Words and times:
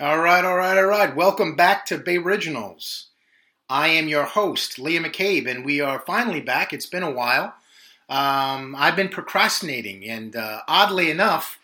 All 0.00 0.18
right, 0.18 0.42
all 0.46 0.56
right, 0.56 0.78
all 0.78 0.86
right. 0.86 1.14
Welcome 1.14 1.56
back 1.56 1.84
to 1.86 1.98
Bay 1.98 2.16
Originals. 2.16 3.08
I 3.68 3.88
am 3.88 4.08
your 4.08 4.24
host, 4.24 4.78
Liam 4.78 5.04
McCabe, 5.04 5.46
and 5.46 5.62
we 5.62 5.82
are 5.82 6.02
finally 6.06 6.40
back. 6.40 6.72
It's 6.72 6.86
been 6.86 7.02
a 7.02 7.10
while. 7.10 7.52
Um, 8.10 8.74
I've 8.76 8.96
been 8.96 9.08
procrastinating, 9.08 10.04
and 10.04 10.34
uh, 10.34 10.62
oddly 10.66 11.10
enough, 11.10 11.58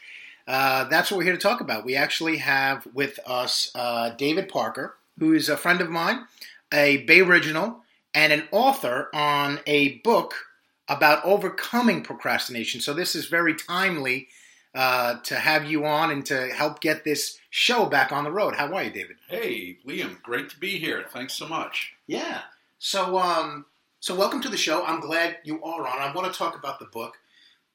uh, 0.47 0.85
that's 0.85 1.11
what 1.11 1.19
we're 1.19 1.25
here 1.25 1.33
to 1.33 1.39
talk 1.39 1.61
about. 1.61 1.85
We 1.85 1.97
actually 1.97 2.37
have 2.37 2.87
with 2.95 3.19
us 3.27 3.73
uh, 3.75 4.11
David 4.11 4.49
Parker, 4.49 4.95
who 5.19 5.33
is 5.33 5.49
a 5.49 5.57
friend 5.57 5.81
of 5.81 5.91
mine, 5.91 6.27
a 6.73 6.99
Bay 6.99 7.21
Original, 7.21 7.83
and 8.15 8.33
an 8.33 8.45
author 8.53 9.09
on 9.13 9.59
a 9.67 9.99
book 9.99 10.35
about 10.89 11.25
overcoming 11.25 12.03
procrastination. 12.03 12.81
So 12.81 12.95
this 12.95 13.17
is 13.17 13.27
very 13.27 13.55
timely 13.55 14.29
uh, 14.73 15.19
to 15.25 15.35
have 15.35 15.65
you 15.65 15.85
on 15.85 16.13
and 16.13 16.25
to 16.27 16.49
help 16.49 16.81
get 16.81 17.03
this 17.03 17.39
show 17.51 17.87
back 17.87 18.13
on 18.13 18.23
the 18.23 18.31
road. 18.31 18.55
How 18.55 18.73
are 18.73 18.85
you, 18.85 18.91
David? 18.91 19.17
Hey, 19.29 19.79
Liam, 19.85 20.23
great 20.23 20.49
to 20.51 20.61
be 20.61 20.79
here. 20.79 21.05
Thanks 21.11 21.35
so 21.35 21.49
much. 21.49 21.95
Yeah. 22.07 22.43
So, 22.79 23.19
um, 23.19 23.65
so 24.07 24.15
welcome 24.15 24.41
to 24.41 24.49
the 24.49 24.57
show. 24.57 24.85
I'm 24.85 25.01
glad 25.01 25.39
you 25.43 25.61
are 25.65 25.85
on. 25.85 25.99
I 25.99 26.13
want 26.15 26.33
to 26.33 26.39
talk 26.39 26.57
about 26.57 26.79
the 26.79 26.85
book, 26.85 27.17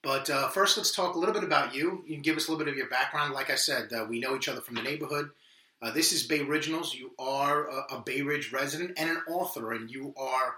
but 0.00 0.30
uh, 0.30 0.48
first, 0.48 0.78
let's 0.78 0.90
talk 0.90 1.14
a 1.14 1.18
little 1.18 1.34
bit 1.34 1.44
about 1.44 1.74
you. 1.74 2.02
You 2.06 2.14
can 2.14 2.22
give 2.22 2.38
us 2.38 2.48
a 2.48 2.50
little 2.50 2.64
bit 2.64 2.72
of 2.72 2.78
your 2.78 2.88
background. 2.88 3.34
Like 3.34 3.50
I 3.50 3.54
said, 3.54 3.92
uh, 3.92 4.06
we 4.08 4.18
know 4.18 4.34
each 4.34 4.48
other 4.48 4.62
from 4.62 4.76
the 4.76 4.80
neighborhood. 4.80 5.28
Uh, 5.82 5.90
this 5.90 6.10
is 6.10 6.22
Bay 6.22 6.40
Originals. 6.40 6.94
You 6.94 7.10
are 7.18 7.68
a, 7.68 7.96
a 7.96 8.00
Bay 8.00 8.22
Ridge 8.22 8.50
resident 8.50 8.92
and 8.96 9.10
an 9.10 9.18
author, 9.28 9.72
and 9.72 9.90
you 9.90 10.14
are 10.16 10.54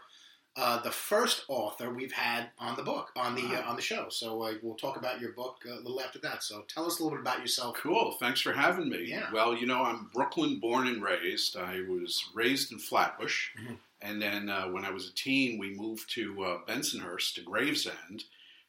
uh, 0.56 0.80
the 0.82 0.92
first 0.92 1.44
author 1.48 1.90
we've 1.92 2.12
had 2.12 2.50
on 2.60 2.76
the 2.76 2.82
book 2.84 3.10
on 3.16 3.34
the 3.34 3.42
uh, 3.42 3.68
on 3.68 3.74
the 3.74 3.82
show. 3.82 4.06
So 4.10 4.44
uh, 4.44 4.52
we'll 4.62 4.76
talk 4.76 4.96
about 4.96 5.20
your 5.20 5.32
book 5.32 5.56
uh, 5.68 5.74
a 5.74 5.80
little 5.82 6.00
after 6.00 6.20
that. 6.20 6.44
So 6.44 6.64
tell 6.72 6.86
us 6.86 7.00
a 7.00 7.02
little 7.02 7.18
bit 7.18 7.22
about 7.22 7.40
yourself. 7.40 7.78
Cool. 7.78 8.12
Thanks 8.20 8.40
for 8.40 8.52
having 8.52 8.88
me. 8.88 9.06
Yeah. 9.08 9.26
Well, 9.32 9.56
you 9.56 9.66
know, 9.66 9.82
I'm 9.82 10.08
Brooklyn 10.14 10.60
born 10.60 10.86
and 10.86 11.02
raised. 11.02 11.56
I 11.56 11.80
was 11.88 12.22
raised 12.32 12.70
in 12.70 12.78
Flatbush. 12.78 13.48
Mhm. 13.58 13.78
And 14.04 14.20
then 14.20 14.50
uh, 14.50 14.66
when 14.66 14.84
I 14.84 14.90
was 14.90 15.08
a 15.08 15.14
teen, 15.14 15.58
we 15.58 15.74
moved 15.74 16.12
to 16.14 16.44
uh, 16.44 16.58
Bensonhurst 16.68 17.34
to 17.34 17.40
Gravesend. 17.40 18.24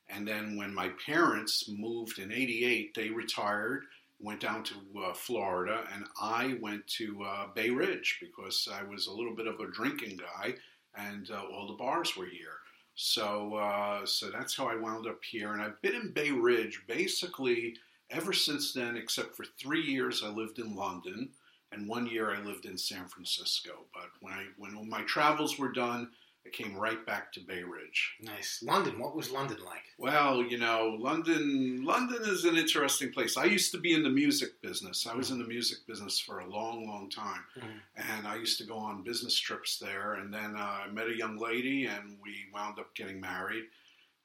And 0.08 0.26
then 0.26 0.56
when 0.56 0.74
my 0.74 0.92
parents 1.06 1.68
moved 1.68 2.20
in 2.20 2.32
88, 2.32 2.96
they 2.96 3.10
retired, 3.10 3.84
went 4.22 4.40
down 4.40 4.64
to 4.64 4.76
uh, 5.04 5.14
Florida, 5.14 5.84
and 5.94 6.06
I 6.22 6.58
went 6.62 6.88
to 7.00 7.22
uh, 7.24 7.48
Bay 7.54 7.70
Ridge 7.70 8.20
because 8.22 8.70
I 8.72 8.84
was 8.84 9.08
a 9.08 9.12
little 9.12 9.36
bit 9.36 9.48
of 9.48 9.60
a 9.60 9.72
drinking 9.72 10.18
guy 10.18 10.56
and 10.98 11.30
uh, 11.30 11.44
all 11.52 11.68
the 11.68 11.74
bars 11.74 12.16
were 12.16 12.28
here. 12.28 12.60
So, 12.96 13.56
uh, 13.56 14.06
so 14.06 14.30
that's 14.30 14.56
how 14.56 14.68
I 14.68 14.78
wound 14.78 15.06
up 15.06 15.20
here. 15.22 15.52
And 15.52 15.62
I've 15.62 15.82
been 15.82 15.96
in 15.96 16.14
Bay 16.14 16.32
Ridge 16.32 16.82
basically 16.88 17.76
ever 18.10 18.32
since 18.32 18.72
then, 18.72 18.96
except 18.96 19.36
for 19.36 19.44
three 19.60 19.82
years 19.82 20.24
I 20.24 20.30
lived 20.30 20.60
in 20.60 20.76
London, 20.76 21.30
and 21.76 21.88
one 21.88 22.08
year 22.08 22.34
I 22.34 22.40
lived 22.42 22.66
in 22.66 22.78
San 22.78 23.08
Francisco. 23.08 23.86
But 23.94 24.10
when 24.22 24.34
I 24.34 24.46
when 24.58 24.90
my 24.90 25.02
travels 25.04 25.58
were 25.60 25.72
done, 25.72 26.10
I 26.46 26.50
came 26.50 26.76
right 26.76 27.04
back 27.06 27.32
to 27.34 27.40
Bay 27.40 27.64
Ridge. 27.64 28.16
Nice. 28.22 28.62
London. 28.64 29.00
What 29.00 29.16
was 29.16 29.32
London 29.32 29.58
like? 29.66 29.84
Well, 29.98 30.44
you 30.44 30.58
know, 30.58 30.96
London 31.00 31.84
London 31.84 32.22
is 32.24 32.46
an 32.46 32.56
interesting 32.58 33.12
place. 33.12 33.36
I 33.38 33.46
used 33.46 33.72
to 33.72 33.80
be 33.80 33.94
in 33.94 34.04
the 34.04 34.10
music 34.10 34.62
business. 34.62 35.08
I 35.08 35.16
was 35.16 35.32
in 35.32 35.40
the 35.40 35.48
music 35.48 35.80
business 35.88 36.20
for 36.20 36.40
a 36.40 36.48
long, 36.50 36.88
long 36.88 37.10
time, 37.10 37.44
Mhm. 37.58 37.80
and 37.96 38.28
I 38.28 38.36
used 38.36 38.58
to 38.60 38.64
go 38.66 38.78
on 38.78 39.04
business 39.04 39.38
trips 39.38 39.78
there. 39.80 40.16
And 40.16 40.34
then 40.34 40.56
uh, 40.56 40.84
I 40.86 40.88
met 40.92 41.08
a 41.08 41.18
young 41.18 41.38
lady, 41.38 41.86
and 41.86 42.18
we 42.22 42.46
wound 42.54 42.80
up 42.80 42.94
getting 42.96 43.20
married. 43.20 43.66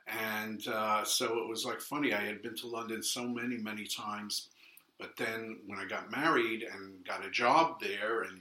And 0.06 0.66
uh, 0.68 1.04
so 1.04 1.38
it 1.38 1.48
was 1.48 1.64
like 1.64 1.80
funny. 1.80 2.12
I 2.12 2.20
had 2.24 2.42
been 2.42 2.56
to 2.56 2.66
London 2.66 3.02
so 3.02 3.26
many, 3.28 3.56
many 3.56 3.86
times, 3.86 4.48
but 5.00 5.16
then 5.16 5.58
when 5.66 5.78
I 5.78 5.86
got 5.86 6.10
married 6.10 6.62
and 6.62 7.04
got 7.04 7.24
a 7.24 7.30
job 7.30 7.80
there, 7.80 8.22
and 8.22 8.40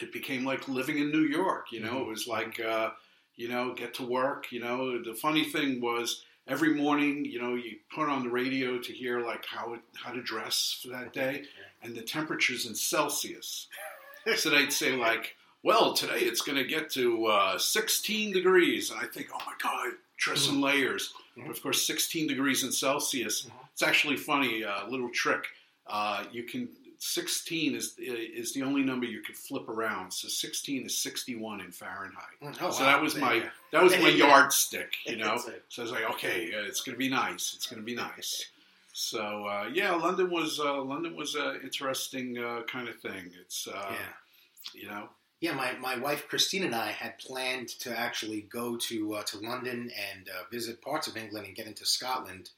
it 0.00 0.12
became 0.12 0.44
like 0.44 0.68
living 0.68 0.98
in 0.98 1.10
New 1.10 1.26
York. 1.26 1.72
You 1.72 1.80
know, 1.80 2.00
it 2.00 2.06
was 2.06 2.26
like. 2.26 2.60
Uh, 2.60 2.90
you 3.36 3.48
know, 3.48 3.74
get 3.74 3.94
to 3.94 4.02
work. 4.02 4.50
You 4.50 4.60
know, 4.60 5.02
the 5.02 5.14
funny 5.14 5.44
thing 5.44 5.80
was 5.80 6.24
every 6.48 6.74
morning, 6.74 7.24
you 7.24 7.40
know, 7.40 7.54
you 7.54 7.76
put 7.94 8.08
on 8.08 8.24
the 8.24 8.30
radio 8.30 8.78
to 8.78 8.92
hear 8.92 9.20
like 9.20 9.44
how 9.46 9.74
it, 9.74 9.80
how 9.94 10.12
to 10.12 10.22
dress 10.22 10.80
for 10.82 10.88
that 10.88 11.12
day, 11.12 11.44
and 11.82 11.94
the 11.94 12.02
temperatures 12.02 12.66
in 12.66 12.74
Celsius. 12.74 13.68
so 14.36 14.50
they'd 14.50 14.72
say 14.72 14.92
like, 14.92 15.36
well, 15.62 15.94
today 15.94 16.20
it's 16.20 16.40
going 16.40 16.58
to 16.58 16.64
get 16.64 16.90
to 16.92 17.26
uh, 17.26 17.58
16 17.58 18.32
degrees, 18.32 18.90
and 18.90 19.00
I 19.00 19.06
think, 19.06 19.28
oh 19.32 19.42
my 19.46 19.54
god, 19.62 19.94
dress 20.16 20.48
in 20.48 20.60
layers. 20.60 21.12
Mhm. 21.36 21.46
But 21.46 21.56
of 21.56 21.62
course, 21.62 21.86
16 21.86 22.26
degrees 22.26 22.64
in 22.64 22.72
Celsius. 22.72 23.42
Mhm. 23.42 23.52
It's 23.72 23.82
actually 23.82 24.16
funny. 24.16 24.62
A 24.62 24.70
uh, 24.70 24.88
little 24.88 25.10
trick. 25.10 25.44
Uh, 25.88 26.24
you 26.32 26.42
can 26.44 26.68
16 26.98 27.74
is 27.74 27.94
is 27.98 28.52
the 28.54 28.62
only 28.62 28.82
number 28.82 29.06
you 29.06 29.20
could 29.22 29.36
flip 29.36 29.68
around. 29.68 30.12
So 30.12 30.28
16 30.28 30.86
is 30.86 30.98
61 30.98 31.60
in 31.60 31.70
Fahrenheit. 31.72 32.24
Oh, 32.60 32.70
So 32.70 32.84
wow. 32.84 32.90
that 32.90 33.02
was 33.02 33.14
There 33.14 33.22
my 33.22 33.42
that 33.72 33.82
was 33.82 33.92
my 33.98 34.08
yardstick, 34.08 34.92
you 35.06 35.16
know. 35.16 35.36
So 35.68 35.82
I 35.82 35.82
was 35.82 35.92
like, 35.92 36.10
okay, 36.12 36.52
uh, 36.54 36.66
it's 36.66 36.80
going 36.80 36.94
to 36.94 36.98
be 36.98 37.08
nice. 37.08 37.54
It's 37.54 37.66
going 37.66 37.80
to 37.80 37.84
be 37.86 37.94
nice. 37.94 38.46
So 38.92 39.46
uh, 39.46 39.68
yeah, 39.72 39.94
London 39.94 40.30
was 40.30 40.58
uh, 40.58 40.82
London 40.82 41.16
was 41.16 41.34
an 41.34 41.60
interesting 41.62 42.38
uh, 42.38 42.62
kind 42.62 42.88
of 42.88 42.98
thing. 42.98 43.30
It's 43.42 43.68
uh, 43.68 43.92
yeah. 43.92 44.80
you 44.80 44.88
know 44.88 45.08
Yeah, 45.40 45.52
my, 45.52 45.72
my 45.78 45.98
wife 45.98 46.28
Christine 46.28 46.64
and 46.64 46.74
I 46.74 46.92
had 46.92 47.18
planned 47.18 47.68
to 47.80 47.96
actually 47.96 48.40
go 48.40 48.76
to 48.88 49.16
uh, 49.16 49.22
to 49.24 49.38
London 49.38 49.90
and 50.10 50.28
uh, 50.30 50.44
visit 50.50 50.80
parts 50.80 51.08
of 51.08 51.16
England 51.16 51.46
and 51.46 51.54
get 51.54 51.66
into 51.66 51.84
Scotland 51.84 52.50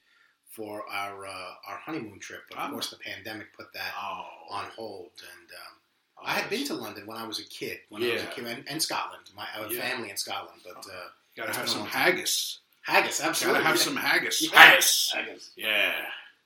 for 0.59 0.83
our 0.91 1.25
uh, 1.25 1.53
our 1.69 1.77
honeymoon 1.77 2.19
trip. 2.19 2.41
But 2.49 2.57
of 2.57 2.63
Ah. 2.65 2.71
course, 2.71 2.89
the 2.89 2.97
pandemic 2.97 3.47
put 3.55 3.71
that 3.73 3.93
oh 4.01 4.25
on 4.49 4.65
hold. 4.75 5.11
And 5.31 5.49
um, 5.51 6.25
I 6.27 6.33
had 6.33 6.49
been 6.49 6.65
to 6.67 6.73
London 6.73 7.07
when 7.07 7.17
I 7.17 7.25
was 7.25 7.39
a 7.39 7.45
kid. 7.45 7.79
When 7.89 8.03
I 8.03 8.13
was 8.13 8.23
a 8.23 8.27
kid, 8.27 8.45
and, 8.45 8.63
and 8.67 8.81
Scotland. 8.81 9.23
My 9.35 9.47
I 9.55 9.65
Yeah. 9.69 9.81
family 9.81 10.09
in 10.09 10.17
Scotland, 10.17 10.61
but 10.65 10.77
uh, 10.85 11.07
Gotta 11.37 11.57
have 11.57 11.69
some 11.69 11.85
haggis. 11.85 12.59
haggis, 12.81 13.21
absolutely. 13.21 13.61
Gotta 13.61 13.67
have 13.69 13.77
yeah. 13.77 13.83
some 13.83 13.95
haggis. 13.95 14.41
Yeah. 14.41 14.59
Haggis. 14.59 15.11
haggis. 15.15 15.51
Yeah. 15.55 15.93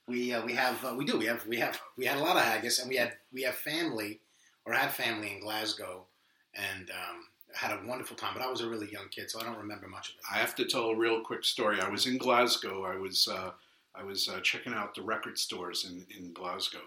We 0.07 0.33
uh, 0.33 0.45
we 0.45 0.53
have 0.53 0.83
uh, 0.85 0.93
we 0.95 1.05
do 1.05 1.17
we 1.17 1.25
have 1.25 1.45
we 1.47 1.57
have 1.57 1.81
we 1.97 2.05
had 2.05 2.17
a 2.17 2.21
lot 2.21 2.35
of 2.35 2.43
haggis, 2.43 2.77
and 2.79 2.87
we 2.89 2.97
had 2.97 3.13
we 3.33 3.41
have 3.43 3.55
family 3.55 4.19
or 4.65 4.73
had 4.73 4.91
family 4.93 5.31
in 5.33 5.39
Glasgow, 5.39 6.05
and 6.53 6.91
um, 6.91 7.25
had 7.55 7.71
a 7.71 7.81
wonderful 7.87 8.15
time. 8.15 8.33
But 8.35 8.43
I 8.43 8.49
was 8.51 8.61
a 8.61 8.69
really 8.69 8.91
young 8.91 9.07
kid, 9.09 9.31
so 9.31 9.39
I 9.41 9.43
don't 9.43 9.57
remember 9.57 9.87
much 9.87 10.09
of 10.09 10.15
it. 10.15 10.21
I 10.31 10.37
have 10.37 10.53
to 10.55 10.65
tell 10.65 10.89
a 10.89 10.95
real 10.95 11.21
quick 11.21 11.43
story. 11.43 11.79
I 11.81 11.89
was 11.89 12.05
in 12.05 12.17
Glasgow. 12.19 12.83
I 12.83 12.97
was 12.97 13.27
uh, 13.27 13.51
I 13.95 14.03
was 14.03 14.27
uh, 14.27 14.39
checking 14.41 14.73
out 14.73 14.95
the 14.95 15.01
record 15.03 15.37
stores 15.37 15.85
in, 15.85 16.05
in 16.17 16.33
Glasgow, 16.33 16.81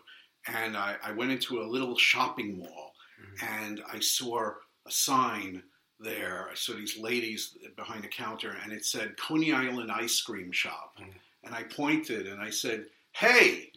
and 0.47 0.77
I, 0.77 0.97
I 1.03 1.13
went 1.13 1.31
into 1.33 1.61
a 1.61 1.65
little 1.65 1.97
shopping 1.97 2.59
mall, 2.59 2.93
Mhm. 3.21 3.43
and 3.65 3.83
I 3.91 3.99
saw 4.01 4.51
a 4.87 4.91
sign 4.91 5.63
there. 5.99 6.49
I 6.51 6.55
saw 6.55 6.75
these 6.75 6.99
ladies 6.99 7.57
behind 7.77 8.05
the 8.05 8.09
counter, 8.09 8.51
and 8.63 8.73
it 8.73 8.85
said 8.85 9.17
Coney 9.17 9.53
Island 9.53 9.91
Ice 9.91 10.21
Cream 10.21 10.53
Shop, 10.53 10.99
Mhm. 11.01 11.15
and 11.45 11.55
I 11.55 11.63
pointed 11.63 12.27
and 12.27 12.43
I 12.43 12.51
said, 12.51 12.91
"Hey, 13.13 13.73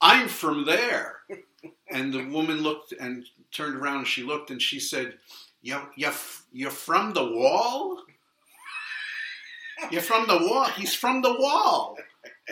I'm 0.00 0.26
from 0.28 0.64
there." 0.64 1.22
and 1.90 2.12
the 2.12 2.24
woman 2.24 2.62
looked 2.62 2.92
and 2.92 3.24
turned 3.52 3.76
around, 3.76 3.98
and 3.98 4.08
she 4.08 4.22
looked 4.24 4.50
and 4.50 4.60
she 4.60 4.80
said, 4.80 5.20
"You 5.62 5.80
you 5.94 6.10
you're 6.50 6.70
from 6.72 7.12
the 7.12 7.24
wall." 7.24 8.04
You're 9.90 10.02
from 10.02 10.26
the 10.26 10.36
wall. 10.36 10.66
He's 10.66 10.94
from 10.94 11.22
the 11.22 11.32
wall. 11.32 11.96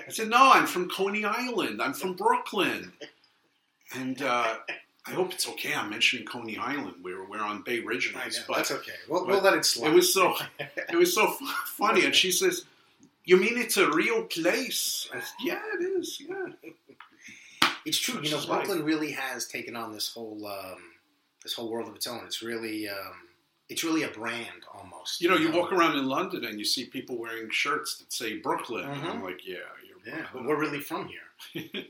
I 0.06 0.10
said, 0.10 0.28
No, 0.28 0.52
I'm 0.52 0.66
from 0.66 0.88
Coney 0.88 1.24
Island. 1.24 1.80
I'm 1.82 1.94
from 1.94 2.14
Brooklyn. 2.14 2.92
And 3.94 4.20
uh, 4.22 4.56
I 5.06 5.10
hope 5.10 5.32
it's 5.32 5.48
okay. 5.48 5.74
I'm 5.74 5.88
mentioning 5.90 6.26
Coney 6.26 6.58
Island. 6.58 6.96
We're, 7.02 7.24
we're 7.24 7.40
on 7.40 7.62
Bay 7.62 7.82
Originals. 7.82 8.36
know, 8.36 8.44
But 8.48 8.56
that's 8.58 8.70
okay. 8.72 8.92
We'll, 9.08 9.26
we'll 9.26 9.40
let 9.42 9.54
it 9.54 9.64
slide. 9.64 9.90
it 9.90 9.94
was 9.94 10.12
so 10.12 10.34
it 10.58 10.96
was 10.96 11.14
so 11.14 11.28
funny. 11.66 12.04
And 12.04 12.14
she 12.14 12.30
says, 12.30 12.64
You 13.24 13.36
mean 13.38 13.56
it's 13.58 13.76
a 13.78 13.90
real 13.90 14.24
place? 14.24 15.08
I 15.12 15.20
said, 15.20 15.28
Yeah, 15.42 15.60
it 15.74 15.82
is. 15.82 16.20
Yeah. 16.20 16.46
It's 17.84 17.98
true. 17.98 18.20
You 18.22 18.30
know, 18.30 18.36
It's 18.38 18.48
life. 18.48 18.64
Brooklyn 18.66 18.84
really 18.84 19.12
has 19.12 19.46
taken 19.46 19.74
on 19.76 19.92
this 19.92 20.12
whole 20.12 20.46
um, 20.46 20.76
this 21.42 21.54
whole 21.54 21.70
world 21.70 21.88
of 21.88 21.96
its 21.96 22.06
own. 22.06 22.20
It's 22.26 22.42
really 22.42 22.88
um, 22.88 23.14
it's 23.70 23.84
really 23.84 24.02
a 24.02 24.08
brand 24.08 24.64
almost. 24.74 25.20
You 25.22 25.28
know, 25.30 25.36
you 25.36 25.50
walk 25.52 25.72
around 25.72 25.96
in 25.96 26.06
London 26.06 26.44
and 26.44 26.58
you 26.58 26.64
see 26.64 26.84
people 26.86 27.16
wearing 27.16 27.48
shirts 27.50 27.96
that 27.98 28.12
say 28.12 28.36
Brooklyn. 28.38 28.84
And 28.84 29.02
Mhm. 29.02 29.10
I'm 29.10 29.22
like, 29.22 29.46
Yeah, 29.46 29.56
Yeah, 30.08 30.26
but 30.32 30.44
we're 30.44 30.58
really 30.58 30.80
from 30.80 31.08
here. 31.08 31.64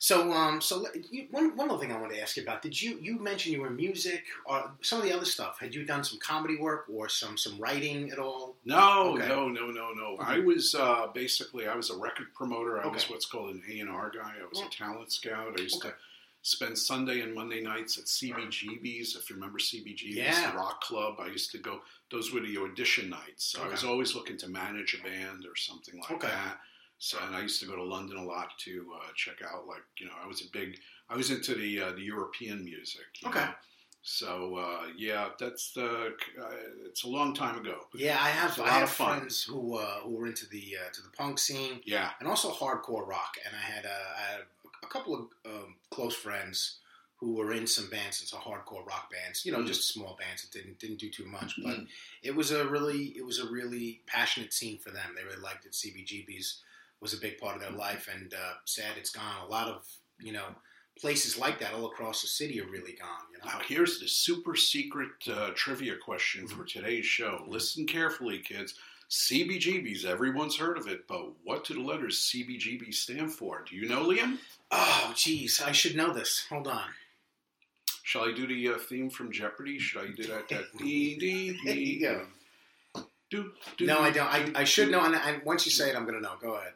So, 0.00 0.30
um, 0.32 0.60
so 0.60 0.86
you, 1.10 1.26
one 1.32 1.56
one 1.56 1.68
other 1.72 1.80
thing 1.80 1.90
I 1.90 2.00
want 2.00 2.12
to 2.14 2.20
ask 2.22 2.36
you 2.36 2.44
about. 2.44 2.62
Did 2.62 2.80
you 2.80 3.00
you 3.02 3.18
mentioned 3.18 3.52
you 3.52 3.60
were 3.62 3.66
in 3.66 3.74
music 3.74 4.22
or 4.46 4.70
some 4.80 5.00
of 5.00 5.04
the 5.04 5.12
other 5.12 5.24
stuff? 5.24 5.58
Had 5.58 5.74
you 5.74 5.84
done 5.84 6.04
some 6.04 6.20
comedy 6.20 6.56
work 6.56 6.84
or 6.88 7.08
some 7.08 7.36
some 7.36 7.58
writing 7.58 8.12
at 8.12 8.20
all? 8.20 8.54
No, 8.64 9.14
Okay. 9.16 9.26
no, 9.26 9.48
no, 9.48 9.72
no, 9.72 9.90
no. 9.90 10.16
Mhm. 10.16 10.24
I 10.24 10.38
was 10.38 10.76
uh, 10.76 11.08
basically 11.12 11.66
I 11.66 11.74
was 11.74 11.90
a 11.90 11.96
record 11.96 12.32
promoter. 12.32 12.80
I 12.80 12.86
was 12.86 13.10
what's 13.10 13.26
called 13.26 13.50
an 13.50 13.62
A 13.68 13.80
and 13.80 13.90
R 13.90 14.10
guy. 14.10 14.34
I 14.40 14.46
was 14.48 14.60
Oh. 14.62 14.68
a 14.68 14.70
talent 14.70 15.10
scout. 15.10 15.58
I 15.58 15.62
used 15.62 15.78
Okay. 15.84 15.88
to 15.88 15.94
spend 16.42 16.78
Sunday 16.78 17.20
and 17.22 17.34
Monday 17.34 17.60
nights 17.60 17.98
at 17.98 18.04
CBGB's. 18.06 19.16
If 19.16 19.28
you 19.28 19.34
remember 19.34 19.58
CBGB's, 19.58 20.14
Yeah. 20.14 20.52
the 20.52 20.56
rock 20.58 20.80
club. 20.80 21.16
I 21.18 21.26
used 21.26 21.50
to 21.50 21.58
go. 21.58 21.82
Those 22.12 22.32
were 22.32 22.38
the 22.40 22.56
audition 22.58 23.10
nights. 23.10 23.46
So 23.46 23.64
I 23.64 23.68
was 23.68 23.82
always 23.82 24.14
looking 24.14 24.36
to 24.38 24.48
manage 24.48 24.94
a 24.94 25.02
band 25.02 25.44
or 25.44 25.56
something 25.56 25.98
like 25.98 26.12
Okay. 26.12 26.28
that. 26.28 26.60
So 26.98 27.18
and 27.24 27.34
I 27.36 27.42
used 27.42 27.60
to 27.60 27.66
go 27.66 27.76
to 27.76 27.82
London 27.84 28.16
a 28.16 28.24
lot 28.24 28.58
to 28.60 28.86
uh, 28.96 29.06
check 29.14 29.36
out. 29.44 29.66
Like 29.66 29.82
you 29.98 30.06
know, 30.06 30.12
I 30.22 30.26
was 30.26 30.40
a 30.42 30.50
big. 30.52 30.78
I 31.08 31.16
was 31.16 31.30
into 31.30 31.54
the 31.54 31.80
uh, 31.80 31.92
the 31.92 32.02
European 32.02 32.64
music. 32.64 33.06
Okay. 33.24 33.40
know. 33.40 33.50
So 34.02 34.56
uh, 34.56 34.86
yeah, 34.96 35.28
that's 35.38 35.72
the. 35.72 36.14
Uh, 36.40 36.50
it's 36.86 37.04
a 37.04 37.08
long 37.08 37.34
time 37.34 37.58
ago. 37.58 37.76
Yeah, 37.94 38.18
I 38.20 38.30
have. 38.30 38.56
a 38.58 38.62
lot 38.62 38.70
have 38.70 38.82
of 38.84 38.90
fun. 38.90 39.18
friends 39.18 39.42
who 39.44 39.76
uh, 39.76 40.00
who 40.00 40.16
were 40.16 40.26
into 40.26 40.46
the 40.46 40.76
uh, 40.84 40.90
to 40.92 41.02
the 41.02 41.10
punk 41.16 41.38
scene 41.38 41.80
Yeah. 41.84 42.10
and 42.20 42.28
also 42.28 42.50
hardcore 42.50 43.06
rock. 43.06 43.36
And 43.44 43.54
I 43.54 43.60
had, 43.60 43.86
I 43.86 44.32
had 44.32 44.40
a 44.82 44.86
couple 44.86 45.14
of 45.14 45.20
um, 45.46 45.74
close 45.90 46.14
friends 46.14 46.78
who 47.16 47.34
were 47.34 47.52
in 47.52 47.66
some 47.66 47.90
bands, 47.90 48.22
some 48.28 48.40
hardcore 48.40 48.86
rock 48.86 49.10
bands. 49.10 49.44
You 49.44 49.52
know, 49.52 49.58
Mm. 49.58 49.66
just 49.66 49.88
small 49.92 50.16
bands 50.18 50.42
that 50.42 50.52
didn't 50.52 50.78
didn't 50.80 50.98
do 50.98 51.10
too 51.10 51.26
much, 51.26 51.54
but 51.62 51.76
Mm. 51.76 51.86
it 52.22 52.34
was 52.34 52.50
a 52.50 52.66
really 52.66 53.12
it 53.16 53.24
was 53.24 53.38
a 53.38 53.48
really 53.48 54.00
passionate 54.06 54.52
scene 54.52 54.78
for 54.78 54.90
them. 54.90 55.14
They 55.16 55.24
really 55.24 55.42
liked 55.42 55.64
it. 55.66 55.72
CBGB's 55.74 56.62
was 57.00 57.14
a 57.14 57.18
big 57.18 57.38
part 57.38 57.54
of 57.56 57.62
their 57.62 57.70
life, 57.70 58.08
and 58.12 58.32
uh, 58.34 58.54
sad 58.64 58.92
it's 58.96 59.10
gone. 59.10 59.44
A 59.46 59.50
lot 59.50 59.68
of 59.68 59.84
you 60.20 60.32
know 60.32 60.46
places 61.00 61.38
like 61.38 61.60
that 61.60 61.72
all 61.74 61.86
across 61.86 62.22
the 62.22 62.26
city 62.28 62.60
are 62.60 62.66
really 62.66 62.92
gone. 62.92 63.20
You 63.32 63.38
know, 63.38 63.52
Now, 63.52 63.60
here's 63.66 64.00
the 64.00 64.08
super 64.08 64.56
secret 64.56 65.10
uh, 65.32 65.50
trivia 65.54 65.94
question 65.96 66.48
for 66.48 66.64
today's 66.64 67.06
show. 67.06 67.44
Listen 67.46 67.86
carefully, 67.86 68.38
kids. 68.40 68.74
CBGBs, 69.10 70.04
everyone's 70.04 70.56
heard 70.56 70.76
of 70.76 70.86
it, 70.86 71.06
but 71.08 71.22
what 71.42 71.64
do 71.64 71.72
the 71.74 71.80
letters 71.80 72.30
CBGB 72.30 72.92
stand 72.92 73.32
for? 73.32 73.64
Do 73.68 73.74
you 73.76 73.88
know, 73.88 74.04
Liam? 74.04 74.38
oh 74.70 75.12
geez, 75.16 75.62
I 75.64 75.72
should 75.72 75.96
know 75.96 76.12
this. 76.12 76.44
Hold 76.50 76.68
on. 76.68 76.84
Shall 78.02 78.24
I 78.24 78.32
do 78.32 78.46
the 78.46 78.68
uh, 78.74 78.78
theme 78.78 79.08
from 79.08 79.32
Jeopardy? 79.32 79.78
Should 79.78 80.02
I 80.02 80.06
do 80.14 80.24
that? 80.24 80.48
That 80.48 80.64
dee 80.78 81.16
dee 81.16 81.58
There 81.64 81.74
dee. 81.74 81.80
you 81.80 82.00
go. 82.00 83.02
Do, 83.30 83.52
do, 83.76 83.86
No, 83.86 84.00
I 84.00 84.10
don't. 84.10 84.26
I, 84.28 84.60
I 84.60 84.64
should 84.64 84.90
know, 84.90 85.02
and 85.04 85.14
I, 85.14 85.40
once 85.44 85.64
you 85.66 85.72
say 85.72 85.90
it, 85.90 85.96
I'm 85.96 86.04
going 86.04 86.14
to 86.16 86.20
know. 86.22 86.34
Go 86.40 86.54
ahead. 86.54 86.72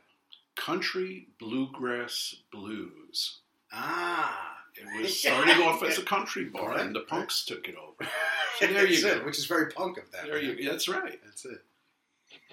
Country 0.56 1.28
bluegrass 1.38 2.34
blues. 2.52 3.38
Ah, 3.72 4.56
It 4.76 5.02
was 5.02 5.18
started 5.20 5.56
off 5.62 5.82
as 5.82 5.98
a 5.98 6.02
country 6.02 6.44
bar, 6.44 6.70
Right, 6.70 6.80
and 6.80 6.94
the 6.94 7.00
punks 7.00 7.44
took 7.44 7.68
it 7.68 7.76
over. 7.76 8.08
So 8.58 8.66
there 8.66 8.86
you 8.86 9.00
go. 9.02 9.08
it, 9.08 9.24
which 9.24 9.38
is 9.38 9.46
very 9.46 9.70
punk 9.72 9.96
of 9.98 10.10
them. 10.12 10.26
There 10.26 10.40
you. 10.40 10.68
That's 10.70 10.86
right. 10.86 11.18
That's 11.24 11.46
it. 11.46 11.62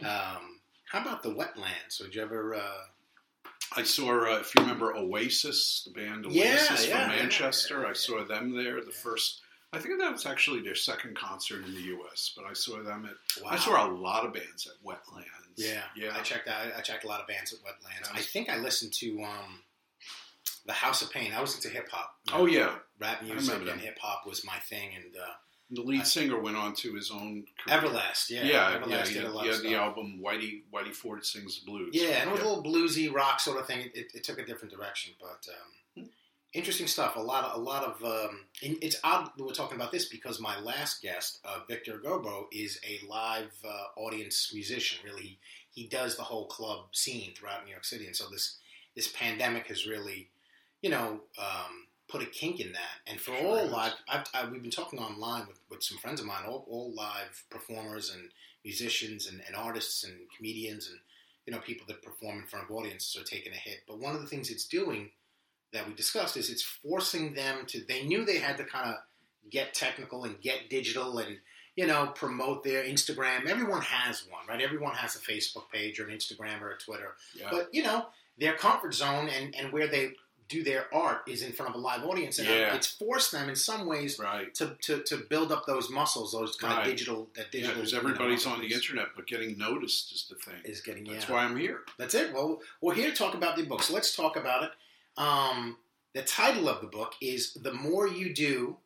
Um, 0.04 0.60
how 0.86 1.02
about 1.02 1.22
the 1.22 1.30
wetlands? 1.30 2.02
Would 2.02 2.16
you 2.16 2.22
ever? 2.22 2.56
Uh, 2.56 2.62
I 3.76 3.84
saw, 3.84 4.34
uh, 4.34 4.40
if 4.40 4.56
you 4.56 4.62
remember 4.64 4.96
Oasis, 4.96 5.84
the 5.86 5.92
band 5.92 6.26
Oasis 6.26 6.36
Yeah, 6.36 6.76
from 7.04 7.12
yeah, 7.12 7.16
yeah. 7.16 7.22
Manchester. 7.22 7.86
I 7.86 7.94
saw 7.94 8.24
them 8.24 8.56
there. 8.56 8.84
The 8.84 8.92
first, 8.92 9.42
I 9.74 9.78
think 9.80 10.00
that 10.00 10.12
was 10.12 10.26
actually 10.26 10.62
their 10.62 10.74
second 10.74 11.16
concert 11.18 11.66
in 11.66 11.76
the 11.76 11.82
U.S. 11.82 12.32
But 12.36 12.46
I 12.46 12.54
saw 12.54 12.82
them 12.82 13.06
at. 13.06 13.44
wow. 13.44 13.52
I 13.52 13.58
saw 13.58 13.86
a 13.86 13.92
lot 13.92 14.26
of 14.26 14.34
bands 14.34 14.68
at 14.68 14.84
Wetlands. 14.84 15.26
Yeah, 15.60 15.82
yeah. 15.96 16.16
I 16.18 16.22
checked 16.22 16.48
out. 16.48 16.68
I 16.78 16.82
checked 16.82 17.04
a 17.04 17.08
lot 17.08 17.20
of 17.22 17.28
bands 17.28 17.54
at 17.54 17.60
Wetlands. 17.60 18.10
I 18.14 18.22
think 18.22 18.50
I 18.50 18.58
listened 18.58 18.94
to 18.94 19.24
um, 19.24 19.60
the 20.66 20.74
House 20.74 21.02
of 21.02 21.12
Pain. 21.12 21.32
I 21.34 21.42
was 21.42 21.56
into 21.56 21.70
hip 21.70 21.90
hop. 21.92 22.16
oh 22.34 22.46
yeah. 22.46 22.76
rap 23.00 23.24
music 23.24 23.62
and 23.68 23.82
hip 23.82 23.98
hop 24.02 24.26
was 24.26 24.46
my 24.46 24.58
thing. 24.70 24.90
And 24.96 25.16
uh, 25.16 25.26
The 25.72 25.82
lead 25.82 26.02
I- 26.02 26.04
singer 26.04 26.40
went 26.40 26.58
on 26.58 26.74
to 26.76 26.94
his 26.96 27.12
own 27.12 27.46
career. 27.66 27.80
Everlast, 27.82 28.30
yeah, 28.30 28.44
yeah, 28.44 28.78
Everlast 28.80 28.90
yeah. 28.90 29.04
did 29.04 29.14
He 29.14 29.20
a 29.20 29.30
lot 29.30 29.46
he 29.46 29.52
had 29.52 29.62
the 29.62 29.76
album 29.76 30.22
Whitey 30.24 30.62
Whitey 30.74 30.94
Ford 30.94 31.26
sings 31.26 31.60
blues. 31.60 31.90
Yeah, 31.94 32.22
and 32.22 32.30
it 32.30 32.34
was 32.34 32.42
a 32.42 32.48
little 32.48 32.64
bluesy 32.64 33.12
rock 33.14 33.40
sort 33.40 33.60
of 33.60 33.68
thing. 33.68 33.80
It, 33.82 33.92
it, 33.96 34.12
it 34.16 34.24
took 34.24 34.40
a 34.40 34.46
different 34.46 34.74
direction, 34.74 35.14
but 35.20 35.46
um, 35.50 35.72
interesting 36.54 36.88
stuff. 36.88 37.16
A 37.16 37.20
lot 37.22 37.46
of 37.46 37.58
a 37.58 37.62
lot 37.62 37.84
of. 37.84 38.04
Um, 38.04 38.46
it's 38.62 38.98
odd 39.04 39.32
that 39.38 39.44
we're 39.44 39.52
talking 39.54 39.78
about 39.78 39.92
this 39.92 40.06
because 40.06 40.40
my 40.40 40.60
last 40.60 41.02
guest, 41.02 41.40
uh, 41.46 41.60
Victor 41.68 42.00
Gobo, 42.04 42.46
is 42.52 42.80
a 42.88 43.06
live 43.08 43.52
uh, 43.66 44.00
audience 44.00 44.52
musician. 44.54 45.00
Really, 45.04 45.40
he, 45.72 45.84
he 45.84 45.88
does 45.88 46.16
the 46.16 46.24
whole 46.24 46.48
club 46.48 46.88
scene 46.92 47.34
throughout 47.36 47.66
New 47.66 47.72
York 47.72 47.86
City, 47.86 48.06
and 48.06 48.16
so 48.16 48.30
this 48.30 48.58
this 48.96 49.08
pandemic 49.08 49.68
has 49.68 49.88
really, 49.88 50.30
you 50.82 50.90
know. 50.90 51.22
Um, 51.38 51.86
Put 52.12 52.24
a 52.24 52.26
kink 52.26 52.60
in 52.60 52.72
that, 52.72 53.06
and 53.06 53.22
for 53.22 53.36
Sure 53.38 53.46
all 53.46 53.58
has. 53.58 53.72
live, 53.72 53.94
I've, 54.08 54.24
I, 54.34 54.50
we've 54.50 54.64
been 54.64 54.72
talking 54.72 54.98
online 54.98 55.46
with, 55.48 55.60
with 55.70 55.84
some 55.84 56.00
friends 56.00 56.20
of 56.20 56.26
mine, 56.26 56.42
all, 56.48 56.66
all 56.68 56.92
live 56.96 57.44
performers 57.52 58.12
and 58.12 58.32
musicians 58.66 59.28
and, 59.28 59.44
and 59.46 59.56
artists 59.56 60.04
and 60.04 60.16
comedians 60.36 60.88
and 60.90 60.98
you 61.46 61.54
know, 61.54 61.62
people 61.62 61.86
that 61.88 62.02
perform 62.02 62.40
in 62.40 62.46
front 62.46 62.66
of 62.66 62.76
audiences 62.76 63.20
are 63.20 63.24
taking 63.26 63.54
a 63.54 63.56
hit. 63.56 63.82
But 63.88 64.00
one 64.00 64.16
of 64.16 64.22
the 64.22 64.28
things 64.28 64.50
it's 64.50 64.68
doing 64.68 65.10
that 65.74 65.88
we 65.88 65.94
discussed 65.94 66.38
is 66.38 66.50
it's 66.50 66.64
forcing 66.64 67.34
them 67.34 67.66
to. 67.68 67.84
They 67.88 68.04
knew 68.04 68.26
they 68.26 68.40
had 68.40 68.58
to 68.58 68.64
kind 68.64 68.90
of 68.90 68.96
get 69.50 69.74
technical 69.74 70.24
and 70.26 70.40
get 70.42 70.70
digital 70.70 71.18
and 71.20 71.38
you 71.76 71.88
know 71.88 72.08
promote 72.16 72.64
their 72.64 72.84
Instagram. 72.84 73.46
Everyone 73.48 73.82
has 73.82 74.26
one, 74.30 74.42
right? 74.48 74.62
Everyone 74.62 74.94
has 74.96 75.16
a 75.16 75.20
Facebook 75.20 75.70
page 75.72 76.00
or 76.00 76.08
an 76.08 76.16
Instagram 76.16 76.62
or 76.62 76.72
a 76.72 76.78
Twitter. 76.78 77.16
Yeah. 77.36 77.48
But 77.52 77.70
you 77.72 77.84
know, 77.84 78.08
their 78.38 78.54
comfort 78.54 78.94
zone 78.94 79.30
and 79.30 79.56
and 79.56 79.72
where 79.72 79.88
they 79.88 80.12
do 80.48 80.64
their 80.64 80.92
art 80.92 81.20
is 81.28 81.44
in 81.44 81.52
front 81.52 81.70
of 81.70 81.76
a 81.76 81.78
live 81.80 82.04
audience, 82.04 82.40
and 82.40 82.48
uh, 82.48 82.52
Yeah. 82.52 82.76
it's 82.76 82.88
forced 82.88 83.32
them 83.32 83.50
in 83.50 83.56
some 83.56 83.86
ways 83.86 84.18
right. 84.18 84.52
to, 84.56 84.76
to, 84.82 85.04
to 85.04 85.18
build 85.18 85.52
up 85.52 85.68
those 85.68 85.92
muscles, 85.92 86.32
those 86.32 86.56
kind 86.56 86.74
Right. 86.76 86.88
of 86.88 86.92
digital 86.92 87.30
that 87.36 87.46
Yeah, 87.46 87.52
digital. 87.52 87.76
because 87.76 87.92
you 87.92 87.98
know, 88.02 88.10
everybody's 88.10 88.48
on 88.48 88.60
the 88.60 88.74
internet, 88.74 89.10
but 89.16 89.28
getting 89.28 89.60
noticed 89.60 90.12
is 90.12 90.26
the 90.28 90.34
thing. 90.38 90.60
Is 90.64 90.82
getting 90.82 91.04
That's 91.04 91.28
yeah. 91.30 91.36
why 91.36 91.44
I'm 91.44 91.56
here. 91.56 91.82
That's 92.00 92.16
it. 92.16 92.34
Well, 92.34 92.64
we're 92.82 92.96
here 92.96 93.12
to 93.12 93.16
talk 93.16 93.36
about 93.36 93.58
the 93.58 93.64
book. 93.64 93.84
So 93.84 93.94
let's 93.94 94.16
talk 94.16 94.38
about 94.38 94.64
it. 94.64 94.72
Um, 95.18 95.78
the 96.14 96.22
title 96.24 96.68
of 96.70 96.82
the 96.82 96.88
book 96.88 97.14
is 97.22 97.54
The 97.54 97.74
More 97.74 98.08
You 98.08 98.34
Do, 98.34 98.78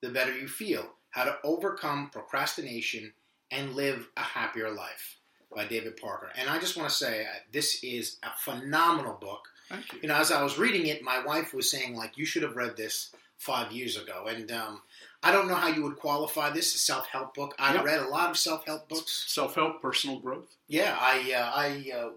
the 0.00 0.10
Better 0.10 0.36
You 0.36 0.48
Feel 0.48 0.86
How 1.10 1.24
to 1.24 1.36
Overcome 1.44 2.10
Procrastination 2.10 3.12
and 3.50 3.74
Live 3.74 4.08
a 4.16 4.20
Happier 4.22 4.70
Life 4.70 5.18
by 5.54 5.64
David 5.66 5.96
Parker. 5.98 6.30
And 6.36 6.48
I 6.48 6.58
just 6.58 6.76
want 6.76 6.88
to 6.88 6.94
say, 6.94 7.22
uh, 7.24 7.28
this 7.52 7.82
is 7.84 8.16
a 8.22 8.30
phenomenal 8.38 9.18
book. 9.20 9.48
Thank 9.68 9.92
you. 9.92 9.98
You 10.02 10.08
know, 10.08 10.16
as 10.16 10.32
I 10.32 10.42
was 10.42 10.58
reading 10.58 10.86
it, 10.86 11.02
my 11.02 11.24
wife 11.24 11.52
was 11.54 11.70
saying, 11.70 11.94
like, 11.94 12.16
you 12.16 12.24
should 12.24 12.42
have 12.42 12.56
read 12.56 12.76
this 12.76 13.14
five 13.36 13.70
years 13.72 13.96
ago. 13.98 14.26
And 14.28 14.50
um, 14.50 14.80
I 15.22 15.30
don't 15.30 15.48
know 15.48 15.54
how 15.54 15.68
you 15.68 15.82
would 15.82 15.96
qualify 15.96 16.50
this 16.50 16.74
a 16.74 16.78
self 16.78 17.06
help 17.06 17.34
book. 17.34 17.54
I 17.58 17.74
Yep. 17.74 17.84
read 17.84 18.00
a 18.00 18.08
lot 18.08 18.30
of 18.30 18.38
self 18.38 18.64
help 18.64 18.88
books. 18.88 19.24
Self-help, 19.28 19.82
personal 19.82 20.18
growth. 20.20 20.56
Yeah, 20.68 20.96
I 20.98 21.32
uh, 21.34 21.52
I 21.54 21.92
uh, 21.96 22.10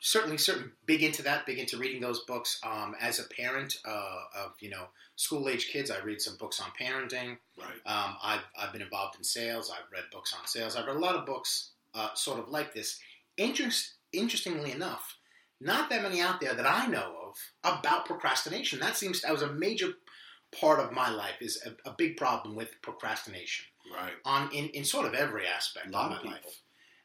certainly 0.00 0.38
certainly 0.38 0.70
big 0.86 1.02
into 1.02 1.22
that, 1.22 1.46
big 1.46 1.58
into 1.58 1.78
reading 1.78 2.00
those 2.00 2.20
books. 2.24 2.60
Um, 2.64 2.94
as 3.00 3.18
a 3.18 3.24
parent 3.28 3.78
uh, 3.84 4.20
of 4.36 4.52
you 4.60 4.70
know 4.70 4.86
school 5.16 5.48
age 5.48 5.68
kids, 5.68 5.90
I 5.90 5.98
read 6.00 6.20
some 6.20 6.36
books 6.36 6.60
on 6.60 6.68
parenting. 6.80 7.38
Right. 7.58 7.80
Um, 7.86 8.16
I've 8.22 8.44
I've 8.58 8.72
been 8.72 8.82
involved 8.82 9.16
in 9.16 9.24
sales. 9.24 9.70
I've 9.70 9.90
read 9.92 10.04
books 10.12 10.34
on 10.38 10.46
sales. 10.46 10.76
I've 10.76 10.86
read 10.86 10.96
a 10.96 11.00
lot 11.00 11.16
of 11.16 11.26
books 11.26 11.70
uh, 11.94 12.08
sort 12.14 12.38
of 12.38 12.48
like 12.48 12.74
this. 12.74 12.98
Interest, 13.36 13.94
interestingly 14.12 14.72
enough, 14.72 15.16
not 15.60 15.88
that 15.90 16.02
many 16.02 16.20
out 16.20 16.40
there 16.40 16.54
that 16.54 16.66
I 16.66 16.86
know 16.86 17.14
of 17.28 17.36
about 17.64 18.04
procrastination. 18.06 18.80
That 18.80 18.96
seems 18.96 19.22
that 19.22 19.32
was 19.32 19.42
a 19.42 19.52
major 19.52 19.92
part 20.60 20.80
of 20.80 20.92
my 20.92 21.08
life 21.10 21.40
is 21.40 21.62
a, 21.64 21.88
a 21.88 21.94
big 21.96 22.16
problem 22.16 22.56
with 22.56 22.82
procrastination 22.82 23.66
Right. 23.94 24.12
on 24.24 24.50
in, 24.52 24.68
in 24.70 24.84
sort 24.84 25.06
of 25.06 25.14
every 25.14 25.46
aspect 25.46 25.90
lot 25.90 26.06
of 26.12 26.24
my 26.24 26.32
people. 26.34 26.50
life. 26.50 26.60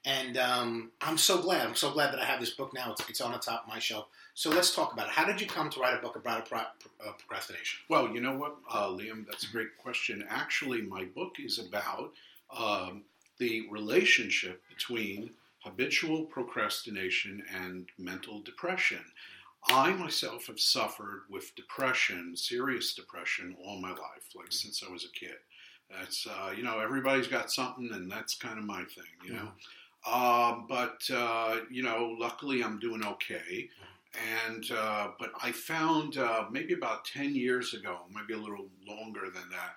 And 0.06 0.38
um, 0.38 0.92
I'm 1.02 1.18
so 1.18 1.42
glad. 1.42 1.66
I'm 1.66 1.76
so 1.76 1.92
glad 1.92 2.14
that 2.14 2.20
I 2.20 2.26
have 2.26 2.40
this 2.40 2.52
book 2.52 2.74
now. 2.74 2.92
It's, 2.92 3.10
it's 3.10 3.22
on 3.22 3.32
the 3.32 3.40
top 3.40 3.64
of 3.64 3.70
my 3.70 3.80
shelf. 3.80 4.06
So 4.36 4.52
let's 4.52 4.76
talk 4.76 4.94
about 4.94 5.08
it. 5.08 5.14
How 5.14 5.26
did 5.26 5.42
you 5.42 5.48
come 5.48 5.70
to 5.72 5.80
write 5.80 5.98
a 5.98 6.02
book 6.02 6.16
about 6.16 6.48
pro- 6.48 6.60
uh, 6.60 7.14
procrastination? 7.18 7.80
Well, 7.90 8.10
you 8.10 8.22
know 8.22 8.36
what, 8.36 8.56
uh, 8.70 8.90
Liam? 8.90 9.26
That's 9.26 9.46
a 9.46 9.52
great 9.52 9.78
question. 9.78 10.24
Actually, 10.30 10.82
my 10.82 11.06
book 11.06 11.38
is 11.40 11.58
about 11.58 12.12
um, 12.56 13.04
the 13.40 13.68
relationship 13.72 14.62
between 14.70 15.32
habitual 15.60 16.26
procrastination 16.26 17.44
and 17.56 17.88
mental 17.98 18.42
depression. 18.42 19.04
I 19.68 19.94
myself 19.94 20.46
have 20.46 20.60
suffered 20.60 21.24
with 21.30 21.56
depression, 21.56 22.38
serious 22.38 22.94
depression, 22.94 23.56
all 23.66 23.80
my 23.82 23.90
life, 23.90 24.30
like 24.36 24.52
since 24.52 24.84
I 24.88 24.92
was 24.92 25.06
a 25.06 25.20
kid. 25.20 25.38
That's 25.90 26.28
uh, 26.28 26.52
you 26.56 26.64
know 26.64 26.80
everybody's 26.80 27.28
got 27.28 27.52
something, 27.52 27.90
and 27.94 28.12
that's 28.12 28.36
kind 28.36 28.60
of 28.60 28.66
my 28.66 28.84
thing, 28.84 29.06
you 29.24 29.34
know. 29.34 29.50
Um, 30.06 30.66
but 30.70 31.02
uh, 31.14 31.62
you 31.72 31.84
know, 31.84 32.16
luckily 32.20 32.64
I'm 32.64 32.80
doing 32.80 33.04
okay. 33.06 33.70
And 34.44 34.66
uh, 34.72 35.10
but 35.20 35.32
I 35.42 35.52
found 35.52 36.18
uh, 36.18 36.46
maybe 36.52 36.74
about 36.74 37.06
ten 37.06 37.36
years 37.36 37.74
ago, 37.74 38.02
maybe 38.14 38.34
a 38.34 38.42
little 38.42 38.68
longer 38.88 39.30
than 39.34 39.50
that, 39.50 39.76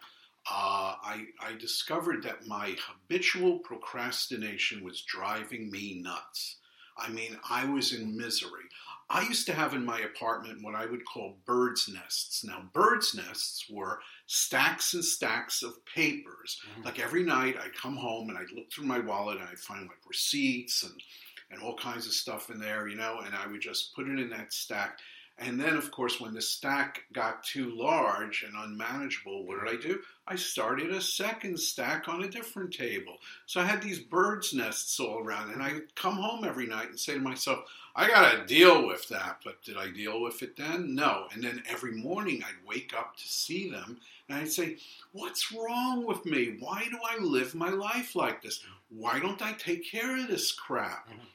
uh, 0.51 0.95
I, 1.03 1.27
I 1.41 1.55
discovered 1.59 2.23
that 2.23 2.47
my 2.47 2.77
habitual 2.81 3.59
procrastination 3.59 4.85
was 4.85 5.03
driving 5.03 5.71
me 5.71 6.01
nuts. 6.03 6.57
I 6.97 7.11
mean, 7.11 7.39
I 7.49 7.65
was 7.65 7.93
in 7.93 8.17
misery. 8.17 8.65
I 9.11 9.23
used 9.23 9.47
to 9.47 9.55
have 9.55 9.73
in 9.73 9.85
my 9.85 10.01
apartment 10.01 10.63
what 10.63 10.75
I 10.75 10.85
would 10.85 11.05
call 11.07 11.39
bird's 11.47 11.89
nests. 11.89 12.45
Now, 12.45 12.69
bird's 12.75 13.15
nests 13.15 13.65
were 13.71 14.01
stacks 14.27 14.93
and 14.93 15.05
stacks 15.05 15.63
of 15.63 15.85
papers. 15.87 16.61
Mhm. 16.77 16.85
Like 16.85 16.99
every 16.99 17.23
night, 17.23 17.57
I'd 17.59 17.75
come 17.75 17.97
home 17.97 18.29
and 18.29 18.37
I'd 18.39 18.51
look 18.51 18.71
through 18.71 18.85
my 18.85 18.99
wallet 18.99 19.39
and 19.39 19.49
I'd 19.49 19.59
find 19.59 19.89
like 19.89 20.07
receipts 20.07 20.83
and 20.83 21.03
and 21.51 21.63
all 21.63 21.75
kinds 21.79 22.07
of 22.07 22.13
stuff 22.13 22.51
in 22.51 22.61
there, 22.61 22.89
you 22.89 22.97
know, 22.97 23.21
and 23.21 23.35
I 23.35 23.47
would 23.47 23.63
just 23.63 23.95
put 23.95 24.07
it 24.07 24.19
in 24.19 24.29
that 24.29 24.53
stack. 24.53 24.99
And 25.39 25.59
then, 25.59 25.77
of 25.77 25.91
course, 25.91 26.21
when 26.21 26.35
the 26.35 26.43
stack 26.43 27.05
got 27.15 27.43
too 27.43 27.71
large 27.75 28.43
and 28.43 28.55
unmanageable, 28.55 29.47
what 29.47 29.65
did 29.65 29.73
I 29.79 29.81
do? 29.81 30.03
I 30.31 30.37
started 30.37 30.91
a 30.93 31.01
second 31.01 31.59
stack 31.59 32.07
on 32.07 32.23
a 32.23 32.29
different 32.29 32.73
table. 32.75 33.17
So 33.47 33.61
I 33.61 33.65
had 33.65 33.81
these 33.83 33.99
birds' 33.99 34.53
nests 34.53 35.01
all 35.01 35.19
around, 35.21 35.51
and 35.53 35.63
I'd 35.63 35.95
come 35.95 36.17
home 36.17 36.45
every 36.45 36.67
night 36.67 36.91
and 36.91 37.01
say 37.01 37.15
to 37.15 37.21
myself, 37.21 37.61
I 37.97 38.09
got 38.09 38.33
to 38.33 38.45
deal 38.47 38.87
with 38.87 39.09
that. 39.09 39.39
But 39.43 39.63
did 39.65 39.79
I 39.79 39.91
deal 39.91 40.21
with 40.21 40.43
it 40.43 40.57
then? 40.57 40.95
No. 40.95 41.29
And 41.33 41.43
then 41.43 41.63
every 41.69 41.93
morning 41.93 42.45
I'd 42.45 42.67
wake 42.69 42.93
up 42.97 43.17
to 43.17 43.27
see 43.27 43.71
them, 43.71 43.99
and 44.29 44.39
I'd 44.39 44.53
say, 44.53 44.77
What's 45.13 45.51
wrong 45.51 46.05
with 46.05 46.27
me? 46.27 46.57
Why 46.61 46.85
do 46.91 46.99
I 47.03 47.17
live 47.19 47.55
my 47.55 47.71
life 47.71 48.15
like 48.15 48.43
this? 48.43 48.63
Why 48.91 49.19
don't 49.19 49.41
I 49.41 49.53
take 49.55 49.91
care 49.91 50.17
of 50.19 50.29
this 50.29 50.53
crap? 50.53 51.09
Mhm. 51.09 51.27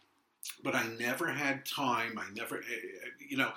But 0.64 0.76
I 0.76 0.88
never 1.00 1.28
had 1.32 1.66
time. 1.66 2.20
I 2.20 2.30
never, 2.34 2.60
eh, 2.60 2.62
eh, 2.72 3.10
you 3.20 3.38
know, 3.38 3.52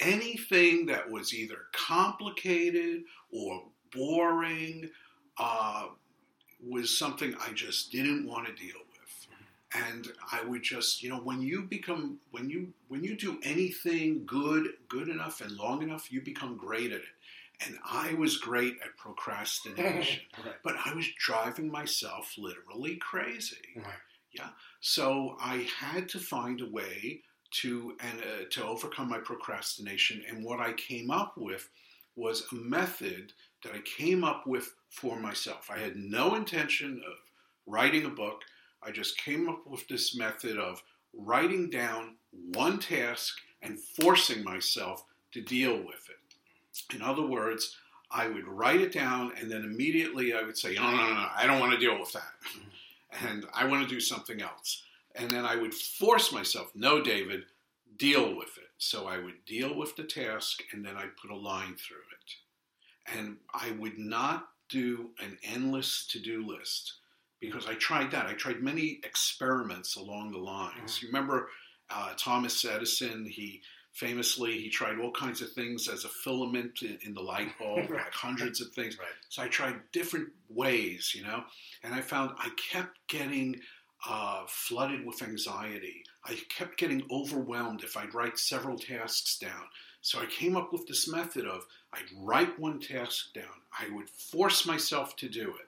anything 0.00 0.86
that 0.86 1.10
was 1.10 1.32
either 1.32 1.66
complicated 1.72 3.04
or 3.30 3.64
boring 3.92 4.90
uh, 5.38 5.86
was 6.64 6.96
something 6.96 7.34
I 7.46 7.52
just 7.52 7.92
didn't 7.92 8.26
want 8.26 8.46
to 8.46 8.54
deal 8.54 8.76
with. 8.90 9.26
And 9.74 10.08
I 10.32 10.44
would 10.44 10.62
just, 10.62 11.02
you 11.02 11.10
know, 11.10 11.18
when 11.18 11.42
you 11.42 11.62
become, 11.62 12.18
when 12.30 12.48
you, 12.48 12.72
when 12.88 13.04
you 13.04 13.16
do 13.16 13.38
anything 13.42 14.24
good, 14.24 14.68
good 14.88 15.08
enough 15.08 15.40
and 15.40 15.52
long 15.52 15.82
enough, 15.82 16.10
you 16.10 16.20
become 16.20 16.56
great 16.56 16.92
at 16.92 17.00
it. 17.00 17.04
And 17.66 17.76
I 17.84 18.12
was 18.14 18.36
great 18.36 18.76
at 18.84 18.96
procrastination, 18.98 20.22
right. 20.44 20.54
but 20.62 20.76
I 20.84 20.92
was 20.94 21.06
driving 21.18 21.70
myself 21.70 22.34
literally 22.36 22.96
crazy. 22.96 23.56
Right. 23.74 23.94
So 24.86 25.36
I 25.40 25.68
had 25.78 26.08
to 26.10 26.20
find 26.20 26.60
a 26.60 26.70
way 26.70 27.22
to 27.62 27.96
and 27.98 28.20
uh, 28.20 28.44
to 28.50 28.64
overcome 28.64 29.08
my 29.08 29.18
procrastination. 29.18 30.22
And 30.28 30.44
what 30.44 30.60
I 30.60 30.74
came 30.74 31.10
up 31.10 31.36
with 31.36 31.68
was 32.14 32.46
a 32.52 32.54
method 32.54 33.32
that 33.66 33.74
I 33.76 33.80
came 33.80 34.24
up 34.24 34.46
with 34.46 34.74
for 34.90 35.18
myself. 35.18 35.70
I 35.70 35.78
had 35.78 35.96
no 35.96 36.34
intention 36.34 37.02
of 37.06 37.14
writing 37.66 38.04
a 38.04 38.10
book. 38.10 38.42
I 38.82 38.90
just 38.90 39.18
came 39.18 39.48
up 39.48 39.66
with 39.66 39.86
this 39.88 40.16
method 40.16 40.58
of 40.58 40.82
writing 41.12 41.70
down 41.70 42.16
one 42.54 42.78
task 42.78 43.36
and 43.62 43.80
forcing 43.80 44.44
myself 44.44 45.04
to 45.32 45.40
deal 45.40 45.76
with 45.76 46.08
it. 46.08 46.94
In 46.94 47.02
other 47.02 47.26
words, 47.26 47.76
I 48.10 48.28
would 48.28 48.46
write 48.46 48.80
it 48.80 48.92
down 48.92 49.32
and 49.40 49.50
then 49.50 49.64
immediately 49.64 50.32
I 50.32 50.42
would 50.42 50.56
say, 50.56 50.74
no, 50.74 50.90
no, 50.90 50.96
no, 50.96 51.14
no 51.14 51.26
I 51.34 51.46
don't 51.46 51.60
want 51.60 51.72
to 51.72 51.78
deal 51.78 51.98
with 51.98 52.12
that. 52.12 52.34
Mm-hmm. 52.48 53.26
And 53.26 53.46
I 53.54 53.66
want 53.66 53.88
to 53.88 53.94
do 53.94 54.00
something 54.00 54.40
else. 54.40 54.84
And 55.14 55.30
then 55.30 55.44
I 55.44 55.56
would 55.56 55.74
force 55.74 56.32
myself, 56.32 56.70
no, 56.74 57.02
David, 57.02 57.44
deal 57.96 58.36
with 58.36 58.58
it. 58.58 58.68
So 58.78 59.06
I 59.06 59.18
would 59.18 59.44
deal 59.46 59.74
with 59.74 59.96
the 59.96 60.04
task 60.04 60.62
and 60.72 60.84
then 60.84 60.96
I'd 60.96 61.16
put 61.16 61.30
a 61.30 61.36
line 61.36 61.74
through 61.74 61.96
it. 62.12 62.45
And 63.14 63.36
I 63.54 63.70
would 63.72 63.98
not 63.98 64.48
do 64.68 65.10
an 65.22 65.38
endless 65.44 66.06
to 66.08 66.18
do 66.18 66.44
list 66.46 66.94
because 67.40 67.66
I 67.66 67.74
tried 67.74 68.10
that. 68.10 68.26
I 68.26 68.32
tried 68.34 68.62
many 68.62 68.98
experiments 69.04 69.96
along 69.96 70.32
the 70.32 70.38
lines. 70.38 71.00
You 71.02 71.08
remember 71.08 71.48
uh, 71.90 72.14
Thomas 72.16 72.64
Edison? 72.64 73.26
He 73.26 73.60
famously 73.92 74.58
he 74.58 74.68
tried 74.68 74.98
all 74.98 75.12
kinds 75.12 75.40
of 75.40 75.52
things 75.52 75.88
as 75.88 76.04
a 76.04 76.08
filament 76.08 76.82
in, 76.82 76.98
in 77.04 77.14
the 77.14 77.20
light 77.22 77.48
bulb, 77.58 77.78
Right. 77.90 77.90
like 78.04 78.12
hundreds 78.12 78.60
of 78.60 78.68
things. 78.72 78.98
Right. 78.98 79.08
So 79.28 79.42
I 79.42 79.48
tried 79.48 79.76
different 79.92 80.28
ways, 80.48 81.12
you 81.14 81.22
know, 81.22 81.44
and 81.84 81.94
I 81.94 82.00
found 82.00 82.32
I 82.38 82.50
kept 82.72 82.98
getting 83.08 83.60
uh, 84.08 84.42
flooded 84.48 85.06
with 85.06 85.22
anxiety. 85.22 86.02
I 86.24 86.36
kept 86.56 86.76
getting 86.78 87.02
overwhelmed 87.10 87.82
if 87.84 87.96
I'd 87.96 88.14
write 88.14 88.38
several 88.38 88.78
tasks 88.78 89.38
down. 89.38 89.62
So 90.06 90.20
I 90.20 90.26
came 90.26 90.56
up 90.56 90.72
with 90.72 90.86
this 90.86 91.08
method 91.08 91.46
of 91.46 91.66
I'd 91.92 92.04
write 92.16 92.60
one 92.60 92.78
task 92.78 93.34
down. 93.34 93.44
I 93.76 93.92
would 93.92 94.08
force 94.08 94.64
myself 94.64 95.16
to 95.16 95.28
do 95.28 95.48
it. 95.48 95.66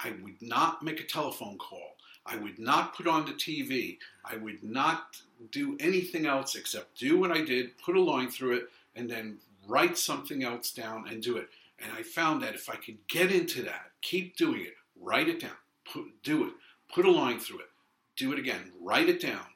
I 0.00 0.14
would 0.20 0.42
not 0.42 0.82
make 0.82 0.98
a 0.98 1.04
telephone 1.04 1.58
call. 1.58 1.94
I 2.26 2.38
would 2.38 2.58
not 2.58 2.96
put 2.96 3.06
on 3.06 3.24
the 3.24 3.34
TV. 3.34 3.98
I 4.24 4.34
would 4.34 4.64
not 4.64 5.22
do 5.52 5.76
anything 5.78 6.26
else 6.26 6.56
except 6.56 6.98
do 6.98 7.20
what 7.20 7.30
I 7.30 7.44
did, 7.44 7.78
put 7.78 7.94
a 7.94 8.00
line 8.00 8.32
through 8.32 8.56
it, 8.56 8.68
and 8.96 9.08
then 9.08 9.38
write 9.68 9.96
something 9.96 10.42
else 10.42 10.72
down 10.72 11.06
and 11.08 11.22
do 11.22 11.36
it. 11.36 11.48
And 11.78 11.92
I 11.96 12.02
found 12.02 12.42
that 12.42 12.56
if 12.56 12.68
I 12.68 12.74
could 12.74 12.98
get 13.06 13.30
into 13.30 13.62
that, 13.62 13.92
keep 14.02 14.36
doing 14.36 14.62
it, 14.62 14.74
write 15.00 15.28
it 15.28 15.38
down, 15.38 15.56
put, 15.84 16.04
do 16.24 16.48
it, 16.48 16.52
put 16.92 17.06
a 17.06 17.10
line 17.12 17.38
through 17.38 17.60
it, 17.60 17.70
do 18.16 18.32
it 18.32 18.40
again, 18.40 18.72
write 18.82 19.08
it 19.08 19.20
down, 19.20 19.46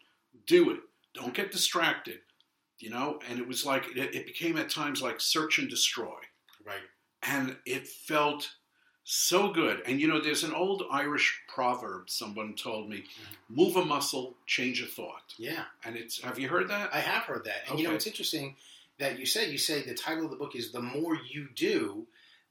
do 0.47 0.71
it. 0.71 0.79
Don't 1.13 1.35
get 1.35 1.51
distracted, 1.51 2.21
you 2.83 2.91
know. 2.91 3.21
And 3.29 3.39
it 3.39 3.47
was 3.47 3.65
like 3.65 3.87
it, 3.97 4.15
it 4.15 4.27
became 4.27 4.57
at 4.57 4.69
times 4.71 5.01
like 5.03 5.21
search 5.21 5.59
and 5.59 5.69
destroy, 5.69 6.19
Right. 6.65 6.83
and 7.23 7.57
it 7.65 7.87
felt 7.87 8.51
so 9.05 9.53
good. 9.53 9.83
And 9.87 10.01
you 10.01 10.09
know, 10.09 10.21
there's 10.21 10.45
an 10.45 10.55
old 10.55 10.85
Irish 10.91 11.41
proverb. 11.49 12.09
Someone 12.11 12.55
told 12.55 12.89
me, 12.89 12.99
mm-hmm. 12.99 13.55
"Move 13.55 13.77
a 13.77 13.85
muscle, 13.85 14.37
change 14.47 14.83
a 14.83 14.87
thought." 14.87 15.35
Yeah. 15.39 15.65
And 15.85 15.97
it's 15.97 16.21
have 16.23 16.39
you 16.39 16.49
heard 16.49 16.69
that? 16.69 16.91
I 16.95 17.01
have 17.01 17.25
heard 17.25 17.45
that. 17.45 17.69
And 17.71 17.79
you 17.79 17.89
know, 17.89 17.95
it's 17.95 18.07
interesting 18.07 18.57
that 18.99 19.19
you 19.19 19.27
said, 19.27 19.51
you 19.51 19.59
say 19.59 19.83
the 19.83 19.95
title 19.95 20.25
of 20.25 20.31
the 20.31 20.37
book 20.37 20.55
is 20.55 20.71
The 20.71 20.81
More 20.81 21.17
You 21.17 21.49
Do, 21.55 22.07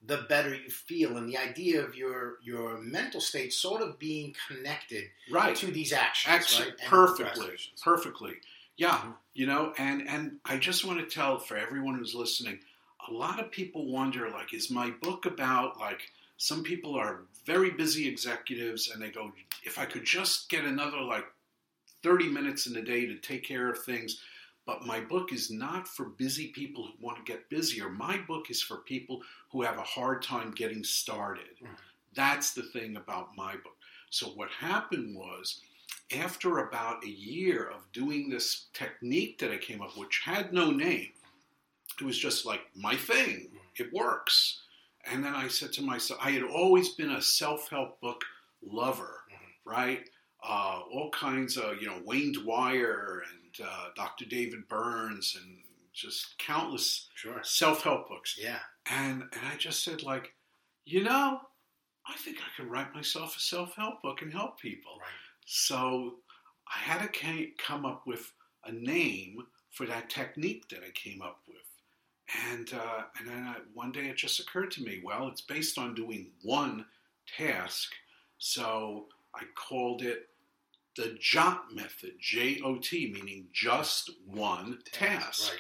the 0.05 0.25
Better 0.27 0.53
You 0.53 0.69
Feel. 0.69 1.17
And 1.17 1.29
the 1.29 1.38
idea 1.38 1.83
of 1.83 1.95
your 1.95 2.35
your 2.43 2.77
mental 2.79 3.21
state 3.21 3.53
sort 3.53 3.81
of 3.81 3.97
being 4.00 4.35
connected 4.47 5.05
right. 5.31 5.55
to 5.55 5.67
these 5.67 5.93
actions. 5.93 6.35
Excellent. 6.35 6.71
right? 6.79 6.89
Perfectly. 6.89 7.55
Perfectly. 7.83 8.33
Yeah. 8.77 8.97
Mhm. 8.97 9.17
You 9.33 9.45
know, 9.47 9.73
and 9.77 10.07
and 10.07 10.39
I 10.45 10.57
just 10.57 10.83
want 10.85 10.99
to 10.99 11.05
tell 11.05 11.39
for 11.39 11.57
everyone 11.57 11.95
who's 11.97 12.15
listening, 12.15 12.59
a 13.07 13.11
lot 13.13 13.39
of 13.39 13.51
people 13.51 13.91
wonder 13.91 14.29
like 14.29 14.53
is 14.53 14.69
my 14.69 14.91
book 14.91 15.25
about 15.25 15.79
like 15.79 16.11
some 16.37 16.63
people 16.63 16.95
are 16.95 17.25
very 17.45 17.71
busy 17.71 18.07
executives 18.07 18.89
and 18.89 19.01
they 19.01 19.09
go 19.11 19.31
if 19.63 19.77
I 19.79 19.85
could 19.85 20.03
just 20.05 20.49
get 20.49 20.65
another 20.65 21.01
like 21.01 21.25
30 22.03 22.27
minutes 22.27 22.67
in 22.67 22.75
a 22.77 22.81
day 22.81 23.05
to 23.05 23.15
take 23.17 23.43
care 23.43 23.69
of 23.69 23.83
things 23.83 24.21
but 24.65 24.85
my 24.85 24.99
book 24.99 25.33
is 25.33 25.49
not 25.49 25.87
for 25.87 26.05
busy 26.05 26.47
people 26.49 26.85
who 26.87 27.05
want 27.05 27.17
to 27.17 27.23
get 27.31 27.49
busier. 27.49 27.89
My 27.89 28.17
book 28.17 28.51
is 28.51 28.61
for 28.61 28.77
people 28.77 29.21
who 29.51 29.63
have 29.63 29.77
a 29.77 29.83
hard 29.83 30.21
time 30.21 30.51
getting 30.51 30.83
started. 30.83 31.57
Mhm. 31.61 31.75
That's 32.13 32.53
the 32.53 32.63
thing 32.63 32.95
about 32.95 33.35
my 33.35 33.53
book. 33.55 33.75
So, 34.11 34.27
what 34.29 34.51
happened 34.51 35.15
was, 35.15 35.61
after 36.13 36.59
about 36.59 37.03
a 37.03 37.09
year 37.09 37.69
of 37.69 37.91
doing 37.93 38.29
this 38.29 38.67
technique 38.73 39.37
that 39.39 39.51
I 39.51 39.57
came 39.57 39.81
up 39.81 39.89
with, 39.89 39.97
which 40.07 40.21
had 40.23 40.53
no 40.53 40.71
name, 40.71 41.09
it 41.99 42.03
was 42.03 42.17
just 42.17 42.45
like 42.45 42.61
my 42.75 42.95
thing. 42.95 43.49
It 43.75 43.91
works. 43.93 44.61
And 45.05 45.23
then 45.23 45.33
I 45.33 45.47
said 45.47 45.71
to 45.73 45.81
myself, 45.81 46.19
I 46.23 46.31
had 46.31 46.43
always 46.43 46.89
been 46.89 47.11
a 47.11 47.21
self 47.21 47.69
help 47.69 47.99
book 48.01 48.23
lover, 48.61 49.23
Mhm. 49.31 49.37
right? 49.65 50.09
Uh, 50.43 50.81
all 50.91 51.09
kinds 51.11 51.57
of, 51.57 51.81
you 51.81 51.87
know, 51.87 52.01
Wayne 52.05 52.33
Dyer 52.33 53.23
and 53.31 53.61
uh, 53.67 53.89
Dr. 53.95 54.25
David 54.25 54.67
Burns 54.67 55.35
and 55.35 55.63
just 55.93 56.37
countless 56.37 57.09
Sure. 57.15 57.43
self 57.43 57.83
help 57.83 58.07
books. 58.07 58.37
Yeah. 58.37 58.59
And 58.87 59.23
and 59.33 59.45
I 59.45 59.55
just 59.57 59.83
said 59.83 60.03
like, 60.03 60.35
you 60.85 61.03
know, 61.03 61.41
I 62.05 62.15
think 62.17 62.39
I 62.41 62.49
could 62.55 62.67
write 62.71 62.93
myself 62.93 63.35
a 63.37 63.39
self 63.39 63.75
help 63.75 64.01
book 64.01 64.21
and 64.21 64.31
help 64.31 64.59
people. 64.59 64.97
Right. 64.99 65.09
So 65.45 66.15
I 66.67 66.79
had 66.79 67.12
to 67.12 67.48
come 67.57 67.86
up 67.86 68.07
with 68.07 68.31
a 68.65 68.71
name 68.71 69.43
for 69.71 69.86
that 69.86 70.10
technique 70.10 70.69
that 70.69 70.81
I 70.86 70.91
came 70.93 71.21
up 71.21 71.39
with. 71.48 71.57
And 72.50 72.71
uh, 72.74 73.03
and 73.19 73.27
then 73.27 73.43
I, 73.43 73.55
one 73.74 73.91
day 73.91 74.07
it 74.07 74.15
just 74.15 74.39
occurred 74.39 74.71
to 74.71 74.83
me, 74.83 75.01
well, 75.03 75.27
it's 75.27 75.41
based 75.41 75.77
on 75.77 75.93
doing 75.93 76.27
one 76.43 76.86
task, 77.38 77.91
so 78.38 79.07
I 79.36 79.43
called 79.55 80.01
it 80.01 80.29
the 80.95 81.17
JOT 81.19 81.74
method, 81.74 82.13
J 82.21 82.62
O 82.63 82.77
T, 82.77 83.12
meaning 83.13 83.48
just 83.53 84.12
one 84.25 84.79
task. 84.91 85.51
Right. 85.51 85.60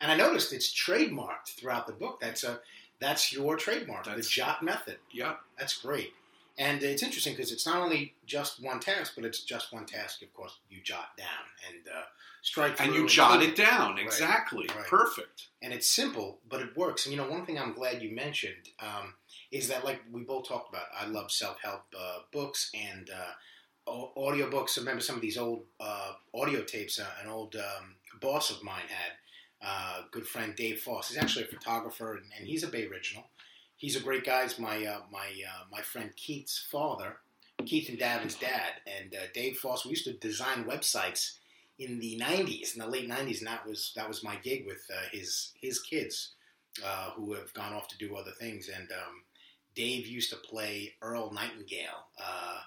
And 0.00 0.10
I 0.10 0.16
noticed 0.16 0.52
it's 0.52 0.72
trademarked 0.74 1.56
throughout 1.58 1.86
the 1.86 1.92
book. 1.92 2.18
That's 2.20 2.42
a 2.42 2.60
that's 3.00 3.32
your 3.32 3.56
trademark, 3.56 4.04
That's- 4.04 4.26
the 4.26 4.40
JOT 4.40 4.62
method. 4.62 4.98
Yep. 5.12 5.38
That's 5.58 5.78
great. 5.78 6.12
And 6.60 6.82
it's 6.82 7.02
interesting 7.02 7.32
because 7.32 7.52
it's 7.52 7.64
not 7.66 7.78
only 7.78 8.14
just 8.26 8.62
one 8.62 8.80
task, 8.80 9.14
but 9.16 9.24
it's 9.24 9.42
just 9.42 9.72
one 9.72 9.86
task. 9.86 10.20
Of 10.22 10.32
course, 10.34 10.58
you 10.68 10.82
jot 10.82 11.16
down 11.16 11.26
and 11.66 11.88
uh, 11.88 12.02
strike 12.42 12.78
And 12.78 12.94
you 12.94 13.08
jot 13.08 13.38
click. 13.38 13.48
it 13.50 13.56
down 13.56 13.94
Right. 13.96 14.04
exactly, 14.04 14.66
Right. 14.76 14.84
perfect. 14.86 15.48
and 15.62 15.72
it's 15.72 15.88
simple, 15.88 16.38
but 16.48 16.60
it 16.60 16.76
works. 16.76 17.06
And 17.06 17.14
you 17.14 17.20
know, 17.20 17.28
one 17.30 17.46
thing 17.46 17.58
I'm 17.58 17.72
glad 17.72 18.02
you 18.02 18.14
mentioned 18.14 18.68
um, 18.78 19.14
is 19.50 19.68
that, 19.68 19.84
like 19.86 20.02
we 20.12 20.22
both 20.22 20.46
talked 20.46 20.68
about, 20.68 20.84
I 20.94 21.06
love 21.06 21.32
self 21.32 21.56
help 21.62 21.82
uh, 21.98 22.18
books, 22.30 22.70
and 22.74 23.08
uh, 23.10 23.90
au- 23.90 24.12
audiobooks. 24.16 24.76
I 24.76 24.82
remember 24.82 25.00
some 25.00 25.16
of 25.16 25.22
these 25.22 25.38
old 25.38 25.64
uh, 25.80 26.12
audio 26.34 26.62
tapes. 26.62 27.00
Uh, 27.00 27.06
an 27.24 27.30
old 27.30 27.56
um, 27.56 27.94
boss 28.20 28.50
of 28.50 28.62
mine 28.62 28.86
had. 28.88 29.12
Uh, 29.62 30.02
good 30.10 30.26
friend 30.26 30.54
Dave 30.56 30.80
Foss. 30.80 31.08
He's 31.08 31.18
actually 31.18 31.44
a 31.44 31.48
photographer, 31.48 32.14
and, 32.16 32.24
and 32.38 32.46
he's 32.46 32.62
a 32.64 32.68
Bay 32.68 32.86
original. 32.86 33.24
He's 33.80 33.96
a 33.96 34.00
great 34.00 34.24
guy. 34.24 34.42
He's 34.44 34.58
my 34.58 34.84
uh, 34.84 35.00
my 35.10 35.26
uh, 35.26 35.64
my 35.72 35.80
friend 35.80 36.10
Keith's 36.14 36.58
father, 36.70 37.16
Keith 37.66 37.88
and 37.88 37.98
Davin's 37.98 38.34
dad, 38.36 38.72
and 38.86 39.12
uh, 39.14 39.26
Dave 39.34 39.56
Foss. 39.56 39.84
We 39.84 39.90
used 39.90 40.04
to 40.04 40.12
design 40.12 40.64
websites 40.64 41.38
in 41.78 41.98
the 41.98 42.20
'90s, 42.22 42.74
in 42.74 42.80
the 42.80 42.86
late 42.86 43.08
'90s, 43.08 43.38
and 43.38 43.46
that 43.48 43.66
was 43.66 43.92
that 43.96 44.06
was 44.06 44.22
my 44.22 44.36
gig 44.36 44.66
with 44.66 44.82
uh, 44.94 45.08
his 45.10 45.52
his 45.60 45.80
kids, 45.80 46.32
uh, 46.84 47.10
who 47.16 47.32
have 47.32 47.52
gone 47.54 47.72
off 47.72 47.88
to 47.88 47.98
do 47.98 48.14
other 48.16 48.32
things. 48.38 48.68
And 48.68 48.88
um, 48.92 49.24
Dave 49.74 50.06
used 50.06 50.30
to 50.30 50.36
play 50.36 50.92
Earl 51.02 51.32
Nightingale. 51.32 52.06
Uh, 52.22 52.60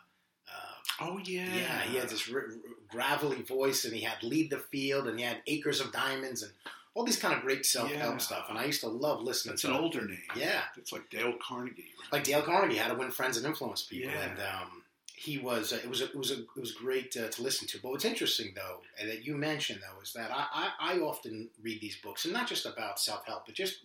Oh 1.02 1.20
yeah, 1.26 1.48
yeah, 1.56 1.82
he 1.82 1.98
had 1.98 2.08
this 2.10 2.32
r- 2.32 2.40
r- 2.40 2.48
gravelly 2.88 3.42
voice, 3.42 3.84
and 3.84 3.96
he 3.96 4.02
had 4.02 4.22
"Lead 4.22 4.52
the 4.52 4.60
Field," 4.60 5.08
and 5.08 5.18
he 5.18 5.26
had 5.26 5.42
"Acres 5.48 5.82
of 5.82 5.92
Diamonds," 5.92 6.44
and 6.44 6.52
all 6.96 7.04
these 7.04 7.18
kind 7.18 7.34
of 7.34 7.42
great 7.42 7.66
self-help 7.66 8.14
Yeah. 8.14 8.18
stuff. 8.18 8.46
And 8.50 8.58
I 8.58 8.66
used 8.66 8.82
to 8.82 8.88
love 8.88 9.22
listening 9.22 9.58
to 9.58 9.68
an 9.70 9.74
older 9.74 10.06
name. 10.06 10.22
Yeah, 10.36 10.62
It's 10.78 10.92
like 10.92 11.10
Dale 11.10 11.34
Carnegie. 11.42 11.92
right? 12.00 12.12
like 12.14 12.24
Dale 12.24 12.42
Carnegie, 12.44 12.78
How 12.78 12.90
to 12.90 12.96
Win 12.96 13.12
Friends 13.12 13.38
and 13.38 13.46
Influence 13.46 13.84
People, 13.84 14.12
Yeah. 14.12 14.22
and 14.30 14.40
um, 14.40 14.84
he 15.16 15.38
was. 15.38 15.72
Uh, 15.74 15.78
it 15.78 15.90
was. 15.90 16.02
A, 16.02 16.06
it 16.06 16.16
was. 16.16 16.32
A, 16.32 16.40
it 16.42 16.60
was 16.60 16.72
great 16.74 17.16
uh, 17.18 17.30
to 17.30 17.42
listen 17.42 17.66
to. 17.70 17.80
But 17.82 17.92
what's 17.92 18.04
interesting, 18.06 18.54
though, 18.56 18.82
and 19.00 19.10
that 19.10 19.24
you 19.26 19.36
mentioned, 19.38 19.80
though, 19.82 20.02
is 20.02 20.12
that 20.14 20.32
I, 20.32 20.46
I, 20.80 20.96
I 20.96 21.00
often 21.00 21.50
read 21.62 21.80
these 21.82 21.96
books, 21.98 22.26
and 22.26 22.34
not 22.34 22.48
just 22.48 22.66
about 22.66 23.00
self-help, 23.00 23.46
but 23.46 23.56
just 23.56 23.80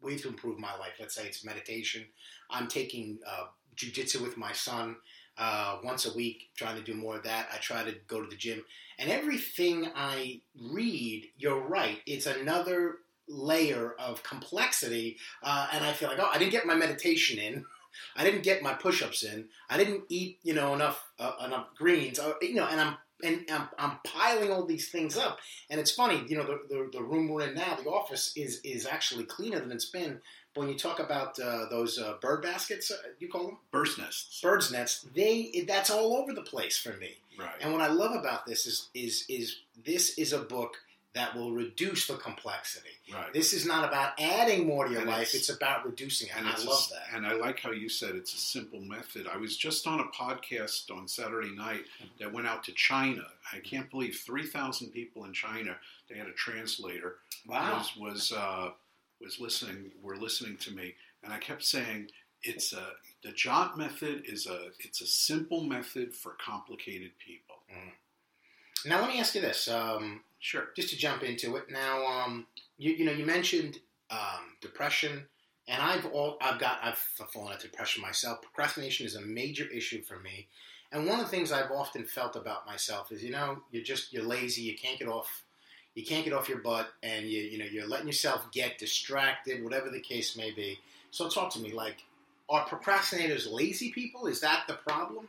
ways 0.00 0.22
to 0.22 0.28
improve 0.28 0.58
my 0.58 0.74
life. 0.76 0.92
Let's 1.00 1.14
say 1.14 1.26
it's 1.26 1.44
meditation. 1.44 2.06
I'm 2.48 2.68
taking 2.68 3.18
uh, 3.26 3.46
jujitsu 3.76 4.20
with 4.22 4.36
my 4.36 4.52
son 4.52 4.96
uh, 5.38 5.78
once 5.82 6.06
a 6.06 6.14
week, 6.14 6.50
trying 6.56 6.76
to 6.76 6.82
do 6.82 6.94
more 6.94 7.16
of 7.16 7.24
that. 7.24 7.48
I 7.52 7.58
try 7.58 7.82
to 7.82 7.94
go 8.06 8.22
to 8.22 8.28
the 8.28 8.36
gym, 8.36 8.64
and 8.98 9.10
everything 9.10 9.88
I 9.94 10.40
read, 10.60 11.28
you're 11.38 11.60
right. 11.60 11.98
It's 12.06 12.26
another 12.26 12.96
layer 13.28 13.94
of 13.98 14.22
complexity, 14.22 15.16
uh, 15.42 15.68
and 15.72 15.84
I 15.84 15.92
feel 15.92 16.08
like, 16.08 16.18
oh, 16.20 16.30
I 16.32 16.38
didn't 16.38 16.52
get 16.52 16.66
my 16.66 16.74
meditation 16.74 17.38
in. 17.38 17.64
I 18.16 18.24
didn't 18.24 18.42
get 18.42 18.60
my 18.60 18.74
push-ups 18.74 19.22
in. 19.22 19.46
I 19.70 19.76
didn't 19.76 20.02
eat, 20.08 20.38
you 20.42 20.52
know, 20.52 20.74
enough 20.74 21.04
uh, 21.18 21.32
enough 21.44 21.68
greens. 21.76 22.18
You 22.42 22.54
know, 22.54 22.66
and 22.66 22.80
I'm 22.80 22.96
and 23.22 23.44
I'm, 23.50 23.68
I'm 23.78 23.98
piling 24.04 24.50
all 24.50 24.66
these 24.66 24.88
things 24.88 25.16
up. 25.16 25.38
And 25.70 25.80
it's 25.80 25.92
funny, 25.92 26.22
you 26.26 26.36
know, 26.36 26.44
the, 26.44 26.60
the, 26.68 26.90
the 26.98 27.02
room 27.02 27.28
we're 27.28 27.48
in 27.48 27.54
now, 27.54 27.76
the 27.76 27.90
office 27.90 28.32
is 28.36 28.60
is 28.64 28.86
actually 28.86 29.24
cleaner 29.24 29.60
than 29.60 29.72
it's 29.72 29.90
been. 29.90 30.20
But 30.54 30.60
when 30.62 30.68
you 30.70 30.78
talk 30.78 31.00
about 31.00 31.38
uh, 31.40 31.66
those 31.68 31.98
uh, 31.98 32.14
bird 32.20 32.42
baskets, 32.42 32.90
uh, 32.90 32.96
you 33.18 33.28
call 33.28 33.46
them 33.46 33.58
Bird's 33.72 33.98
nests. 33.98 34.40
birds 34.40 34.70
nests. 34.72 35.06
They 35.14 35.64
that's 35.66 35.90
all 35.90 36.16
over 36.16 36.32
the 36.32 36.42
place 36.42 36.76
for 36.78 36.92
me. 36.98 37.14
Right. 37.38 37.50
And 37.60 37.72
what 37.72 37.80
I 37.82 37.88
love 37.88 38.12
about 38.14 38.46
this 38.46 38.66
is 38.66 38.88
is 38.94 39.24
is 39.28 39.56
this 39.84 40.16
is 40.18 40.32
a 40.32 40.38
book 40.38 40.76
that 41.14 41.36
will 41.36 41.52
reduce 41.52 42.08
the 42.08 42.14
complexity. 42.16 42.88
right. 43.12 43.32
This 43.32 43.52
is 43.52 43.64
not 43.64 43.86
about 43.88 44.18
adding 44.20 44.66
more 44.66 44.84
to 44.86 44.90
your 44.90 45.02
And 45.02 45.10
life; 45.10 45.28
it's- 45.28 45.34
it's, 45.34 45.48
about 45.48 45.86
reducing 45.86 46.26
it. 46.28 46.34
And, 46.36 46.48
I 46.48 46.52
it's 46.52 46.64
a 46.64 46.68
love 46.68 46.88
that. 46.90 47.16
And 47.16 47.24
I 47.24 47.34
like 47.34 47.60
how 47.60 47.70
you 47.70 47.88
said 47.88 48.16
it's 48.16 48.34
a 48.34 48.38
simple 48.38 48.80
method. 48.80 49.28
I 49.32 49.36
was 49.36 49.56
just 49.56 49.86
on 49.86 50.00
a 50.00 50.04
podcast 50.06 50.90
on 50.90 51.06
Saturday 51.06 51.54
night 51.54 51.82
that 52.18 52.32
went 52.32 52.48
out 52.48 52.64
to 52.64 52.72
China. 52.72 53.22
I 53.52 53.60
can't 53.60 53.88
believe 53.90 54.16
three 54.26 54.44
thousand 54.46 54.90
people 54.90 55.24
in 55.24 55.32
China. 55.32 55.76
They 56.10 56.16
had 56.18 56.26
a 56.26 56.32
translator 56.32 57.16
Wow. 57.46 57.78
was 57.78 57.96
was 57.96 58.32
uh, 58.32 58.70
was 59.20 59.40
listening. 59.40 59.92
Were 60.02 60.16
listening 60.16 60.56
to 60.58 60.72
me, 60.72 60.94
and 61.22 61.32
I 61.32 61.38
kept 61.38 61.64
saying 61.64 62.10
it's 62.42 62.72
a 62.72 62.86
the 63.22 63.32
jot 63.32 63.78
method 63.78 64.24
is 64.26 64.46
a 64.46 64.68
it's 64.80 65.00
a 65.00 65.06
simple 65.06 65.64
method 65.64 66.14
for 66.14 66.32
complicated 66.32 67.12
people. 67.24 67.56
Now 68.86 69.00
let 69.00 69.08
me 69.08 69.18
ask 69.18 69.34
you 69.34 69.40
this, 69.40 69.68
um, 69.68 70.22
Sure. 70.40 70.68
just 70.76 70.90
to 70.90 70.96
jump 70.96 71.22
into 71.22 71.56
it. 71.56 71.70
Now, 71.70 72.04
um, 72.04 72.46
you, 72.76 72.92
you 72.92 73.06
know, 73.06 73.12
you 73.12 73.24
mentioned 73.24 73.78
um, 74.10 74.56
depression, 74.60 75.26
and 75.66 75.82
I've 75.82 76.04
all 76.06 76.36
I've 76.42 76.60
got 76.60 76.80
I've 76.82 76.98
fallen 77.32 77.52
into 77.54 77.68
depression 77.68 78.02
myself. 78.02 78.42
Procrastination 78.42 79.06
is 79.06 79.14
a 79.14 79.22
major 79.22 79.66
issue 79.68 80.02
for 80.02 80.18
me, 80.18 80.48
and 80.92 81.06
one 81.06 81.18
of 81.18 81.24
the 81.24 81.30
things 81.30 81.50
I've 81.50 81.70
often 81.70 82.04
felt 82.04 82.36
about 82.36 82.66
myself 82.66 83.10
is, 83.10 83.22
you 83.22 83.30
know, 83.30 83.62
you're 83.70 83.82
just 83.82 84.12
you're 84.12 84.22
lazy. 84.22 84.62
You 84.62 84.76
can't 84.76 84.98
get 84.98 85.08
off. 85.08 85.43
You 85.94 86.04
can't 86.04 86.24
get 86.24 86.32
off 86.32 86.48
your 86.48 86.58
butt, 86.58 86.88
and 87.02 87.26
you 87.26 87.42
you 87.42 87.58
know 87.58 87.64
you're 87.64 87.86
letting 87.86 88.06
yourself 88.06 88.50
get 88.52 88.78
distracted, 88.78 89.62
whatever 89.62 89.90
the 89.90 90.00
case 90.00 90.36
may 90.36 90.50
be. 90.50 90.78
So 91.10 91.28
talk 91.28 91.52
to 91.52 91.60
me, 91.60 91.72
like, 91.72 92.02
are 92.48 92.66
procrastinators 92.66 93.50
lazy 93.50 93.92
people? 93.92 94.26
Is 94.26 94.40
that 94.40 94.64
the 94.66 94.74
problem? 94.74 95.28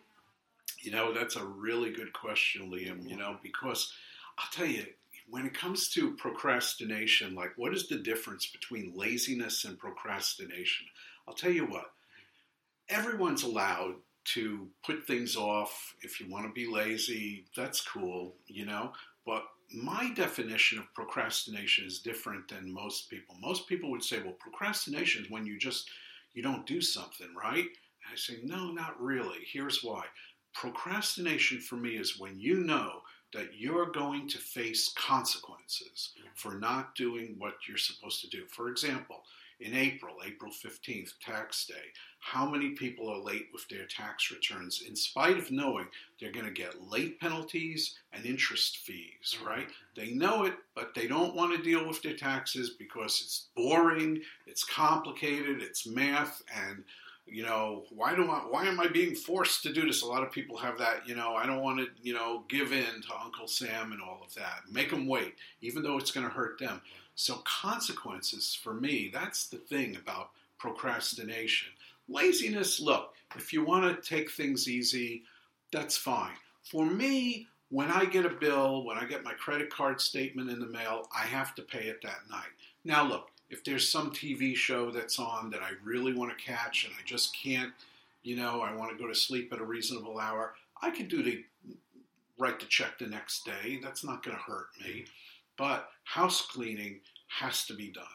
You 0.80 0.92
know, 0.92 1.14
that's 1.14 1.36
a 1.36 1.46
really 1.46 1.92
good 1.92 2.14
question, 2.14 2.72
Liam. 2.72 3.08
You 3.08 3.18
know, 3.18 3.38
because 3.44 3.94
I'll 4.38 4.50
tell 4.52 4.66
you, 4.66 4.86
when 5.30 5.46
it 5.46 5.54
comes 5.54 5.90
to 5.90 6.16
procrastination, 6.16 7.36
like 7.36 7.54
what 7.56 7.74
is 7.74 7.88
the 7.88 7.98
difference 7.98 8.46
between 8.48 8.94
laziness 8.96 9.66
and 9.66 9.78
procrastination? 9.78 10.88
I'll 11.28 11.34
tell 11.34 11.52
you 11.52 11.66
what, 11.66 11.92
everyone's 12.90 13.44
allowed 13.44 13.96
to 14.26 14.68
put 14.84 15.06
things 15.06 15.36
off. 15.36 15.96
If 16.02 16.20
you 16.20 16.30
want 16.30 16.46
to 16.46 16.52
be 16.52 16.72
lazy, 16.72 17.46
that's 17.56 17.82
cool, 17.82 18.34
you 18.48 18.66
know, 18.66 18.94
but 19.26 19.46
my 19.74 20.12
definition 20.16 20.78
of 20.80 20.94
procrastination 20.94 21.86
is 21.86 22.00
different 22.00 22.48
than 22.48 22.74
most 22.74 23.10
people. 23.10 23.36
Most 23.42 23.68
people 23.68 23.90
would 23.92 24.04
say, 24.04 24.20
well, 24.20 24.36
procrastination 24.40 25.26
is 25.26 25.32
when 25.32 25.46
you 25.46 25.58
just 25.58 25.90
you 26.34 26.44
don't 26.44 26.66
do 26.66 26.82
something, 26.82 27.28
right? 27.42 27.64
And 27.64 28.12
I 28.12 28.16
say, 28.16 28.40
no, 28.44 28.72
not 28.72 29.02
really. 29.02 29.40
Here's 29.52 29.84
why. 29.84 30.04
Procrastination 30.54 31.60
for 31.60 31.76
me 31.76 31.98
is 31.98 32.20
when 32.20 32.38
you 32.40 32.56
know 32.56 33.02
that 33.34 33.50
you're 33.58 33.92
going 33.92 34.28
to 34.30 34.38
face 34.38 34.94
consequences 34.96 36.14
for 36.36 36.56
not 36.56 36.96
doing 36.96 37.36
what 37.38 37.56
you're 37.68 37.78
supposed 37.78 38.22
to 38.22 38.30
do. 38.30 38.46
For 38.48 38.70
example, 38.70 39.24
in 39.60 39.74
April, 39.74 40.16
April 40.26 40.52
15th, 40.52 41.12
tax 41.24 41.66
day, 41.66 41.74
how 42.20 42.50
many 42.50 42.72
people 42.72 43.10
are 43.10 43.20
late 43.20 43.48
with 43.54 43.68
their 43.70 43.86
tax 43.86 44.32
returns 44.32 44.84
in 44.88 44.96
spite 44.96 45.38
of 45.38 45.52
knowing 45.52 45.88
they're 46.20 46.32
going 46.32 46.46
to 46.46 46.52
get 46.52 46.90
late 46.90 47.20
penalties 47.20 47.96
and 48.14 48.26
interest 48.26 48.78
fees, 48.80 49.36
mm-hmm. 49.36 49.48
right? 49.48 49.68
They 49.96 50.12
know 50.12 50.44
it, 50.44 50.56
but 50.76 50.94
they 50.94 51.08
don't 51.08 51.36
want 51.36 51.56
to 51.56 51.64
deal 51.64 51.88
with 51.88 52.02
their 52.02 52.16
taxes 52.16 52.72
because 52.72 53.22
it's 53.22 53.48
boring, 53.56 54.22
it's 54.48 54.64
complicated, 54.64 55.62
it's 55.62 55.88
math, 55.88 56.42
and 56.54 56.84
you 57.28 57.44
know, 57.44 57.86
why 57.90 58.16
do 58.16 58.30
I, 58.30 58.40
why 58.50 58.66
am 58.66 58.80
I 58.80 58.88
being 58.88 59.16
forced 59.16 59.64
to 59.64 59.74
do 59.74 59.86
this? 59.86 60.04
A 60.04 60.06
lot 60.06 60.22
of 60.22 60.32
people 60.32 60.58
have 60.58 60.78
that, 60.78 61.08
you 61.08 61.16
know, 61.16 61.34
I 61.34 61.46
don't 61.46 61.64
want 61.64 61.80
to, 61.80 61.88
you 62.04 62.14
know, 62.14 62.44
give 62.50 62.72
in 62.72 63.02
to 63.02 63.20
Uncle 63.24 63.48
Sam 63.48 63.92
and 63.92 64.02
all 64.02 64.22
of 64.24 64.34
that. 64.36 64.62
Make 64.72 64.92
them 64.92 65.08
wait, 65.08 65.36
even 65.62 65.82
though 65.82 65.98
it's 65.98 66.12
going 66.12 66.28
to 66.28 66.32
hurt 66.32 66.60
them. 66.60 66.82
So 67.16 67.42
consequences 67.46 68.58
for 68.62 68.74
me, 68.74 69.10
that's 69.14 69.48
the 69.48 69.58
thing 69.58 69.96
about 69.96 70.32
procrastination. 70.60 71.70
Laziness, 72.08 72.80
look, 72.80 73.14
if 73.36 73.52
you 73.52 73.66
want 73.66 74.04
to 74.04 74.10
take 74.10 74.30
things 74.30 74.70
easy, 74.70 75.24
that's 75.72 75.98
fine. 75.98 76.36
For 76.64 76.86
me, 76.86 77.48
when 77.70 77.90
I 77.90 78.06
get 78.06 78.26
a 78.26 78.30
bill, 78.30 78.84
when 78.84 78.98
I 78.98 79.06
get 79.06 79.24
my 79.24 79.34
credit 79.34 79.70
card 79.70 80.00
statement 80.00 80.50
in 80.50 80.60
the 80.60 80.68
mail, 80.68 81.08
I 81.16 81.22
have 81.26 81.56
to 81.56 81.62
pay 81.62 81.86
it 81.86 82.02
that 82.04 82.30
night. 82.30 82.52
Now, 82.84 83.08
look, 83.08 83.30
if 83.50 83.64
there's 83.64 83.90
some 83.90 84.12
TV 84.12 84.56
show 84.56 84.92
that's 84.92 85.20
on 85.20 85.50
that 85.52 85.62
I 85.62 85.72
really 85.84 86.14
want 86.14 86.36
to 86.38 86.44
catch 86.44 86.86
and 86.86 86.94
I 86.94 87.02
just 87.06 87.36
can't, 87.36 87.74
you 88.24 88.36
know, 88.36 88.62
I 88.62 88.74
want 88.76 88.92
to 88.92 88.98
go 88.98 89.08
to 89.08 89.16
sleep 89.16 89.52
at 89.54 89.60
a 89.60 89.66
reasonable 89.66 90.20
hour, 90.20 90.54
I 90.82 90.92
could 90.92 91.08
do 91.08 91.24
the 91.24 91.44
write 92.38 92.60
the 92.60 92.66
check 92.66 93.00
the 93.00 93.08
next 93.08 93.46
day. 93.46 93.80
That's 93.82 94.04
not 94.04 94.24
going 94.24 94.36
to 94.36 94.44
hurt 94.44 94.68
me. 94.84 95.06
But 95.58 95.88
house 96.04 96.42
cleaning 96.42 97.02
has 97.28 97.66
to 97.66 97.74
be 97.74 97.92
done. 97.92 98.06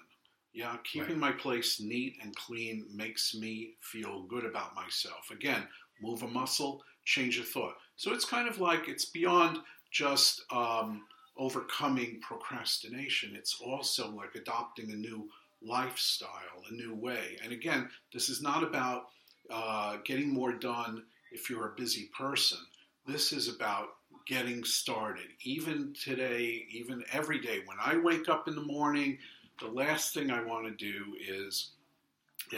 Yeah, 0.53 0.77
keeping 0.85 1.19
my 1.19 1.31
place 1.31 1.81
neat 1.81 2.17
and 2.23 2.35
clean 2.35 2.87
makes 2.93 3.35
me 3.35 3.75
feel 3.81 4.25
good 4.25 4.45
about 4.45 4.75
myself. 4.75 5.31
Again, 5.31 5.63
move 6.03 6.23
a 6.23 6.29
muscle, 6.29 6.83
change 7.05 7.39
a 7.39 7.45
thought. 7.45 7.75
So 7.97 8.13
it's 8.13 8.25
kind 8.25 8.49
of 8.49 8.59
like 8.59 8.89
it's 8.89 9.05
beyond 9.05 9.59
just 9.93 10.43
um, 10.51 11.05
overcoming 11.37 12.21
procrastination. 12.21 13.37
It's 13.37 13.61
also 13.65 14.11
like 14.11 14.35
adopting 14.35 14.91
a 14.91 14.97
new 14.97 15.29
lifestyle, 15.63 16.63
a 16.69 16.75
new 16.75 16.95
way. 16.95 17.39
And 17.43 17.53
again, 17.53 17.89
this 18.13 18.29
is 18.29 18.43
not 18.43 18.63
about 18.63 19.05
uh, 19.51 19.99
getting 20.05 20.33
more 20.33 20.53
done 20.53 21.05
if 21.33 21.49
you're 21.49 21.69
a 21.69 21.77
busy 21.77 22.11
person. 22.17 22.59
This 23.07 23.33
is 23.33 23.49
about 23.49 23.89
getting 24.27 24.65
started. 24.65 25.27
Even 25.43 25.95
today, 25.95 26.67
even 26.71 27.05
every 27.13 27.41
day, 27.41 27.61
when 27.67 27.77
I 27.83 27.97
wake 27.97 28.29
up 28.29 28.49
in 28.49 28.55
the 28.55 28.63
morning, 28.63 29.19
the 29.61 29.69
last 29.69 30.15
thing 30.15 30.31
I 30.31 30.43
want 30.43 30.67
to 30.67 30.73
do 30.73 31.17
is 31.21 31.71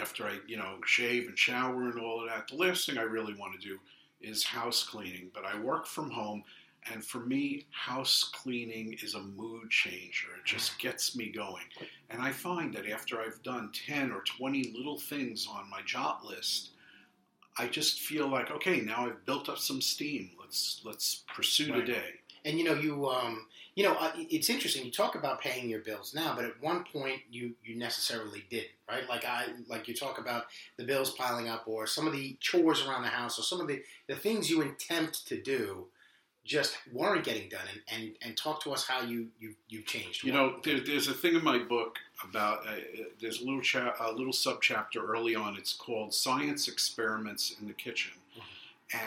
after 0.01 0.25
I, 0.25 0.38
you 0.46 0.57
know, 0.57 0.77
shave 0.87 1.29
and 1.29 1.38
shower 1.38 1.90
and 1.90 1.98
all 1.98 2.22
of 2.22 2.29
that, 2.29 2.48
the 2.48 2.57
last 2.57 2.87
thing 2.87 2.98
I 2.98 3.03
really 3.03 3.35
want 3.35 3.61
to 3.61 3.68
do 3.68 3.79
is 4.20 4.44
house 4.44 4.85
cleaning. 4.85 5.31
But 5.35 5.44
I 5.44 5.59
work 5.59 5.87
from 5.87 6.11
home, 6.11 6.44
and 6.92 7.05
for 7.05 7.18
me, 7.18 7.66
house 7.70 8.31
cleaning 8.33 8.96
is 9.03 9.14
a 9.14 9.22
mood 9.22 9.70
changer. 9.70 10.29
It 10.38 10.44
just 10.44 10.79
gets 10.79 11.16
me 11.16 11.31
going. 11.31 11.64
And 12.11 12.22
I 12.22 12.31
find 12.31 12.72
that 12.75 12.88
after 12.88 13.20
I've 13.20 13.42
done 13.42 13.70
10 13.87 14.12
or 14.12 14.22
20 14.22 14.72
little 14.77 14.98
things 14.98 15.46
on 15.51 15.70
my 15.70 15.81
job 15.83 16.25
list, 16.25 16.70
I 17.59 17.67
just 17.69 18.01
feel 18.01 18.29
like 18.29 18.51
okay, 18.51 18.81
now 18.81 19.07
I've 19.07 19.25
built 19.27 19.49
up 19.49 19.59
some 19.59 19.81
steam. 19.81 20.31
Let's 20.41 20.81
let's 20.85 21.23
pursue 21.35 21.73
Right. 21.73 21.85
the 21.87 21.93
day. 21.93 22.09
And 22.45 22.59
you 22.59 22.65
know, 22.65 22.75
you 22.75 23.09
um, 23.09 23.47
you 23.75 23.85
know, 23.85 23.95
uh, 23.95 24.12
it's 24.17 24.51
interesting. 24.51 24.85
You 24.85 24.91
talk 24.91 25.15
about 25.15 25.41
paying 25.41 25.71
your 25.71 25.81
bills 25.81 26.12
now, 26.15 26.35
but 26.35 26.45
at 26.45 26.61
one 26.62 26.85
point 26.85 27.21
you 27.31 27.55
you 27.65 27.77
necessarily 27.77 28.45
didn't, 28.51 28.71
right? 28.88 29.09
Like 29.09 29.25
I 29.25 29.47
like 29.69 29.87
you 29.88 29.95
talk 29.95 30.19
about 30.19 30.47
the 30.77 30.85
bills 30.85 31.11
piling 31.12 31.49
up, 31.49 31.65
or 31.67 31.87
some 31.87 32.07
of 32.07 32.12
the 32.12 32.37
chores 32.41 32.85
around 32.85 33.03
the 33.03 33.09
house, 33.09 33.38
or 33.38 33.43
some 33.43 33.61
of 33.61 33.69
the 33.69 33.83
the 34.09 34.17
things 34.17 34.51
you 34.51 34.62
attempt 34.62 35.27
to 35.29 35.41
do 35.41 35.87
just 36.44 36.76
weren't 36.92 37.24
getting 37.24 37.48
done. 37.48 37.61
And 37.72 38.02
and, 38.02 38.12
and 38.22 38.37
talk 38.37 38.62
to 38.64 38.72
us 38.72 38.87
how 38.87 39.02
you 39.02 39.28
you 39.40 39.55
you 39.68 39.83
changed. 39.83 40.24
You 40.24 40.33
know, 40.33 40.57
there, 40.64 40.81
there's 40.81 41.09
a 41.09 41.14
thing 41.14 41.35
in 41.35 41.44
my 41.44 41.59
book 41.59 41.98
about 42.24 42.66
uh, 42.66 42.72
there's 43.20 43.40
a 43.40 43.44
little 43.44 43.61
cha- 43.62 43.94
a 44.00 44.12
little 44.12 44.33
subchapter 44.33 44.96
early 45.07 45.35
on. 45.35 45.57
It's 45.57 45.72
called 45.72 46.12
Science 46.14 46.68
Experiments 46.68 47.55
in 47.61 47.66
the 47.66 47.74
Kitchen. 47.74 48.12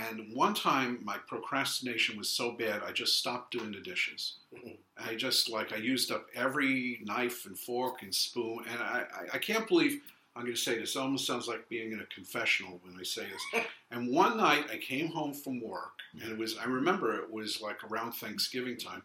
And 0.09 0.33
one 0.33 0.55
time, 0.55 0.99
my 1.03 1.17
procrastination 1.27 2.17
was 2.17 2.27
so 2.27 2.53
bad, 2.53 2.81
I 2.83 2.91
just 2.91 3.17
stopped 3.19 3.51
doing 3.51 3.71
the 3.71 3.81
dishes. 3.81 4.33
Mhm. 4.51 4.77
I 4.97 5.13
just 5.13 5.47
like 5.47 5.73
I 5.73 5.75
used 5.75 6.11
up 6.11 6.25
every 6.33 7.01
knife 7.03 7.45
and 7.45 7.55
fork 7.59 8.01
and 8.01 8.11
spoon, 8.15 8.65
and 8.67 8.81
I, 8.81 9.05
I, 9.13 9.35
I 9.35 9.37
can't 9.37 9.67
believe 9.67 10.01
I'm 10.35 10.43
going 10.43 10.53
to 10.55 10.59
say 10.61 10.77
this. 10.77 10.95
It 10.95 10.99
almost 10.99 11.25
sounds 11.25 11.47
like 11.47 11.69
being 11.69 11.93
in 11.93 12.01
a 12.01 12.05
confessional 12.13 12.79
when 12.83 12.99
I 12.99 13.03
say 13.03 13.25
this. 13.25 13.63
and 13.91 14.09
one 14.11 14.35
night, 14.37 14.65
I 14.71 14.77
came 14.77 15.07
home 15.07 15.33
from 15.33 15.61
work, 15.61 15.99
and 16.21 16.29
it 16.31 16.37
was 16.37 16.57
I 16.57 16.65
remember 16.65 17.15
it 17.15 17.31
was 17.31 17.61
like 17.61 17.83
around 17.89 18.11
Thanksgiving 18.13 18.77
time, 18.77 19.03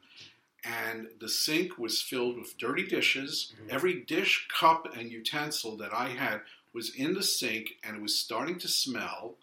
and 0.65 1.07
the 1.21 1.29
sink 1.29 1.79
was 1.79 2.03
filled 2.03 2.37
with 2.37 2.59
dirty 2.59 2.87
dishes. 2.87 3.53
Mhm. 3.63 3.71
Every 3.71 3.95
dish, 4.03 4.49
cup, 4.49 4.97
and 4.97 5.11
utensil 5.11 5.77
that 5.77 5.93
I 5.95 6.09
had 6.09 6.41
was 6.73 6.95
in 6.95 7.15
the 7.15 7.23
sink, 7.23 7.79
and 7.85 7.97
it 7.97 8.03
was 8.03 8.19
starting 8.19 8.59
to 8.59 8.69
smell. 8.69 9.37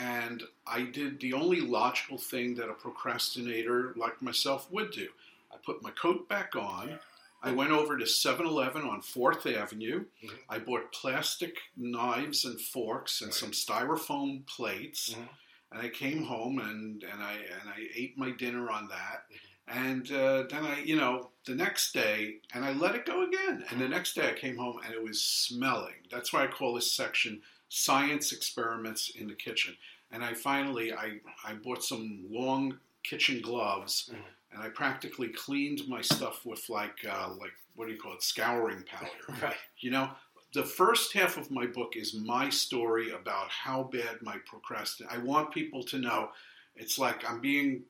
And 0.00 0.44
I 0.66 0.82
did 0.82 1.18
the 1.18 1.32
only 1.32 1.60
logical 1.60 2.18
thing 2.18 2.54
that 2.54 2.68
a 2.68 2.72
procrastinator 2.74 3.92
like 3.96 4.22
myself 4.22 4.70
would 4.70 4.92
do. 4.92 5.08
I 5.52 5.56
put 5.56 5.82
my 5.82 5.90
coat 5.90 6.28
back 6.28 6.54
on. 6.54 7.00
I 7.42 7.52
went 7.52 7.70
over 7.70 7.96
to 7.96 8.06
7 8.06 8.44
Eleven 8.46 8.82
on 8.82 9.00
4th 9.00 9.46
Avenue. 9.46 10.06
Mhm. 10.22 10.38
I 10.48 10.58
bought 10.58 10.92
plastic 10.92 11.56
knives 11.76 12.44
and 12.44 12.60
forks 12.60 13.20
and 13.20 13.28
Right. 13.28 13.34
some 13.34 13.52
styrofoam 13.52 14.44
plates. 14.46 15.10
Mhm. 15.14 15.28
And 15.70 15.82
I 15.82 15.88
came 15.90 16.24
home 16.24 16.58
and, 16.58 17.02
and, 17.04 17.22
I, 17.22 17.34
and 17.34 17.68
I 17.68 17.88
ate 17.94 18.16
my 18.18 18.30
dinner 18.32 18.70
on 18.70 18.88
that. 18.88 19.26
Mhm. 19.30 19.38
And 19.68 20.12
uh, 20.12 20.42
then 20.44 20.64
I, 20.64 20.80
you 20.82 20.96
know, 20.96 21.30
the 21.44 21.54
next 21.54 21.92
day, 21.92 22.38
and 22.54 22.64
I 22.64 22.72
let 22.72 22.94
it 22.94 23.04
go 23.06 23.22
again. 23.22 23.64
And 23.70 23.80
the 23.80 23.88
next 23.88 24.14
day 24.14 24.28
I 24.30 24.34
came 24.34 24.56
home 24.56 24.80
and 24.82 24.92
it 24.94 25.02
was 25.02 25.22
smelling. 25.22 26.06
That's 26.10 26.32
why 26.32 26.44
I 26.44 26.46
call 26.48 26.74
this 26.74 26.92
section 26.92 27.42
Science 27.68 28.32
Experiments 28.32 29.10
in 29.10 29.28
the 29.28 29.34
Kitchen. 29.34 29.76
And 30.10 30.24
I 30.24 30.32
finally, 30.32 30.92
I, 30.94 31.20
I 31.44 31.52
bought 31.52 31.84
some 31.84 32.24
long 32.30 32.80
kitchen 33.04 33.42
gloves 33.42 34.08
Mhm. 34.12 34.24
And 34.52 34.62
I 34.62 34.68
practically 34.68 35.28
cleaned 35.28 35.82
my 35.88 36.00
stuff 36.00 36.44
with 36.44 36.68
like, 36.68 36.96
uh, 37.08 37.30
like 37.38 37.52
what 37.74 37.86
do 37.86 37.92
you 37.92 37.98
call 37.98 38.14
it, 38.14 38.22
scouring 38.22 38.84
powder. 38.86 39.40
right. 39.42 39.56
You 39.78 39.90
know, 39.90 40.10
the 40.54 40.64
first 40.64 41.12
half 41.12 41.36
of 41.36 41.50
my 41.50 41.66
book 41.66 41.94
is 41.94 42.14
my 42.14 42.48
story 42.48 43.12
about 43.12 43.50
how 43.50 43.84
bad 43.92 44.22
my 44.22 44.36
procrastination. 44.46 45.16
I 45.16 45.22
want 45.22 45.52
people 45.52 45.82
to 45.84 45.98
know 45.98 46.30
it's 46.74 46.98
like 46.98 47.28
I'm 47.28 47.40
being 47.40 47.82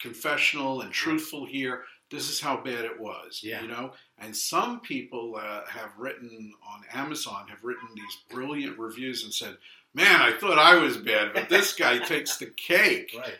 confessional 0.00 0.82
and 0.82 0.92
truthful 0.92 1.44
here. 1.44 1.82
This 2.10 2.28
is 2.28 2.40
how 2.40 2.56
bad 2.62 2.84
it 2.84 2.98
was. 2.98 3.40
Yeah. 3.42 3.62
You 3.62 3.68
know, 3.68 3.92
and 4.18 4.36
some 4.36 4.80
people 4.80 5.36
uh, 5.36 5.62
have 5.66 5.90
written 5.98 6.52
on 6.66 6.82
Amazon 6.92 7.46
have 7.48 7.62
written 7.64 7.88
these 7.94 8.18
brilliant 8.28 8.78
reviews 8.78 9.24
and 9.24 9.32
said, 9.32 9.56
"Man, 9.94 10.20
I 10.20 10.32
thought 10.36 10.58
I 10.58 10.76
was 10.76 10.96
bad, 10.96 11.32
but 11.34 11.48
this 11.48 11.74
guy 11.74 11.98
takes 12.04 12.36
the 12.38 12.46
cake." 12.46 13.14
Right. 13.16 13.34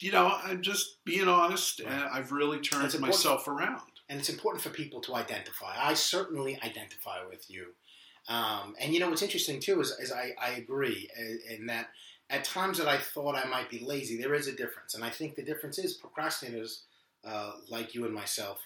You 0.00 0.12
know, 0.12 0.26
I'm 0.42 0.62
just 0.62 1.04
being 1.04 1.28
honest, 1.28 1.80
and 1.80 1.88
Right. 1.88 2.10
I've 2.12 2.32
really 2.32 2.60
turned 2.60 2.98
myself 3.00 3.48
around. 3.48 3.82
and 4.08 4.18
it's 4.20 4.28
important 4.28 4.62
for 4.62 4.70
people 4.70 5.00
to 5.02 5.14
identify. 5.14 5.74
I 5.78 5.94
certainly 5.94 6.58
identify 6.62 7.24
with 7.26 7.50
you. 7.50 7.74
Um, 8.28 8.74
and 8.78 8.92
you 8.92 9.00
know 9.00 9.08
what's 9.10 9.22
interesting 9.22 9.60
too 9.60 9.80
is, 9.80 9.90
is 10.00 10.10
I, 10.12 10.32
I 10.40 10.50
agree 10.52 11.10
in, 11.18 11.40
in 11.50 11.66
that 11.66 11.88
at 12.30 12.42
times 12.44 12.78
that 12.78 12.88
I 12.88 12.96
thought 12.98 13.34
I 13.36 13.44
might 13.46 13.68
be 13.70 13.78
lazy, 13.80 14.16
there 14.16 14.34
is 14.34 14.46
a 14.48 14.52
difference, 14.56 14.94
and 14.94 15.04
I 15.04 15.10
think 15.10 15.34
the 15.34 15.42
difference 15.42 15.78
is 15.78 15.98
procrastinators 15.98 16.80
uh, 17.24 17.52
like 17.68 17.94
you 17.94 18.04
and 18.06 18.14
myself. 18.14 18.60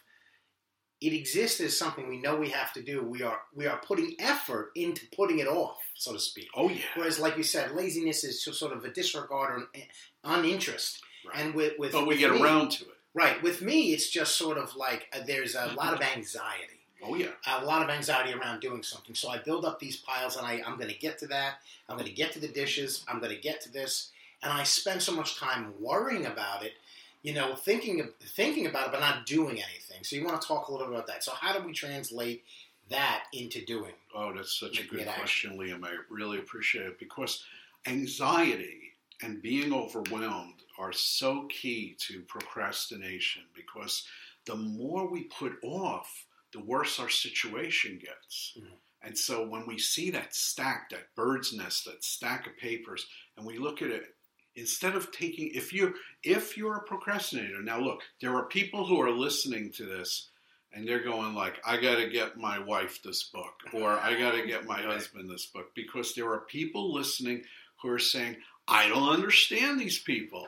It 1.01 1.13
exists 1.13 1.61
as 1.61 1.77
something 1.79 2.09
we 2.09 2.21
know 2.21 2.35
we 2.37 2.51
have 2.51 2.73
to 2.73 2.83
do. 2.83 3.03
We 3.05 3.23
are 3.23 3.41
we 3.55 3.67
are 3.67 3.79
putting 3.79 4.17
effort 4.19 4.71
into 4.75 5.07
putting 5.15 5.39
it 5.39 5.47
off, 5.47 5.79
so 5.95 6.13
to 6.13 6.19
speak. 6.19 6.49
Oh 6.57 6.69
yeah, 6.69 6.83
Whereas, 6.97 7.21
like 7.21 7.37
you 7.37 7.45
said, 7.45 7.73
laziness 7.73 8.25
is 8.25 8.43
sort 8.43 8.73
of 8.73 8.85
a 8.85 8.91
disregard 8.93 9.51
or 9.53 9.69
an 9.75 9.83
uninterest. 10.25 11.01
Right. 11.29 11.45
And 11.45 11.55
with, 11.55 11.79
with 11.79 11.93
but 11.93 12.03
we 12.03 12.09
with 12.09 12.19
get 12.19 12.33
me- 12.33 12.43
around 12.43 12.71
to 12.73 12.85
it. 12.85 12.91
Right. 13.15 13.43
With 13.43 13.63
me, 13.63 13.93
it's 13.93 14.11
just 14.11 14.37
sort 14.37 14.59
of 14.59 14.77
like 14.77 15.09
uh, 15.13 15.21
there's 15.27 15.55
a 15.55 15.73
lot 15.77 15.95
of 15.95 16.01
anxiety, 16.03 16.79
Oh 17.03 17.15
yeah. 17.15 17.29
a 17.47 17.65
lot 17.65 17.83
of 17.83 17.89
anxiety 17.89 18.33
around 18.33 18.61
doing 18.61 18.83
something. 18.83 19.15
So 19.15 19.29
I 19.29 19.39
build 19.39 19.65
up 19.65 19.81
these 19.81 19.97
piles, 19.97 20.37
and 20.37 20.47
I, 20.47 20.63
I'm 20.65 20.77
going 20.77 20.91
to 20.91 20.99
get 20.99 21.19
to 21.21 21.27
that. 21.29 21.55
I'm 21.89 21.97
going 21.97 22.07
to 22.09 22.15
get 22.15 22.33
to 22.33 22.39
the 22.39 22.49
dishes. 22.49 23.05
I'm 23.09 23.19
going 23.19 23.35
to 23.35 23.41
get 23.41 23.61
to 23.63 23.73
this, 23.73 24.11
and 24.43 24.53
I 24.53 24.63
spend 24.63 25.03
so 25.03 25.13
much 25.13 25.37
time 25.39 25.73
worrying 25.81 26.27
about 26.27 26.63
it. 26.65 26.73
You 27.23 27.35
know, 27.35 27.55
thinking 27.57 28.01
of, 28.01 28.15
thinking 28.37 28.67
about 28.67 28.87
it, 28.87 28.93
but 28.93 29.01
not 29.01 29.27
doing 29.27 29.57
anything. 29.61 30.05
So 30.05 30.15
you 30.15 30.25
want 30.25 30.41
to 30.41 30.47
talk 30.47 30.69
a 30.69 30.73
little 30.73 30.87
bit 30.87 30.95
about 30.95 31.07
that. 31.09 31.25
So 31.25 31.33
how 31.33 31.59
do 31.59 31.67
we 31.67 31.73
translate 31.73 32.45
that 32.91 33.25
into 33.33 33.65
doing? 33.65 33.93
Oh, 34.15 34.33
that's 34.33 34.53
such 34.59 34.79
a 34.81 34.87
good 34.87 35.05
question, 35.07 35.59
Liam. 35.59 35.85
I 35.85 35.91
really 36.11 36.39
appreciate 36.39 36.87
it 36.87 36.99
because 37.01 37.43
anxiety 37.87 38.93
and 39.23 39.43
being 39.43 39.73
overwhelmed 39.73 40.63
are 40.79 40.93
so 40.93 41.47
key 41.49 41.97
to 41.99 42.21
procrastination 42.23 43.43
because 43.55 44.07
the 44.47 44.57
more 44.57 45.11
we 45.11 45.25
put 45.25 45.59
off, 45.63 46.27
the 46.53 46.61
worse 46.61 46.99
our 46.99 47.11
situation 47.11 47.99
gets. 47.99 48.57
Mhm. 48.57 48.79
And 49.03 49.19
so 49.19 49.47
when 49.47 49.67
we 49.67 49.79
see 49.79 50.11
that 50.11 50.35
stack, 50.35 50.91
that 50.91 51.15
bird's 51.15 51.53
nest, 51.53 51.85
that 51.85 52.03
stack 52.03 52.47
of 52.47 52.57
papers, 52.57 53.07
and 53.37 53.47
we 53.47 53.59
look 53.59 53.83
at 53.83 53.91
it, 53.91 54.17
instead 54.55 54.97
of 54.97 55.13
taking 55.13 55.49
if 55.55 55.73
you 55.73 55.95
if 56.23 56.57
you're 56.57 56.77
a 56.77 56.83
procrastinator, 56.83 57.63
now 57.63 57.79
look, 57.81 58.03
there 58.21 58.35
are 58.35 58.47
people 58.47 58.87
who 58.87 59.01
are 59.01 59.11
listening 59.11 59.71
to 59.73 59.85
this 59.85 60.31
and 60.73 60.87
they're 60.87 61.03
going 61.03 61.35
like 61.35 61.55
i 61.65 61.77
got 61.77 61.97
to 61.97 62.09
get 62.09 62.37
my 62.37 62.59
wife 62.59 63.03
this 63.03 63.25
book 63.25 63.55
or 63.73 63.93
i 64.01 64.19
got 64.19 64.33
to 64.33 64.47
get 64.47 64.67
my 64.67 64.81
husband 64.93 65.31
this 65.31 65.47
book 65.47 65.75
because 65.75 66.15
there 66.15 66.31
are 66.31 66.41
people 66.41 66.93
listening 66.93 67.43
who 67.81 67.89
are 67.89 67.99
saying 67.99 68.37
i 68.67 68.89
don't 68.89 69.09
understand 69.09 69.81
these 69.81 69.99
people 69.99 70.47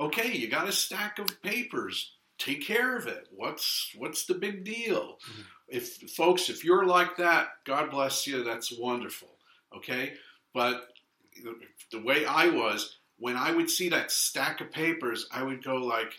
okay 0.00 0.32
you 0.32 0.48
got 0.48 0.68
a 0.68 0.72
stack 0.72 1.18
of 1.18 1.40
papers 1.42 2.12
take 2.38 2.66
care 2.66 2.96
of 2.96 3.06
it 3.06 3.28
what's 3.36 3.92
what's 3.96 4.24
the 4.24 4.34
big 4.34 4.64
deal 4.64 5.18
Mhm. 5.30 5.44
if 5.68 5.96
folks 6.12 6.48
if 6.48 6.64
you're 6.64 6.86
like 6.86 7.16
that 7.18 7.48
god 7.64 7.90
bless 7.90 8.26
you 8.26 8.42
that's 8.42 8.72
wonderful 8.72 9.36
okay 9.76 10.14
but 10.54 10.88
the 11.92 12.00
way 12.00 12.24
i 12.24 12.48
was 12.48 12.96
when 13.18 13.36
i 13.36 13.52
would 13.52 13.70
see 13.70 13.88
that 13.90 14.10
stack 14.10 14.60
of 14.60 14.72
papers 14.72 15.26
i 15.32 15.42
would 15.42 15.62
go 15.62 15.76
like 15.76 16.12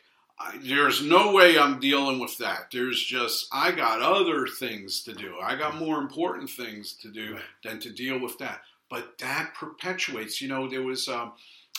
there's 0.63 1.04
no 1.06 1.32
way 1.34 1.60
I'm 1.60 1.80
dealing 1.80 2.17
with 2.17 2.36
that. 2.39 2.72
There's 2.72 3.00
just 3.00 3.46
I 3.54 3.70
got 3.72 4.02
other 4.02 4.48
things 4.48 5.04
to 5.04 5.13
do. 5.13 5.36
I 5.39 5.56
got 5.56 5.76
more 5.78 6.00
important 6.00 6.50
things 6.50 6.94
to 7.04 7.10
do 7.12 7.38
than 7.63 7.80
to 7.82 7.91
deal 7.91 8.17
with 8.20 8.39
that. 8.39 8.62
But 8.89 9.20
that 9.20 9.54
perpetuates. 9.54 10.41
You 10.41 10.48
know, 10.48 10.67
there 10.67 10.82
was 10.82 11.08
um, 11.08 11.34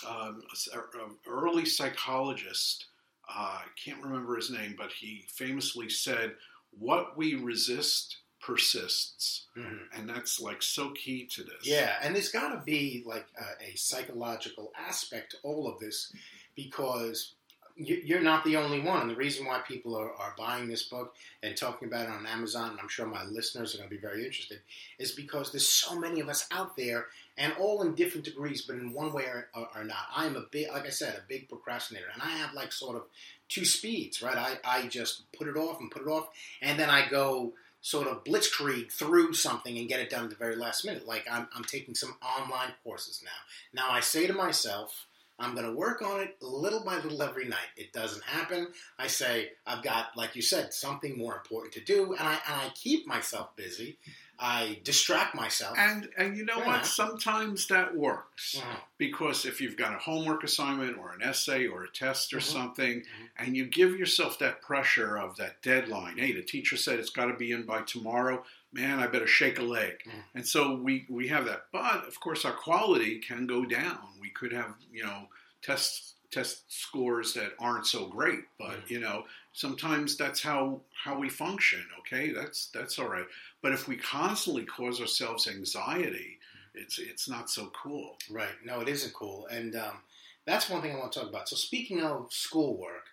um, 0.09 0.43
an 0.75 1.11
early 1.27 1.65
psychologist. 1.65 2.87
Uh, 3.29 3.61
I 3.61 3.65
can't 3.83 4.03
remember 4.03 4.37
his 4.37 4.51
name, 4.51 4.75
but 4.77 4.91
he 4.93 5.25
famously 5.29 5.89
said, 5.89 6.35
"What 6.79 7.17
we 7.17 7.35
resist 7.37 8.19
persists," 8.41 9.47
and 9.95 10.09
that's 10.09 10.41
like 10.41 10.63
so 10.63 10.91
key 10.91 11.27
to 11.33 11.43
this. 11.45 11.65
Yeah, 11.67 11.95
and 12.03 12.15
there's 12.15 12.31
got 12.31 12.51
to 12.51 12.63
be 12.65 13.03
like 13.07 13.27
a, 13.39 13.73
a 13.73 13.77
psychological 13.77 14.73
aspect 14.77 15.33
to 15.33 15.37
all 15.43 15.69
of 15.73 15.79
this 15.79 16.13
because 16.57 17.35
you- 17.77 18.03
you're 18.05 18.21
not 18.21 18.45
the 18.45 18.57
only 18.57 18.81
one. 18.81 19.01
And 19.03 19.11
the 19.11 19.17
reason 19.17 19.47
why 19.47 19.61
people 19.61 19.97
are, 19.97 20.13
are 20.15 20.35
buying 20.37 20.69
this 20.69 20.83
book 20.83 21.15
and 21.43 21.57
talking 21.57 21.89
about 21.89 22.05
it 22.09 22.11
on 22.11 22.27
Amazon, 22.27 22.73
and 22.73 22.81
I'm 22.81 22.89
sure 22.89 23.07
my 23.07 23.25
listeners 23.25 23.75
are 23.75 23.79
going 23.79 23.89
to 23.89 23.95
be 23.95 24.01
very 24.01 24.25
interested, 24.27 24.61
is 24.99 25.13
because 25.13 25.51
there's 25.53 25.67
so 25.69 25.99
many 25.99 26.21
of 26.21 26.29
us 26.29 26.47
out 26.51 26.77
there 26.77 27.07
and 27.43 27.53
all 27.59 27.83
in 27.83 27.97
different 27.97 28.25
degrees, 28.25 28.63
but 28.63 28.77
in 28.77 28.93
one 28.93 29.13
way 29.13 29.25
or, 29.25 29.49
or, 29.53 29.83
not. 29.83 30.07
I'm 30.15 30.37
a 30.37 30.45
big, 30.53 30.69
like 30.69 30.87
I 30.87 30.91
said, 30.91 31.17
a 31.17 31.29
big 31.29 31.49
procrastinator, 31.49 32.07
and 32.15 32.23
I 32.23 32.37
have 32.37 32.55
like 32.55 32.71
sort 32.71 32.95
of 32.95 33.03
two 33.49 33.65
speeds, 33.65 34.23
right? 34.23 34.37
I, 34.37 34.59
I 34.65 34.87
just 34.87 35.25
put 35.33 35.49
it 35.49 35.57
off 35.57 35.81
and 35.81 35.91
put 35.91 36.03
it 36.03 36.09
off, 36.09 36.29
and 36.63 36.79
then 36.79 36.89
I 36.89 37.09
go 37.09 37.53
sort 37.81 38.07
of 38.07 38.23
blitzkrieg 38.23 38.93
through 38.93 39.35
something 39.35 39.77
and 39.77 39.89
get 39.89 39.99
it 39.99 40.09
done 40.09 40.23
at 40.23 40.31
the 40.31 40.37
very 40.37 40.55
last 40.55 40.85
minute. 40.85 41.05
Like 41.05 41.27
I'm, 41.29 41.49
I'm 41.53 41.65
taking 41.65 41.97
some 41.97 42.15
online 42.23 42.75
courses 42.85 43.21
now. 43.25 43.83
Now 43.83 43.93
I 43.93 43.99
say 43.99 44.29
to 44.29 44.33
myself, 44.33 45.07
I'm 45.41 45.55
going 45.55 45.67
to 45.67 45.73
work 45.73 46.01
on 46.01 46.21
it 46.21 46.37
little 46.41 46.85
by 46.85 46.99
little 46.99 47.21
every 47.25 47.49
night. 47.49 47.71
It 47.77 47.93
doesn't 47.93 48.23
happen. 48.23 48.69
I 49.01 49.09
say 49.09 49.51
I've 49.67 49.83
got, 49.83 50.17
like 50.17 50.37
you 50.37 50.43
said, 50.43 50.73
something 50.73 51.19
more 51.19 51.35
important 51.35 51.75
to 51.75 51.81
do, 51.81 52.13
and 52.13 52.29
I 52.29 52.35
and 52.35 52.55
I 52.55 52.69
keep 52.77 53.09
myself 53.09 53.57
busy. 53.57 53.99
I 54.45 54.81
distract 54.83 55.35
myself. 55.37 55.79
And 55.79 56.11
and 56.17 56.37
you 56.37 56.45
know 56.45 56.59
Yeah. 56.59 56.67
what? 56.67 56.87
Sometimes 56.87 57.69
that 57.69 57.95
works 57.95 58.57
Mhm. 58.59 58.81
because 58.99 59.47
if 59.47 59.61
you've 59.61 59.77
got 59.77 59.95
a 59.95 59.99
homework 59.99 60.43
assignment 60.43 60.99
or 60.99 61.13
an 61.13 61.23
essay 61.23 61.67
or 61.69 61.85
a 61.85 61.89
test 61.91 62.33
or 62.35 62.39
Mhm. 62.39 62.43
something, 62.53 63.01
Mhm. 63.03 63.29
and 63.37 63.57
you 63.57 63.67
give 63.67 63.97
yourself 63.97 64.39
that 64.41 64.61
pressure 64.61 65.17
of 65.17 65.37
that 65.37 65.63
deadline. 65.63 66.19
Hey, 66.19 66.33
the 66.33 66.43
teacher 66.43 66.77
said 66.77 66.99
it's 66.99 67.11
got 67.11 67.27
to 67.27 67.35
be 67.35 67.53
in 67.53 67.63
by 67.65 67.83
tomorrow. 67.83 68.45
Man, 68.73 68.99
I 68.99 69.07
better 69.07 69.27
shake 69.29 69.59
a 69.59 69.63
leg. 69.63 70.03
Mhm. 70.05 70.25
And 70.35 70.49
so 70.49 70.75
we 70.75 71.07
we 71.09 71.29
have 71.29 71.45
that. 71.45 71.69
But 71.71 72.05
of 72.09 72.19
course, 72.19 72.45
our 72.45 72.55
quality 72.55 73.21
can 73.21 73.47
go 73.47 73.65
down. 73.65 74.19
We 74.19 74.31
could 74.31 74.53
have 74.53 74.75
you 74.91 75.05
know 75.05 75.31
test 75.63 76.12
test 76.33 76.65
scores 76.73 77.35
that 77.35 77.53
aren't 77.61 77.87
so 77.87 78.07
great. 78.07 78.41
But 78.59 78.81
Mhm. 78.87 78.91
you 78.91 79.01
know 79.01 79.27
sometimes 79.53 80.17
that's 80.17 80.43
how 80.43 80.83
how 81.05 81.19
we 81.19 81.29
function. 81.29 81.85
Okay, 82.01 82.31
that's 82.33 82.69
that's 82.69 82.99
all 82.99 83.09
right. 83.09 83.27
But 83.63 83.73
if 83.73 83.87
we 83.89 83.97
constantly 83.97 84.65
cause 84.65 85.01
ourselves 85.01 85.47
anxiety, 85.47 86.39
it's 86.75 86.99
it's 86.99 87.29
not 87.29 87.51
so 87.51 87.71
cool. 87.71 88.19
Right. 88.31 88.55
No, 88.65 88.81
it 88.81 88.89
isn't 88.89 89.15
cool. 89.15 89.47
And 89.49 89.77
um, 89.77 90.03
that's 90.47 90.69
one 90.69 90.83
thing 90.83 90.93
I 90.95 90.99
want 90.99 91.13
to 91.13 91.21
talk 91.21 91.29
about. 91.29 91.49
So, 91.49 91.57
speaking 91.57 92.03
of 92.03 92.33
schoolwork, 92.33 93.07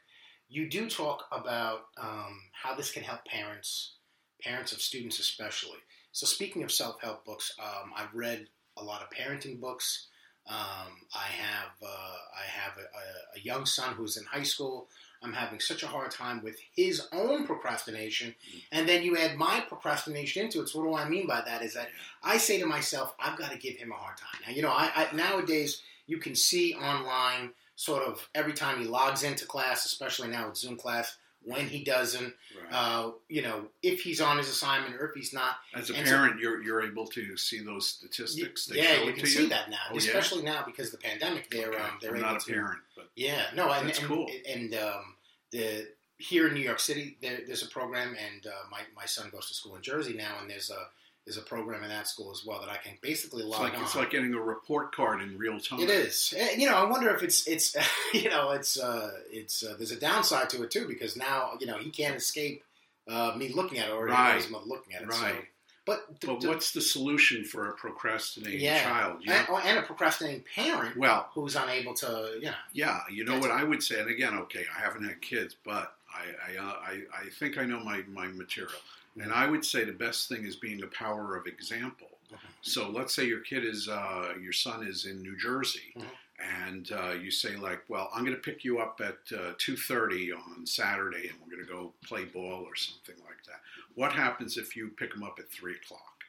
you 0.50 0.70
do 0.70 0.90
talk 0.90 1.28
about 1.32 1.88
um, 1.98 2.42
how 2.54 2.74
this 2.76 2.92
can 2.92 3.04
help 3.04 3.24
parents, 3.26 3.94
parents 4.42 4.72
of 4.72 4.82
students 4.82 5.20
especially. 5.20 5.78
So, 6.12 6.26
speaking 6.26 6.64
of 6.64 6.72
self 6.72 7.00
help 7.02 7.26
books, 7.26 7.54
um, 7.62 7.92
I've 7.96 8.14
read 8.14 8.48
a 8.78 8.84
lot 8.84 9.02
of 9.04 9.10
parenting 9.10 9.60
books. 9.60 10.08
Um, 10.48 11.06
I 11.14 11.28
have 11.28 11.70
uh, 11.84 11.88
I 11.88 12.46
have 12.48 12.74
a, 12.78 13.38
a, 13.38 13.42
young 13.42 13.66
son 13.66 13.94
who's 13.94 14.18
in 14.18 14.26
high 14.26 14.44
school. 14.44 14.88
I'm 15.22 15.34
having 15.34 15.60
such 15.60 15.84
a 15.84 15.88
hard 15.88 16.12
time 16.12 16.42
with 16.42 16.56
his 16.76 17.08
own 17.12 17.46
procrastination, 17.46 18.34
and 18.72 18.88
then 18.90 19.04
you 19.04 19.18
add 19.18 19.36
my 19.36 19.64
procrastination 19.68 20.46
into 20.46 20.62
it. 20.62 20.70
So, 20.70 20.80
what 20.80 20.86
do 20.86 20.96
I 20.96 21.08
mean 21.08 21.28
by 21.28 21.42
that? 21.42 21.62
Is 21.62 21.76
that 21.76 21.90
I 22.24 22.38
say 22.38 22.60
to 22.60 22.66
myself, 22.66 23.14
I've 23.20 23.38
got 23.38 23.52
to 23.52 23.58
give 23.58 23.76
him 23.76 23.92
a 23.92 23.96
hard 23.96 24.18
time. 24.18 24.42
Now, 24.48 24.54
you 24.54 24.62
know, 24.62 24.72
I, 24.72 24.92
I 24.96 25.16
nowadays 25.16 25.84
you 26.08 26.18
can 26.18 26.36
see 26.36 26.74
online 26.74 27.52
sort 27.76 28.04
of 28.04 28.28
every 28.34 28.54
time 28.54 28.80
he 28.80 28.86
logs 28.86 29.24
into 29.24 29.46
class, 29.46 29.86
especially 29.86 30.30
now 30.30 30.48
with 30.50 30.58
Zoom 30.58 30.78
class, 30.78 31.18
when 31.44 31.68
he 31.68 31.84
doesn't, 31.84 32.34
Right. 32.62 32.74
uh, 32.74 33.12
you 33.30 33.42
know, 33.42 33.68
if 33.82 34.02
he's 34.02 34.20
on 34.22 34.38
his 34.38 34.50
assignment 34.50 34.96
or 34.96 35.08
if 35.08 35.16
he's 35.16 35.34
not. 35.34 35.58
As 35.74 35.90
a 35.90 35.96
and 35.96 36.08
so- 36.08 36.14
parent, 36.14 36.40
you're 36.40 36.62
you're 36.62 36.84
able 36.84 37.08
to 37.08 37.38
see 37.38 37.60
those 37.64 37.88
statistics. 37.88 38.66
They 38.66 38.78
yeah, 38.84 39.04
you 39.04 39.14
can 39.14 39.26
see 39.26 39.44
you. 39.44 39.50
that 39.50 39.70
now, 39.70 39.78
Oh, 39.90 39.94
yeah? 39.94 39.98
especially 40.00 40.44
now 40.44 40.64
because 40.66 40.88
of 40.94 41.00
the 41.00 41.08
pandemic. 41.08 41.50
They're 41.50 41.70
Okay. 41.70 41.82
um, 41.82 41.98
they're 42.02 42.12
I'm 42.12 42.18
able 42.18 42.28
not 42.34 42.42
a 42.42 42.46
to. 42.46 42.52
parent, 42.54 42.80
but 42.96 43.10
Yeah, 43.16 43.46
no, 43.56 43.72
and, 43.72 43.88
That's 43.88 44.00
and, 44.00 44.08
cool. 44.08 44.30
And 44.48 44.76
um, 44.76 45.16
the 45.52 45.88
here 46.18 46.48
in 46.50 46.54
New 46.54 46.60
York 46.62 46.80
City, 46.82 47.18
there, 47.22 47.40
there's 47.48 47.64
a 47.64 47.68
program, 47.70 48.16
and 48.16 48.46
uh, 48.46 48.52
my 48.70 48.82
my 48.96 49.06
son 49.06 49.30
goes 49.30 49.48
to 49.48 49.54
school 49.54 49.76
in 49.78 49.82
Jersey 49.82 50.14
now, 50.14 50.40
and 50.42 50.50
there's 50.50 50.70
a 50.70 50.90
there's 51.26 51.38
a 51.38 51.42
program 51.42 51.84
in 51.84 51.90
that 51.90 52.08
school 52.08 52.32
as 52.32 52.44
well 52.46 52.60
that 52.62 52.70
I 52.70 52.78
can 52.78 52.94
basically 53.02 53.42
it's 53.44 53.52
log 53.52 53.62
like 53.62 53.78
on. 53.78 53.84
it's 53.84 53.96
like 53.96 54.10
getting 54.10 54.34
a 54.34 54.40
report 54.40 54.96
card 54.96 55.22
in 55.22 55.38
real 55.38 55.60
time. 55.60 55.80
It 55.80 55.90
is. 55.90 56.34
You 56.58 56.68
know, 56.68 56.76
I 56.76 56.90
wonder 56.90 57.14
if 57.14 57.22
it's 57.24 57.48
it's 57.48 57.76
you 58.14 58.30
know 58.30 58.52
it's 58.52 58.80
uh, 58.80 59.12
it's 59.30 59.64
uh, 59.64 59.76
there's 59.78 59.92
a 59.92 60.00
downside 60.00 60.50
to 60.52 60.64
it 60.64 60.72
too 60.72 60.88
because 60.88 61.16
now 61.16 61.52
you 61.60 61.68
know 61.68 61.78
he 61.78 61.90
can't 61.92 62.16
escape 62.16 62.64
uh, 63.08 63.34
me 63.38 63.50
looking 63.50 63.78
at 63.80 63.90
it 63.90 63.92
or 63.92 64.06
Right. 64.06 64.36
his 64.36 64.50
mother 64.50 64.66
looking 64.66 64.94
at 64.96 65.04
it. 65.04 65.14
So. 65.14 65.22
Right. 65.22 65.46
But, 65.86 66.20
the, 66.22 66.28
But 66.28 66.44
what's 66.46 66.72
the 66.72 66.82
solution 66.82 67.44
for 67.44 67.70
a 67.70 67.72
procrastinating 67.74 68.60
Yeah. 68.62 68.84
child? 68.84 69.24
You 69.24 69.34
and, 69.34 69.48
know? 69.48 69.58
and 69.58 69.80
a 69.80 69.82
procrastinating 69.82 70.44
parent 70.54 70.96
Well, 70.98 71.30
who's 71.34 71.56
unable 71.56 71.96
to 71.96 72.34
you 72.40 72.46
know 72.48 72.54
yeah, 72.74 73.00
you 73.10 73.24
know 73.24 73.40
what 73.40 73.50
I 73.52 73.64
would 73.64 73.82
say, 73.82 74.00
and 74.00 74.10
again, 74.10 74.36
okay, 74.36 74.66
I 74.76 74.82
haven't 74.82 75.04
had 75.06 75.20
kids, 75.22 75.56
but 75.64 75.96
I 76.14 76.54
I, 76.54 76.58
uh, 76.58 76.64
I, 76.64 77.02
I 77.26 77.30
think 77.40 77.58
I 77.58 77.66
know 77.66 77.80
my, 77.80 78.04
my 78.08 78.28
material, 78.28 78.80
and 79.22 79.32
I 79.34 79.48
would 79.48 79.66
say 79.66 79.84
the 79.84 79.92
best 79.92 80.30
thing 80.30 80.46
is 80.46 80.56
being 80.56 80.80
the 80.80 80.88
power 80.88 81.36
of 81.36 81.48
example. 81.48 82.20
Mhm. 82.32 82.38
So 82.62 82.90
let's 82.90 83.14
say 83.14 83.26
your 83.26 83.40
kid 83.42 83.66
is 83.66 83.88
uh, 83.88 84.36
your 84.42 84.54
son 84.54 84.86
is 84.86 85.06
in 85.06 85.22
New 85.22 85.38
Jersey, 85.38 85.94
Mhm. 85.96 86.10
and 86.40 86.92
uh, 86.92 87.12
you 87.12 87.32
say 87.32 87.56
like, 87.56 87.82
well, 87.90 88.10
I'm 88.14 88.24
going 88.24 88.36
to 88.36 88.42
pick 88.42 88.64
you 88.64 88.80
up 88.80 89.02
at 89.02 89.20
uh, 89.38 89.54
two 89.58 89.76
thirty 89.76 90.32
on 90.32 90.66
Saturday, 90.66 91.28
and 91.28 91.40
we're 91.40 91.52
going 91.56 91.66
to 91.66 91.72
go 91.72 91.94
play 92.06 92.26
ball 92.26 92.64
or 92.64 92.76
something 92.76 93.16
like 93.26 93.44
that. 93.48 93.62
What 93.96 94.14
happens 94.14 94.58
if 94.58 94.76
you 94.76 94.90
pick 94.90 95.14
him 95.14 95.24
up 95.24 95.40
at 95.40 95.50
three 95.52 95.76
o'clock? 95.76 96.24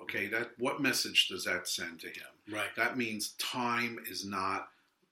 Okay, 0.00 0.26
that 0.26 0.50
what 0.58 0.82
message 0.82 1.28
does 1.28 1.44
that 1.44 1.68
send 1.68 2.00
to 2.00 2.08
him? 2.08 2.26
right 2.50 2.74
That 2.76 2.98
means 2.98 3.30
time 3.38 3.98
is 4.06 4.24
not 4.24 4.68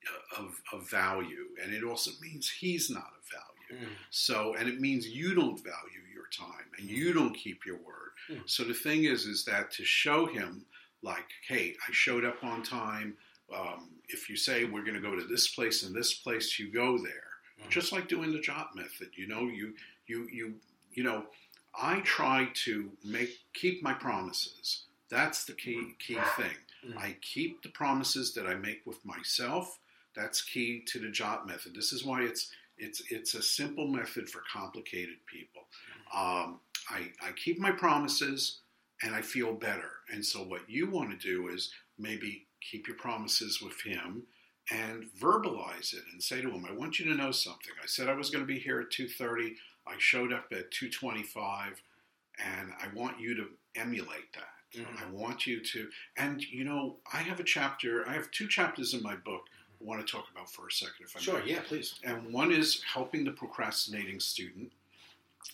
uh, 0.07 0.43
of, 0.43 0.61
of 0.73 0.91
value, 0.91 1.47
and 1.63 1.73
it 1.73 1.85
also 1.85 2.11
means 2.21 2.51
he's 2.51 2.91
not 2.91 3.13
of 3.17 3.25
value. 3.31 3.87
Mm. 3.87 3.93
So, 4.11 4.55
and 4.55 4.69
it 4.69 4.81
means 4.81 5.07
you 5.09 5.35
don't 5.35 5.59
value 5.63 6.02
time 6.33 6.67
and 6.79 6.89
you 6.89 7.13
don't 7.13 7.35
keep 7.35 7.65
your 7.67 7.77
word. 7.77 8.11
Mm. 8.31 8.43
So 8.47 8.65
the 8.65 8.75
thing 8.75 9.05
is, 9.05 9.27
is 9.27 9.45
that 9.45 9.71
to 9.73 9.85
show 9.85 10.27
him, 10.27 10.65
like, 11.03 11.27
hey, 11.49 11.75
I 11.89 11.93
showed 11.93 12.25
up 12.25 12.43
on 12.45 12.63
time. 12.63 13.17
Um, 13.55 13.91
if 14.09 14.29
you 14.31 14.37
say 14.37 14.65
we're 14.65 14.85
going 14.85 14.95
to 14.95 15.01
go 15.01 15.15
to 15.17 15.25
this 15.25 15.49
place 15.49 15.83
and 15.83 15.95
this 15.95 16.15
place, 16.15 16.59
you 16.59 16.73
go 16.73 16.97
there. 16.99 17.29
Mhm. 17.61 17.71
Just 17.71 17.93
like 17.93 18.09
doing 18.09 18.33
the 18.33 18.41
jot 18.41 18.75
method, 18.75 19.11
you 19.15 19.27
know, 19.27 19.43
you 19.49 19.75
you 20.07 20.29
you 20.33 20.61
you 20.93 21.03
know, 21.03 21.27
I 21.75 22.01
try 22.01 22.49
to 22.65 22.91
make 23.05 23.41
keep 23.55 23.83
my 23.83 23.93
promises. 23.95 24.85
That's 25.09 25.45
the 25.45 25.53
key 25.55 25.95
key 25.99 26.19
thing. 26.37 26.57
Mhm. 26.87 26.97
I 26.97 27.17
keep 27.21 27.63
the 27.63 27.69
promises 27.71 28.33
that 28.35 28.47
I 28.47 28.55
make 28.55 28.87
with 28.87 29.05
myself. 29.05 29.79
That's 30.15 30.43
key 30.43 30.81
to 30.87 30.99
the 30.99 31.11
jot 31.11 31.47
method. 31.47 31.75
This 31.75 31.93
is 31.93 32.05
why 32.05 32.23
it's 32.23 32.51
it's 32.79 33.03
it's 33.11 33.35
a 33.35 33.43
simple 33.43 33.87
method 33.89 34.31
for 34.31 34.43
complicated 34.53 35.25
people. 35.27 35.62
Um, 36.15 36.61
I, 36.91 37.11
I 37.23 37.33
keep 37.37 37.59
my 37.59 37.71
promises 37.71 38.61
and 39.03 39.15
I 39.15 39.23
feel 39.23 39.53
better. 39.53 39.91
And 40.13 40.25
so 40.25 40.41
what 40.41 40.69
you 40.69 40.89
want 40.91 41.11
to 41.11 41.17
do 41.17 41.49
is 41.49 41.73
maybe 41.99 42.47
keep 42.61 42.87
your 42.87 42.97
promises 42.97 43.61
with 43.63 43.81
him 43.83 44.23
and 44.71 45.05
verbalize 45.21 45.93
it 45.93 46.03
and 46.13 46.23
say 46.23 46.41
to 46.41 46.51
him, 46.51 46.65
I 46.69 46.73
want 46.73 46.99
you 46.99 47.07
to 47.07 47.17
know 47.17 47.31
something. 47.33 47.73
I 47.83 47.87
said 47.87 48.09
I 48.09 48.15
was 48.15 48.31
going 48.31 48.43
to 48.47 48.53
be 48.53 48.59
here 48.59 48.81
at 48.81 48.91
2:30. 48.91 49.55
I 49.87 49.95
showed 49.99 50.33
up 50.33 50.47
at 50.53 50.71
2:25 50.71 51.81
and 52.39 52.73
I 52.81 52.89
want 52.95 53.21
you 53.21 53.35
to 53.37 53.47
emulate 53.75 54.33
that. 54.35 54.49
Mhm. 54.81 55.03
I 55.03 55.11
want 55.11 55.47
you 55.47 55.61
to 55.61 55.91
and 56.17 56.43
you 56.43 56.65
know, 56.65 56.99
I 57.13 57.19
have 57.19 57.41
a 57.41 57.45
chapter, 57.45 58.09
I 58.09 58.13
have 58.15 58.31
two 58.31 58.49
chapters 58.49 58.95
in 58.95 59.03
my 59.03 59.17
book 59.17 59.49
I 59.81 59.85
want 59.85 60.07
to 60.07 60.11
talk 60.11 60.27
about 60.31 60.51
for 60.51 60.69
a 60.69 60.73
second 60.73 61.05
if 61.07 61.17
I 61.17 61.21
sure 61.21 61.41
may. 61.41 61.51
yeah 61.51 61.61
please 61.67 61.99
And 62.05 62.33
one 62.33 62.53
is 62.53 62.83
helping 62.85 63.25
the 63.25 63.33
procrastinating 63.33 64.21
student. 64.21 64.73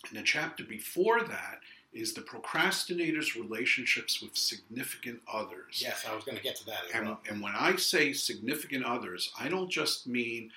And 0.09 0.19
the 0.19 0.23
chapter 0.23 0.65
before 0.65 1.23
that 1.23 1.61
is 1.93 2.13
the 2.13 2.21
procrastinator's 2.21 3.35
relationships 3.35 4.21
with 4.23 4.37
significant 4.37 5.21
others. 5.33 5.81
yes 5.83 6.05
I 6.09 6.15
was 6.15 6.25
going 6.25 6.37
to 6.37 6.43
get 6.43 6.57
to 6.57 6.67
that 6.67 6.85
as 6.89 6.95
And, 6.95 7.07
well 7.07 7.21
and 7.29 7.41
when 7.43 7.55
I 7.59 7.77
say 7.77 8.13
significant 8.13 8.85
others, 8.85 9.33
I 9.39 9.49
don't 9.49 9.71
just 9.71 10.07
mean 10.07 10.51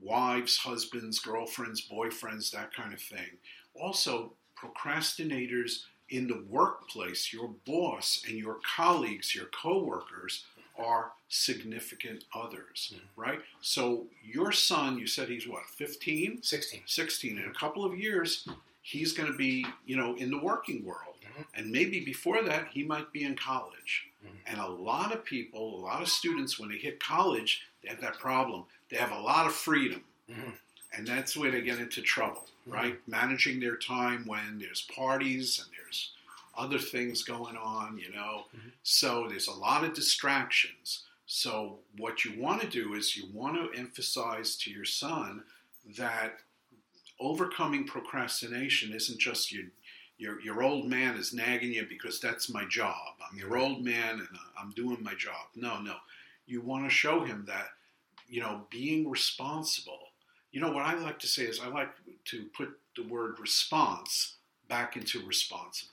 wives, 0.00 0.56
husbands, 0.56 1.18
girlfriends, 1.18 1.86
boyfriends, 1.88 2.50
that 2.52 2.72
kind 2.74 2.92
of 2.92 3.00
thing. 3.00 3.38
Also, 3.74 4.32
procrastinators 4.58 5.82
in 6.10 6.26
the 6.26 6.44
workplace, 6.48 7.32
your 7.32 7.50
boss 7.66 8.22
and 8.26 8.36
your 8.36 8.58
colleagues, 8.76 9.34
your 9.34 9.46
coworkers 9.46 10.44
are 10.78 11.12
significant 11.28 12.24
others, 12.34 12.92
Mhm. 12.94 13.00
right? 13.16 13.40
So 13.60 14.06
your 14.22 14.52
son, 14.52 14.98
you 14.98 15.06
said 15.06 15.28
he's 15.28 15.46
what, 15.48 15.68
15? 15.70 16.42
16 16.42 16.82
16 16.86 17.38
in 17.38 17.48
a 17.48 17.52
couple 17.54 17.84
of 17.84 17.98
years 17.98 18.48
he's 18.82 19.12
going 19.12 19.30
to 19.30 19.36
be 19.36 19.66
you 19.84 19.96
know 19.96 20.14
in 20.16 20.30
the 20.30 20.38
working 20.38 20.84
world 20.84 21.16
Mhm. 21.22 21.44
and 21.54 21.72
maybe 21.72 21.98
before 22.04 22.42
that 22.44 22.68
he 22.68 22.84
might 22.84 23.10
be 23.12 23.24
in 23.24 23.34
college 23.36 24.06
Mhm. 24.24 24.30
and 24.46 24.60
a 24.60 24.66
lot 24.68 25.12
of 25.12 25.24
people 25.24 25.76
a 25.76 25.82
lot 25.84 26.00
of 26.02 26.08
students 26.08 26.56
when 26.58 26.68
they 26.70 26.78
hit 26.78 27.00
college 27.00 27.62
they 27.82 27.88
have 27.88 28.00
that 28.00 28.18
problem 28.20 28.64
they 28.88 28.96
have 28.96 29.10
a 29.10 29.18
lot 29.20 29.46
of 29.46 29.54
freedom 29.54 30.04
Mhm. 30.30 30.52
and 30.92 31.06
that's 31.06 31.36
where 31.36 31.50
they 31.50 31.62
get 31.62 31.78
into 31.80 32.00
trouble 32.00 32.48
right 32.64 33.00
managing 33.08 33.58
their 33.60 33.76
time 33.76 34.24
when 34.26 34.58
there's 34.60 34.82
parties 34.82 35.58
and 35.58 35.68
other 36.56 36.78
things 36.78 37.22
going 37.22 37.56
on 37.56 37.98
you 37.98 38.10
know 38.12 38.46
Mhm. 38.56 38.72
so 38.82 39.26
there's 39.28 39.48
a 39.48 39.52
lot 39.52 39.84
of 39.84 39.94
distractions 39.94 41.04
so 41.26 41.80
what 41.96 42.24
you 42.24 42.38
want 42.40 42.60
to 42.62 42.68
do 42.68 42.94
is 42.94 43.16
you 43.16 43.26
want 43.32 43.56
to 43.56 43.78
emphasize 43.78 44.56
to 44.58 44.70
your 44.70 44.84
son 44.84 45.44
that 45.96 46.40
overcoming 47.18 47.86
procrastination 47.86 48.92
isn't 48.92 49.18
just 49.18 49.52
your 49.52 49.64
your 50.18 50.40
your 50.40 50.62
old 50.62 50.86
man 50.86 51.16
is 51.16 51.32
nagging 51.34 51.72
you 51.72 51.84
because 51.86 52.20
that's 52.20 52.48
my 52.48 52.64
job. 52.64 53.14
I'm 53.30 53.36
your 53.36 53.58
old 53.58 53.84
man 53.84 54.18
and 54.20 54.28
I'm 54.58 54.70
doing 54.72 55.02
my 55.02 55.14
job. 55.14 55.48
No, 55.54 55.78
no. 55.80 55.96
You 56.46 56.62
want 56.62 56.84
to 56.84 56.90
show 56.90 57.22
him 57.24 57.44
that 57.46 57.68
you 58.28 58.40
know 58.40 58.66
being 58.70 59.10
responsible. 59.10 60.08
You 60.52 60.60
know 60.62 60.70
what 60.72 60.86
I 60.86 60.94
like 60.94 61.18
to 61.18 61.26
say 61.26 61.42
is 61.42 61.60
I 61.60 61.68
like 61.68 61.90
to 62.26 62.46
put 62.56 62.78
the 62.96 63.02
word 63.02 63.38
response 63.38 64.36
back 64.68 64.96
into 64.96 65.20
responsible. 65.26 65.92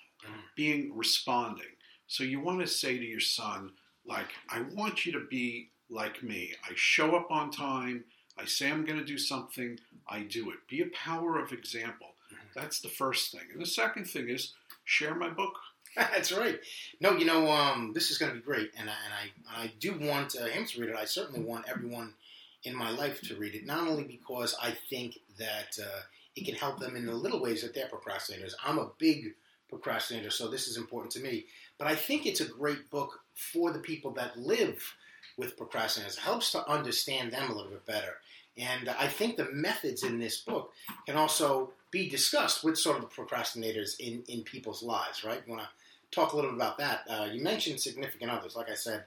Being 0.55 0.95
responding. 0.95 1.65
So 2.07 2.23
you 2.23 2.39
want 2.39 2.59
to 2.59 2.67
say 2.67 2.97
to 2.97 3.03
your 3.05 3.19
son 3.19 3.71
like 4.05 4.27
I 4.49 4.61
want 4.73 5.05
you 5.05 5.11
to 5.13 5.25
be 5.29 5.69
like 5.89 6.21
me. 6.23 6.53
I 6.69 6.73
show 6.75 7.15
up 7.15 7.31
on 7.31 7.51
time. 7.51 8.03
I 8.37 8.45
say 8.45 8.69
I'm 8.69 8.85
going 8.85 8.99
to 8.99 9.05
do 9.05 9.17
something. 9.17 9.79
I 10.07 10.21
do 10.23 10.49
it. 10.51 10.57
Be 10.69 10.81
a 10.81 10.87
power 10.87 11.39
of 11.39 11.51
example. 11.51 12.15
Mhm. 12.31 12.53
That's 12.55 12.79
the 12.81 12.89
first 12.89 13.31
thing. 13.31 13.47
And 13.51 13.61
the 13.61 13.65
second 13.65 14.05
thing 14.05 14.29
is 14.29 14.53
share 14.85 15.15
my 15.15 15.29
book 15.29 15.55
That's 15.95 16.31
right. 16.31 16.59
No, 17.01 17.15
you 17.15 17.25
know, 17.25 17.51
um, 17.51 17.91
this 17.93 18.09
is 18.09 18.17
going 18.17 18.31
to 18.31 18.39
be 18.39 18.43
great, 18.43 18.71
and 18.77 18.89
I, 18.89 18.93
and 19.05 19.13
I, 19.55 19.63
I 19.63 19.71
do 19.79 19.93
want 19.99 20.35
uh, 20.35 20.45
him 20.45 20.65
to 20.65 20.81
read 20.81 20.89
it. 20.89 20.95
I 20.95 21.05
certainly 21.05 21.41
want 21.41 21.65
everyone 21.69 22.15
in 22.63 22.75
my 22.75 22.89
life 22.89 23.21
to 23.21 23.35
read 23.35 23.53
it, 23.53 23.65
not 23.67 23.87
only 23.87 24.03
because 24.03 24.55
I 24.61 24.71
think 24.89 25.19
that 25.37 25.77
uh, 25.79 25.99
it 26.35 26.45
can 26.45 26.55
help 26.55 26.79
them 26.79 26.95
in 26.95 27.05
the 27.05 27.13
little 27.13 27.39
ways 27.39 27.61
that 27.61 27.75
they're 27.75 27.89
procrastinators. 27.89 28.53
I'm 28.65 28.79
a 28.79 28.89
big 28.97 29.33
procrastinator, 29.69 30.29
so 30.29 30.47
this 30.47 30.67
is 30.67 30.77
important 30.77 31.11
to 31.13 31.21
me. 31.21 31.45
But 31.77 31.87
I 31.87 31.95
think 31.95 32.25
it's 32.25 32.41
a 32.41 32.45
great 32.45 32.89
book 32.89 33.21
for 33.33 33.71
the 33.71 33.79
people 33.79 34.11
that 34.11 34.37
live 34.37 34.95
with 35.37 35.57
procrastinators. 35.57 36.17
It 36.17 36.19
helps 36.19 36.51
to 36.51 36.67
understand 36.69 37.31
them 37.31 37.49
a 37.49 37.53
little 37.53 37.71
bit 37.71 37.85
better. 37.85 38.15
And 38.57 38.89
I 38.89 39.07
think 39.07 39.35
the 39.35 39.51
methods 39.51 40.03
in 40.03 40.19
this 40.19 40.37
book 40.41 40.71
can 41.07 41.15
also 41.15 41.71
be 41.89 42.07
discussed 42.07 42.63
with 42.63 42.77
sort 42.77 42.97
of 42.97 43.01
the 43.03 43.07
procrastinators 43.07 43.99
in, 43.99 44.23
in 44.27 44.43
people's 44.43 44.83
lives, 44.83 45.23
right? 45.23 45.41
You 45.45 45.53
want 45.53 45.63
to 45.63 45.69
talk 46.11 46.33
a 46.33 46.35
little 46.35 46.51
bit 46.51 46.57
about 46.57 46.77
that. 46.77 47.01
Uh, 47.09 47.27
you 47.31 47.41
mentioned 47.41 47.79
significant 47.79 48.29
others. 48.29 48.55
Like 48.55 48.69
I 48.69 48.75
said, 48.75 49.05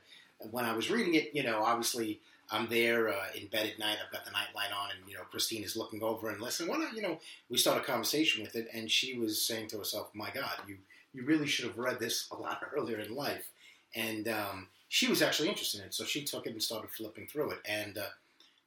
when 0.50 0.64
I 0.64 0.74
was 0.74 0.90
reading 0.90 1.14
it, 1.14 1.30
you 1.32 1.44
know, 1.44 1.62
obviously 1.62 2.20
I'm 2.50 2.68
there 2.68 3.08
uh, 3.08 3.26
in 3.34 3.48
bed 3.48 3.66
at 3.66 3.78
night. 3.78 3.98
I've 4.04 4.12
got 4.12 4.24
the 4.24 4.30
nightlight 4.30 4.70
on, 4.72 4.90
and 4.90 5.08
you 5.08 5.14
know, 5.14 5.22
Christine 5.30 5.64
is 5.64 5.76
looking 5.76 6.02
over 6.02 6.28
and 6.30 6.40
listening. 6.40 6.70
Well, 6.70 6.78
not, 6.80 6.94
you 6.94 7.02
know, 7.02 7.18
we 7.48 7.58
start 7.58 7.78
a 7.82 7.84
conversation 7.84 8.42
with 8.42 8.54
it, 8.54 8.68
and 8.72 8.90
she 8.90 9.18
was 9.18 9.44
saying 9.44 9.68
to 9.68 9.78
herself, 9.78 10.10
"My 10.14 10.30
God, 10.30 10.52
you 10.66 10.76
you 11.12 11.24
really 11.24 11.46
should 11.46 11.64
have 11.66 11.78
read 11.78 11.98
this 11.98 12.28
a 12.32 12.36
lot 12.36 12.62
earlier 12.76 12.98
in 13.00 13.14
life." 13.14 13.48
And 13.94 14.28
um, 14.28 14.68
she 14.88 15.08
was 15.08 15.22
actually 15.22 15.48
interested 15.48 15.80
in 15.80 15.86
it, 15.86 15.94
so 15.94 16.04
she 16.04 16.22
took 16.24 16.46
it 16.46 16.52
and 16.52 16.62
started 16.62 16.90
flipping 16.90 17.26
through 17.26 17.50
it. 17.52 17.58
And 17.64 17.96
uh, 17.98 18.06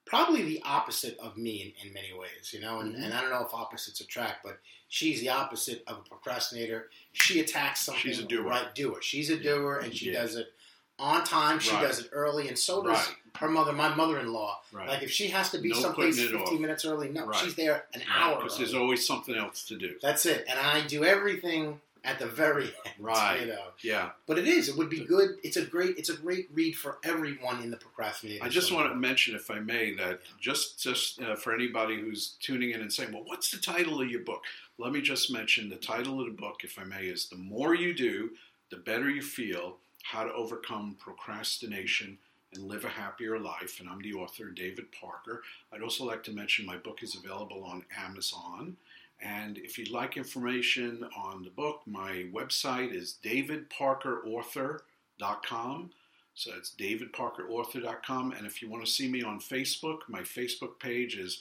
probably 0.05 0.41
the 0.41 0.61
opposite 0.65 1.17
of 1.19 1.37
me 1.37 1.73
in, 1.81 1.87
in 1.87 1.93
many 1.93 2.11
ways, 2.13 2.51
you 2.51 2.59
know. 2.59 2.79
And, 2.79 2.95
Mhm. 2.95 3.03
and 3.05 3.13
I 3.13 3.21
don't 3.21 3.29
know 3.29 3.45
if 3.45 3.53
opposites 3.53 4.01
attract, 4.01 4.43
but 4.43 4.59
she's 4.87 5.21
the 5.21 5.29
opposite 5.29 5.83
of 5.87 5.99
a 5.99 6.09
procrastinator. 6.09 6.89
She 7.13 7.39
attacks 7.39 7.81
something. 7.81 8.01
She's 8.01 8.19
a 8.19 8.23
doer. 8.23 8.43
Right, 8.43 8.73
doer. 8.73 9.01
She's 9.01 9.29
a 9.29 9.37
doer, 9.37 9.77
and 9.83 9.95
she 9.95 10.07
Yeah. 10.11 10.21
does 10.21 10.35
it 10.35 10.51
on 10.99 11.23
time. 11.23 11.59
She 11.59 11.71
Right. 11.71 11.81
does 11.81 11.99
it 11.99 12.09
early, 12.11 12.47
and 12.47 12.57
so 12.57 12.83
does 12.83 12.97
Right. 13.07 13.15
her 13.37 13.49
mother, 13.49 13.71
my 13.73 13.93
mother-in-law. 13.95 14.61
Right. 14.71 14.87
Like 14.87 15.03
if 15.03 15.11
she 15.11 15.27
has 15.29 15.49
to 15.51 15.59
be 15.59 15.69
No 15.69 15.79
someplace 15.79 16.19
15 16.19 16.41
off. 16.41 16.59
minutes 16.59 16.85
early, 16.85 17.09
no, 17.09 17.31
she's 17.33 17.55
there 17.55 17.87
an 17.93 18.03
hour. 18.11 18.37
Because 18.41 18.57
there's 18.57 18.73
always 18.73 19.05
something 19.07 19.35
else 19.35 19.63
to 19.67 19.77
do. 19.77 19.97
That's 20.01 20.25
it, 20.25 20.45
and 20.47 20.59
I 20.59 20.81
do 20.85 21.03
everything 21.05 21.81
at 22.05 22.17
the 22.17 22.25
very 22.27 22.63
end. 22.85 22.95
Right. 22.97 23.41
You 23.41 23.47
know, 23.47 23.65
Yeah. 23.81 24.11
but 24.25 24.37
it 24.39 24.47
is. 24.47 24.69
It 24.69 24.77
would 24.77 24.89
be 24.89 25.01
good. 25.01 25.37
It's 25.43 25.57
a 25.57 25.65
great. 25.65 25.97
It's 25.97 26.09
a 26.09 26.15
great 26.15 26.47
read 26.53 26.77
for 26.77 26.97
everyone 27.03 27.61
in 27.61 27.71
the 27.71 27.77
procrastinator. 27.77 28.43
I 28.43 28.47
just 28.49 28.71
want 28.71 28.89
to 28.89 28.95
mention, 28.95 29.35
if 29.35 29.51
I 29.51 29.59
may, 29.59 29.93
that 29.95 30.21
just 30.39 30.81
just 30.81 31.21
uh, 31.21 31.35
for 31.35 31.53
anybody 31.53 31.99
who's 31.99 32.35
tuning 32.41 32.71
in 32.71 32.79
and 32.81 32.91
saying, 32.91 33.11
"Well, 33.11 33.23
what's 33.25 33.51
the 33.51 33.57
title 33.57 34.01
of 34.01 34.09
your 34.09 34.21
book?" 34.21 34.43
Let 34.77 34.93
me 34.93 35.01
just 35.01 35.29
mention 35.29 35.67
the 35.67 35.75
title 35.75 36.21
of 36.21 36.27
the 36.27 36.31
book, 36.41 36.63
if 36.63 36.79
I 36.79 36.85
may, 36.85 37.07
is 37.07 37.27
"The 37.27 37.35
More 37.35 37.75
You 37.75 37.93
Do, 37.93 38.31
the 38.69 38.77
Better 38.77 39.09
You 39.09 39.21
Feel: 39.21 39.77
How 40.09 40.23
to 40.23 40.33
Overcome 40.33 40.95
Procrastination 40.99 42.17
and 42.51 42.63
Live 42.63 42.83
a 42.83 42.89
Happier 42.89 43.37
Life." 43.37 43.79
And 43.79 43.87
I'm 43.87 44.01
the 44.01 44.13
author, 44.13 44.49
David 44.49 44.91
Parker. 44.91 45.43
I'd 45.71 45.83
also 45.83 46.03
like 46.03 46.23
to 46.23 46.31
mention 46.31 46.65
my 46.65 46.77
book 46.77 47.03
is 47.03 47.13
available 47.13 47.63
on 47.63 47.85
Amazon. 47.95 48.75
And 49.21 49.59
if 49.59 49.77
you'd 49.77 49.91
like 49.91 50.17
information 50.17 51.07
on 51.15 51.43
the 51.43 51.51
book, 51.51 51.83
my 51.85 52.25
website 52.33 52.91
is 52.91 53.19
davidparkerauthor.com. 53.23 55.91
So 56.33 56.55
it's 56.55 56.73
davidparkerauthor.com. 56.75 58.31
And 58.31 58.47
if 58.47 58.63
you 58.63 58.69
want 58.69 58.83
to 58.83 58.91
see 58.91 59.07
me 59.07 59.21
on 59.21 59.39
Facebook, 59.39 59.99
my 60.07 60.21
Facebook 60.21 60.79
page 60.79 61.17
is 61.17 61.39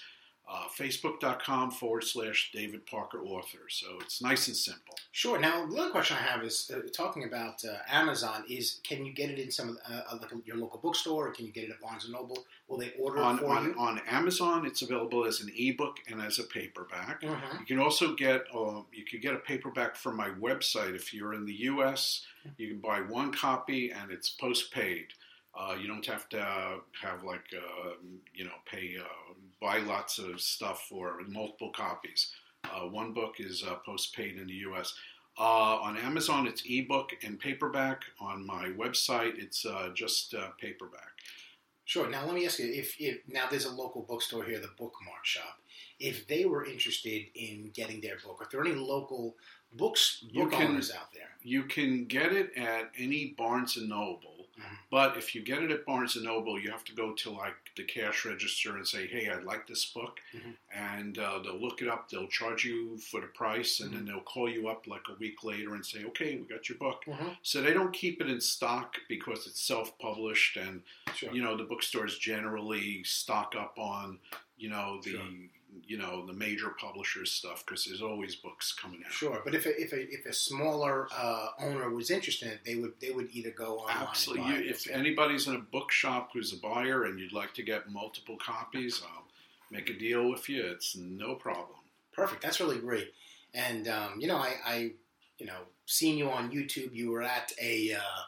uh, 0.50 0.64
facebook.com 0.76 1.70
forward 1.70 2.04
slash 2.04 2.50
David 2.54 2.86
Parker 2.86 3.22
Author. 3.22 3.68
So 3.68 3.86
it's 4.00 4.22
nice 4.22 4.46
and 4.48 4.56
simple. 4.56 4.94
Sure. 5.12 5.38
Now, 5.38 5.66
the 5.66 5.76
other 5.76 5.90
question 5.90 6.16
I 6.16 6.22
have 6.22 6.42
is 6.42 6.70
uh, 6.74 6.80
talking 6.92 7.24
about 7.24 7.62
uh, 7.64 7.76
Amazon. 7.90 8.44
Is 8.48 8.80
can 8.82 9.04
you 9.04 9.12
get 9.12 9.30
it 9.30 9.38
in 9.38 9.50
some 9.50 9.70
of 9.70 9.76
uh, 9.90 10.16
like 10.20 10.30
your 10.46 10.56
local 10.56 10.80
bookstore, 10.80 11.28
or 11.28 11.32
can 11.32 11.44
you 11.46 11.52
get 11.52 11.64
it 11.64 11.70
at 11.70 11.80
Barnes 11.80 12.04
and 12.04 12.12
Noble? 12.14 12.44
Will 12.68 12.78
they 12.78 12.92
order 12.98 13.20
On, 13.20 13.36
it 13.36 13.40
for 13.40 13.46
on, 13.48 13.64
you? 13.64 13.74
on 13.78 14.00
Amazon, 14.08 14.66
it's 14.66 14.82
available 14.82 15.24
as 15.24 15.40
an 15.40 15.50
ebook 15.56 15.98
and 16.10 16.20
as 16.20 16.38
a 16.38 16.44
paperback. 16.44 17.22
Mhm. 17.22 17.60
You 17.60 17.66
can 17.66 17.78
also 17.78 18.14
get 18.14 18.44
uh, 18.54 18.82
you 18.92 19.04
can 19.04 19.20
get 19.20 19.34
a 19.34 19.38
paperback 19.38 19.96
from 19.96 20.16
my 20.16 20.30
website 20.30 20.94
if 20.94 21.12
you're 21.12 21.34
in 21.34 21.44
the 21.44 21.54
U.S. 21.72 22.24
You 22.56 22.68
can 22.68 22.78
buy 22.78 23.00
one 23.00 23.32
copy 23.32 23.90
and 23.90 24.10
it's 24.10 24.30
postpaid. 24.30 25.08
Uh, 25.54 25.74
you 25.80 25.88
don't 25.88 26.06
have 26.06 26.28
to 26.28 26.38
have 27.02 27.24
like 27.24 27.44
uh, 27.54 27.90
you 28.34 28.44
know 28.44 28.52
pay 28.66 28.96
uh, 29.00 29.32
buy 29.60 29.78
lots 29.78 30.18
of 30.18 30.40
stuff 30.40 30.86
for 30.88 31.20
multiple 31.26 31.70
copies. 31.70 32.32
Uh, 32.64 32.86
one 32.86 33.12
book 33.12 33.36
is 33.38 33.64
uh, 33.66 33.74
postpaid 33.84 34.36
in 34.38 34.46
the 34.46 34.54
U.S. 34.54 34.94
Uh, 35.38 35.78
on 35.80 35.96
Amazon, 35.96 36.46
it's 36.46 36.62
ebook 36.68 37.10
and 37.24 37.38
paperback. 37.38 38.02
On 38.20 38.44
my 38.44 38.68
website, 38.76 39.38
it's 39.38 39.64
uh, 39.64 39.90
just 39.94 40.34
uh, 40.34 40.48
paperback. 40.60 41.10
Sure. 41.84 42.10
Now, 42.10 42.26
let 42.26 42.34
me 42.34 42.44
ask 42.44 42.58
you: 42.58 42.66
if, 42.70 42.96
if 43.00 43.18
now 43.28 43.46
there's 43.48 43.64
a 43.64 43.70
local 43.72 44.02
bookstore 44.02 44.44
here, 44.44 44.58
the 44.58 44.68
Bookmark 44.76 45.24
Shop, 45.24 45.58
if 45.98 46.26
they 46.26 46.44
were 46.44 46.66
interested 46.66 47.26
in 47.34 47.70
getting 47.72 48.00
their 48.00 48.16
book, 48.24 48.42
are 48.42 48.48
there 48.50 48.60
any 48.60 48.74
local 48.74 49.36
books 49.72 50.22
You 50.28 50.42
book 50.44 50.52
can- 50.52 50.66
owners 50.72 50.90
out 50.92 51.12
there? 51.14 51.30
You 51.42 51.62
can 51.62 52.04
get 52.04 52.32
it 52.32 52.52
at 52.56 52.90
any 52.98 53.34
Barnes 53.38 53.76
and 53.78 53.88
Noble, 53.88 54.27
But 54.90 55.16
if 55.18 55.34
you 55.34 55.42
get 55.42 55.62
it 55.62 55.70
at 55.70 55.84
Barnes 55.84 56.16
and 56.16 56.24
Noble, 56.24 56.58
you 56.58 56.70
have 56.70 56.84
to 56.84 56.94
go 56.94 57.12
to 57.12 57.30
like 57.30 57.54
the 57.76 57.84
cash 57.84 58.24
register 58.24 58.76
and 58.76 58.86
say, 58.88 59.06
"Hey, 59.06 59.28
I'd 59.28 59.44
like 59.44 59.66
this 59.66 59.84
book," 59.84 60.18
Mhm. 60.34 60.56
and 60.72 61.18
uh, 61.18 61.38
they'll 61.40 61.60
look 61.60 61.82
it 61.82 61.88
up. 61.88 62.08
They'll 62.08 62.26
charge 62.28 62.64
you 62.64 62.96
for 62.98 63.20
the 63.20 63.26
price, 63.28 63.80
and 63.80 63.92
then 63.92 64.06
they'll 64.06 64.20
call 64.22 64.48
you 64.48 64.68
up 64.68 64.86
like 64.86 65.06
a 65.08 65.14
week 65.14 65.44
later 65.44 65.74
and 65.74 65.84
say, 65.84 66.04
"Okay, 66.06 66.36
we 66.36 66.46
got 66.46 66.68
your 66.68 66.78
book." 66.78 67.04
Mhm. 67.06 67.36
So 67.42 67.60
they 67.60 67.74
don't 67.74 67.92
keep 67.92 68.20
it 68.22 68.30
in 68.30 68.40
stock 68.40 68.96
because 69.08 69.46
it's 69.46 69.60
self-published, 69.62 70.56
and 70.56 70.82
Sure. 71.14 71.32
you 71.34 71.42
know 71.42 71.56
the 71.56 71.64
bookstores 71.64 72.18
generally 72.18 73.04
stock 73.04 73.54
up 73.54 73.78
on 73.78 74.18
you 74.56 74.68
know 74.70 75.00
the 75.02 75.10
Sure. 75.10 75.28
You 75.86 75.98
know 75.98 76.26
the 76.26 76.32
major 76.32 76.70
publishers 76.80 77.30
stuff 77.30 77.64
because 77.64 77.84
there's 77.84 78.02
always 78.02 78.34
books 78.36 78.72
coming 78.72 79.02
out. 79.04 79.12
Sure, 79.12 79.40
but 79.44 79.54
if 79.54 79.66
a, 79.66 79.80
if 79.80 79.92
a, 79.92 80.12
if 80.12 80.26
a 80.26 80.32
smaller 80.32 81.08
uh, 81.16 81.48
owner 81.60 81.90
was 81.90 82.10
interested 82.10 82.58
they 82.64 82.76
would 82.76 82.92
they 83.00 83.10
would 83.10 83.28
either 83.32 83.50
go 83.50 83.78
online. 83.78 84.06
Absolutely. 84.08 84.64
You, 84.64 84.70
if 84.70 84.88
anybody's 84.90 85.46
in 85.46 85.54
a 85.54 85.60
bookshop 85.60 86.30
who's 86.32 86.52
a 86.52 86.56
buyer 86.56 87.04
and 87.04 87.18
you'd 87.18 87.32
like 87.32 87.54
to 87.54 87.62
get 87.62 87.90
multiple 87.90 88.36
copies, 88.36 89.02
I'll 89.04 89.24
make 89.70 89.90
a 89.90 89.98
deal 89.98 90.30
with 90.30 90.48
you. 90.48 90.64
It's 90.66 90.96
no 90.96 91.34
problem. 91.34 91.78
Perfect. 92.12 92.42
That's 92.42 92.60
really 92.60 92.78
great. 92.78 93.12
And 93.54 93.88
um, 93.88 94.14
you 94.18 94.26
know, 94.26 94.36
I, 94.36 94.54
I, 94.64 94.90
you 95.38 95.46
know, 95.46 95.60
seeing 95.86 96.18
you 96.18 96.30
on 96.30 96.50
YouTube, 96.50 96.94
you 96.94 97.10
were 97.10 97.22
at 97.22 97.52
a 97.60 97.94
uh, 97.94 98.22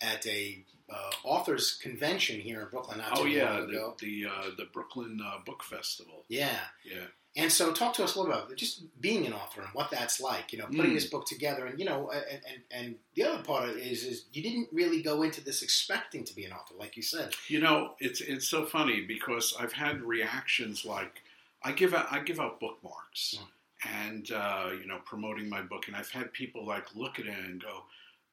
at 0.00 0.26
a 0.26 0.64
uh, 0.90 1.10
authors 1.24 1.78
convention 1.82 2.40
here 2.40 2.60
in 2.62 2.68
Brooklyn 2.68 2.98
not 2.98 3.16
too 3.16 3.22
Oh 3.22 3.26
yeah, 3.26 3.50
long 3.58 3.66
the 3.68 3.72
ago. 3.72 3.96
the, 4.00 4.26
uh, 4.26 4.50
the 4.56 4.64
Brooklyn 4.72 5.20
uh, 5.24 5.38
Book 5.44 5.62
Festival. 5.64 6.24
Yeah. 6.28 6.58
Yeah. 6.84 7.04
And 7.38 7.52
so, 7.52 7.70
talk 7.70 7.92
to 7.94 8.02
us 8.04 8.14
a 8.14 8.18
little 8.18 8.32
about 8.34 8.56
just 8.56 8.84
being 8.98 9.26
an 9.26 9.34
author 9.34 9.60
and 9.60 9.68
what 9.74 9.90
that's 9.90 10.20
like. 10.20 10.54
You 10.54 10.58
know, 10.60 10.64
putting 10.66 10.92
Mm. 10.92 10.94
this 10.94 11.04
book 11.04 11.26
together, 11.26 11.66
and 11.66 11.78
you 11.78 11.84
know, 11.84 12.10
and, 12.10 12.24
and 12.48 12.62
and 12.70 12.94
the 13.14 13.24
other 13.24 13.42
part 13.42 13.68
of 13.68 13.76
it 13.76 13.82
is 13.86 14.04
is 14.04 14.24
you 14.32 14.42
didn't 14.42 14.68
really 14.72 15.02
go 15.02 15.22
into 15.22 15.42
this 15.44 15.60
expecting 15.60 16.24
to 16.24 16.34
be 16.34 16.46
an 16.46 16.52
author, 16.52 16.74
like 16.78 16.96
you 16.96 17.02
said. 17.02 17.34
You 17.48 17.60
know, 17.60 17.92
it's 18.00 18.22
it's 18.22 18.48
so 18.48 18.64
funny 18.64 19.02
because 19.02 19.54
I've 19.60 19.74
had 19.74 20.00
reactions 20.02 20.86
like 20.86 21.20
I 21.62 21.72
give 21.72 21.92
out 21.92 22.06
I 22.10 22.20
give 22.20 22.40
out 22.40 22.58
bookmarks 22.58 23.38
and 23.86 24.30
uh, 24.32 24.70
you 24.80 24.86
know 24.86 25.00
promoting 25.04 25.50
my 25.50 25.60
book, 25.60 25.88
and 25.88 25.96
I've 25.96 26.10
had 26.10 26.32
people 26.32 26.64
like 26.64 26.94
look 26.96 27.18
at 27.18 27.26
it 27.26 27.38
and 27.38 27.60
go, 27.62 27.82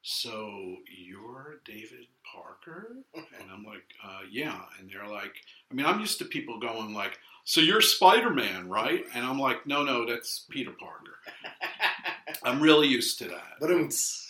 "So 0.04 0.76
you're 0.86 1.60
David 1.64 2.06
Parker?" 2.32 2.96
And 3.14 3.50
I'm 3.52 3.64
like, 3.64 3.84
uh, 4.04 4.20
"Yeah," 4.30 4.60
and 4.78 4.90
they're 4.90 5.08
like, 5.08 5.34
I 5.70 5.74
mean, 5.74 5.86
I'm 5.86 6.00
used 6.00 6.18
to 6.18 6.24
people 6.24 6.60
going 6.60 6.94
like, 6.94 7.18
"So 7.44 7.60
you're 7.60 7.80
Spider 7.80 8.30
Man, 8.30 8.68
right?" 8.68 9.04
And 9.14 9.24
I'm 9.24 9.38
like, 9.38 9.66
"No, 9.66 9.82
no, 9.82 10.06
that's 10.06 10.46
Peter 10.50 10.72
Parker." 10.72 11.18
I'm 12.42 12.60
really 12.60 12.88
used 12.88 13.18
to 13.20 13.28
that 13.28 13.54
But 13.60 13.70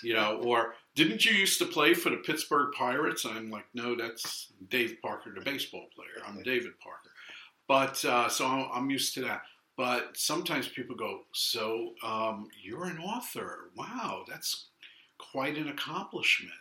you 0.02 0.14
know, 0.14 0.40
or 0.44 0.74
didn't 0.94 1.24
you 1.24 1.32
used 1.32 1.58
to 1.58 1.66
play 1.66 1.94
for 1.94 2.10
the 2.10 2.16
Pittsburgh 2.18 2.72
Pirates? 2.72 3.24
I'm 3.24 3.50
like, 3.50 3.66
no, 3.74 3.96
that's 3.96 4.52
Dave 4.68 4.98
Parker, 5.02 5.32
the 5.34 5.40
baseball 5.40 5.86
player. 5.94 6.24
I'm 6.26 6.42
David 6.42 6.78
Parker. 6.80 7.10
But 7.66 8.04
uh, 8.04 8.28
so 8.28 8.46
I'm, 8.46 8.68
I'm 8.72 8.90
used 8.90 9.14
to 9.14 9.22
that. 9.22 9.42
But 9.76 10.16
sometimes 10.16 10.68
people 10.68 10.94
go, 10.94 11.22
so 11.32 11.94
um, 12.04 12.48
you're 12.62 12.84
an 12.84 12.98
author? 12.98 13.70
Wow, 13.76 14.24
that's 14.28 14.66
quite 15.18 15.56
an 15.56 15.68
accomplishment. 15.68 16.52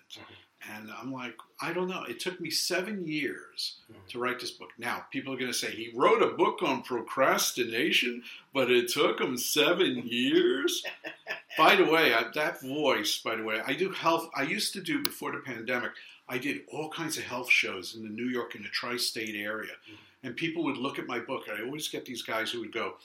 And 0.76 0.90
I'm 0.92 1.12
like, 1.12 1.36
I 1.62 1.74
don't 1.74 1.90
know. 1.90 2.04
It 2.04 2.22
took 2.22 2.40
me 2.40 2.50
seven 2.50 3.06
years 3.06 3.80
Mhm. 3.92 4.08
to 4.12 4.20
write 4.20 4.40
this 4.40 4.52
book. 4.52 4.70
Now, 4.78 5.06
people 5.12 5.34
are 5.34 5.38
going 5.38 5.52
to 5.52 5.58
say 5.58 5.72
he 5.72 5.92
wrote 5.94 6.22
a 6.22 6.28
book 6.38 6.64
on 6.64 6.84
procrastination, 6.84 8.24
but 8.54 8.72
it 8.72 8.88
took 8.90 9.20
him 9.20 9.38
seven 9.38 9.98
years. 10.08 10.84
by 11.58 11.76
the 11.76 11.84
way, 11.86 12.14
I, 12.14 12.24
that 12.36 12.62
voice, 12.62 13.18
by 13.20 13.36
the 13.36 13.44
way, 13.44 13.62
I 13.66 13.74
do 13.74 13.90
health. 13.90 14.30
I 14.36 14.44
used 14.44 14.72
to 14.74 14.82
do 14.82 15.04
before 15.04 15.32
the 15.34 15.40
pandemic. 15.40 15.92
I 16.30 16.38
did 16.38 16.62
all 16.72 16.90
kinds 16.90 17.18
of 17.18 17.26
health 17.26 17.52
shows 17.52 17.96
in 17.96 18.04
the 18.04 18.10
New 18.10 18.30
York 18.30 18.56
and 18.56 18.64
the 18.64 18.70
tri-state 18.70 19.36
area, 19.36 19.74
and 20.24 20.36
people 20.38 20.64
would 20.64 20.78
look 20.78 20.98
at 20.98 21.06
my 21.08 21.20
book. 21.20 21.50
I 21.50 21.62
always 21.62 21.90
get 21.90 22.06
these 22.06 22.22
guys 22.24 22.50
who 22.52 22.62
would 22.62 22.72
go, 22.72 22.98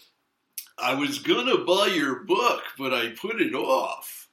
"I 0.78 0.94
was 0.94 1.18
gonna 1.18 1.58
buy 1.58 1.88
your 1.88 2.20
book, 2.20 2.62
but 2.78 2.94
I 2.94 3.10
put 3.10 3.40
it 3.40 3.54
off." 3.54 4.27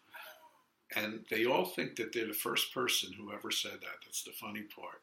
And 0.96 1.26
they 1.30 1.46
all 1.46 1.66
think 1.66 1.96
that 1.98 2.14
they're 2.14 2.28
the 2.28 2.34
first 2.34 2.74
person 2.74 3.12
who 3.14 3.32
ever 3.34 3.52
said 3.52 3.74
that. 3.82 4.02
That's 4.06 4.24
the 4.24 4.32
funny 4.32 4.62
part. 4.62 5.02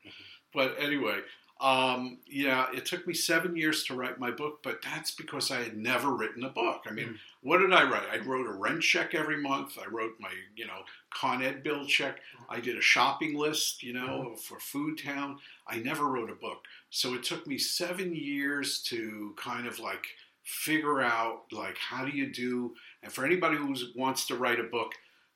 But 0.54 0.74
anyway, 0.78 1.20
um, 1.60 2.18
yeah, 2.26 2.66
it 2.74 2.86
took 2.86 3.06
me 3.06 3.14
seven 3.14 3.56
years 3.56 3.84
to 3.84 3.94
write 3.94 4.18
my 4.18 4.30
book, 4.30 4.60
but 4.64 4.80
that's 4.82 5.12
because 5.12 5.50
I 5.50 5.62
had 5.62 5.76
never 5.76 6.10
written 6.10 6.44
a 6.44 6.48
book. 6.48 6.82
I 6.86 6.90
mean, 6.90 7.08
Mhm. 7.10 7.18
what 7.42 7.58
did 7.58 7.72
I 7.72 7.84
write? 7.88 8.08
I 8.10 8.18
wrote 8.18 8.46
a 8.46 8.52
rent 8.52 8.82
check 8.82 9.14
every 9.14 9.36
month. 9.36 9.78
I 9.78 9.86
wrote 9.86 10.18
my, 10.18 10.32
you 10.56 10.66
know, 10.66 10.84
Con 11.10 11.40
Ed 11.42 11.62
bill 11.62 11.86
check. 11.86 12.20
I 12.48 12.58
did 12.58 12.76
a 12.76 12.80
shopping 12.82 13.34
list, 13.34 13.82
you 13.82 13.92
know, 13.92 14.34
for 14.36 14.58
Food 14.58 14.98
Town. 14.98 15.40
I 15.66 15.76
never 15.76 16.06
wrote 16.06 16.30
a 16.30 16.34
book. 16.34 16.66
So 16.90 17.14
it 17.14 17.22
took 17.22 17.46
me 17.46 17.58
seven 17.58 18.14
years 18.14 18.82
to 18.84 19.34
kind 19.36 19.66
of 19.68 19.78
like 19.78 20.06
figure 20.42 21.00
out 21.00 21.44
like 21.52 21.78
how 21.78 22.04
do 22.04 22.10
you 22.10 22.26
do 22.26 22.74
and 23.04 23.12
for 23.12 23.24
anybody 23.24 23.56
who 23.56 23.72
wants 23.94 24.26
to 24.26 24.34
write 24.34 24.58
a 24.58 24.64
book 24.64 24.92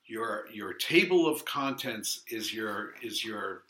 your 0.06 0.46
your 0.52 0.72
table 0.72 1.26
of 1.26 1.44
contents 1.44 2.22
is 2.28 2.52
your 2.54 2.94
is 3.02 3.24
your 3.24 3.62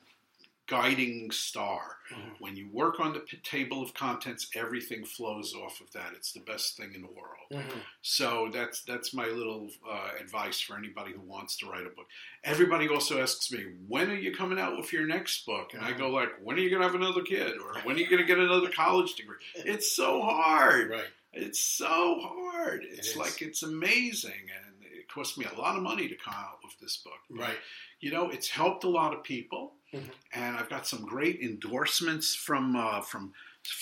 guiding 0.68 1.30
star 1.30 1.96
Mhm. 2.10 2.40
when 2.40 2.56
you 2.56 2.66
work 2.72 2.98
on 2.98 3.12
the 3.12 3.20
p- 3.20 3.36
table 3.38 3.80
of 3.82 3.94
contents 3.94 4.48
everything 4.54 5.04
flows 5.04 5.54
off 5.54 5.80
of 5.80 5.92
that 5.92 6.12
it's 6.12 6.32
the 6.32 6.40
best 6.40 6.76
thing 6.76 6.92
in 6.92 7.02
the 7.02 7.06
world 7.08 7.46
Mhm. 7.52 7.80
so 8.02 8.50
that's 8.52 8.80
that's 8.82 9.14
my 9.14 9.26
little 9.26 9.70
uh, 9.88 10.10
advice 10.20 10.60
for 10.60 10.76
anybody 10.76 11.12
who 11.12 11.20
wants 11.20 11.56
to 11.58 11.66
write 11.66 11.86
a 11.86 11.90
book. 11.90 12.08
Everybody 12.42 12.88
also 12.88 13.20
asks 13.22 13.52
me, 13.52 13.62
"When 13.86 14.10
are 14.10 14.16
you 14.16 14.34
coming 14.34 14.58
out 14.58 14.76
with 14.76 14.92
your 14.92 15.06
next 15.06 15.46
book?" 15.46 15.72
And 15.74 15.84
I 15.84 15.92
go 15.92 16.10
like, 16.10 16.30
"When 16.42 16.56
are 16.56 16.60
you 16.60 16.70
going 16.70 16.82
to 16.82 16.86
have 16.88 16.96
another 16.96 17.22
kid? 17.22 17.58
Or 17.58 17.74
when 17.84 17.94
are 17.96 17.98
you 18.00 18.06
going 18.08 18.20
to 18.22 18.26
get 18.26 18.38
another 18.40 18.68
college 18.70 19.14
degree?" 19.14 19.36
It's 19.54 19.92
so 19.92 20.22
hard. 20.22 20.90
Right. 20.90 21.06
It's 21.32 21.60
so 21.60 22.18
hard. 22.20 22.84
It's 22.84 23.10
is. 23.10 23.16
like 23.16 23.42
it's 23.42 23.62
amazing, 23.62 24.50
and 24.56 24.64
it 24.74 24.75
cost 25.16 25.38
me 25.38 25.46
a 25.46 25.58
lot 25.58 25.76
of 25.76 25.82
money 25.82 26.06
to 26.08 26.14
come 26.14 26.34
out 26.36 26.58
with 26.62 26.78
this 26.78 26.98
book. 26.98 27.18
But, 27.30 27.38
Right. 27.40 27.58
You 28.00 28.10
know, 28.10 28.28
it's 28.30 28.48
helped 28.48 28.84
a 28.84 28.88
lot 28.88 29.14
of 29.14 29.22
people, 29.22 29.72
Mhm. 29.94 30.10
and 30.32 30.56
I've 30.58 30.68
got 30.68 30.86
some 30.86 31.02
great 31.06 31.40
endorsements 31.40 32.34
from 32.34 32.76
uh, 32.76 33.00
from 33.00 33.32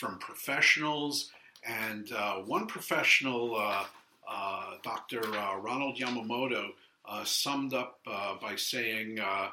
from 0.00 0.18
professionals. 0.18 1.30
And 1.66 2.12
uh, 2.12 2.36
one 2.56 2.66
professional, 2.66 3.56
uh, 3.56 3.86
uh, 4.28 4.76
Dr. 4.82 5.22
Uh, 5.36 5.56
Ronald 5.56 5.98
Yamamoto, 5.98 6.74
uh, 7.06 7.24
summed 7.24 7.74
up 7.74 8.00
uh, 8.06 8.34
by 8.36 8.54
saying. 8.56 9.18
Uh, 9.20 9.50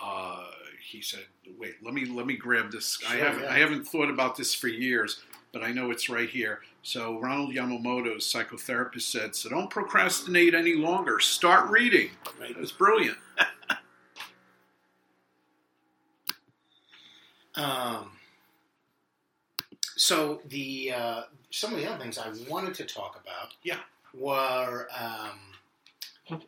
uh, 0.00 0.46
he 0.80 1.00
said, 1.02 1.26
"Wait, 1.58 1.74
let 1.82 1.92
me 1.92 2.04
let 2.06 2.24
me 2.26 2.36
grab 2.36 2.70
this. 2.70 2.98
I 3.08 3.16
haven't 3.16 3.42
yeah. 3.42 3.52
I 3.52 3.58
haven't 3.58 3.84
thought 3.84 4.08
about 4.10 4.36
this 4.36 4.54
for 4.54 4.68
years, 4.68 5.20
but 5.52 5.62
I 5.62 5.70
know 5.72 5.90
it's 5.90 6.08
right 6.08 6.28
here." 6.28 6.60
So 6.82 7.18
Ronald 7.20 7.54
Yamamoto's 7.54 8.24
psychotherapist 8.32 9.02
said, 9.02 9.34
"So 9.34 9.48
don't 9.48 9.70
procrastinate 9.70 10.54
any 10.54 10.74
longer. 10.74 11.20
Start 11.20 11.70
reading." 11.70 12.10
Right. 12.40 12.50
It 12.50 12.56
brilliant. 12.72 13.18
Um, 17.54 18.12
so 19.96 20.40
the 20.46 20.92
uh, 20.94 21.22
some 21.50 21.72
of 21.74 21.80
the 21.80 21.86
other 21.90 21.98
things 22.00 22.18
I 22.18 22.30
wanted 22.48 22.74
to 22.74 22.84
talk 22.84 23.20
about, 23.20 23.54
Yeah. 23.64 23.80
were 24.14 24.86
um, 24.96 26.38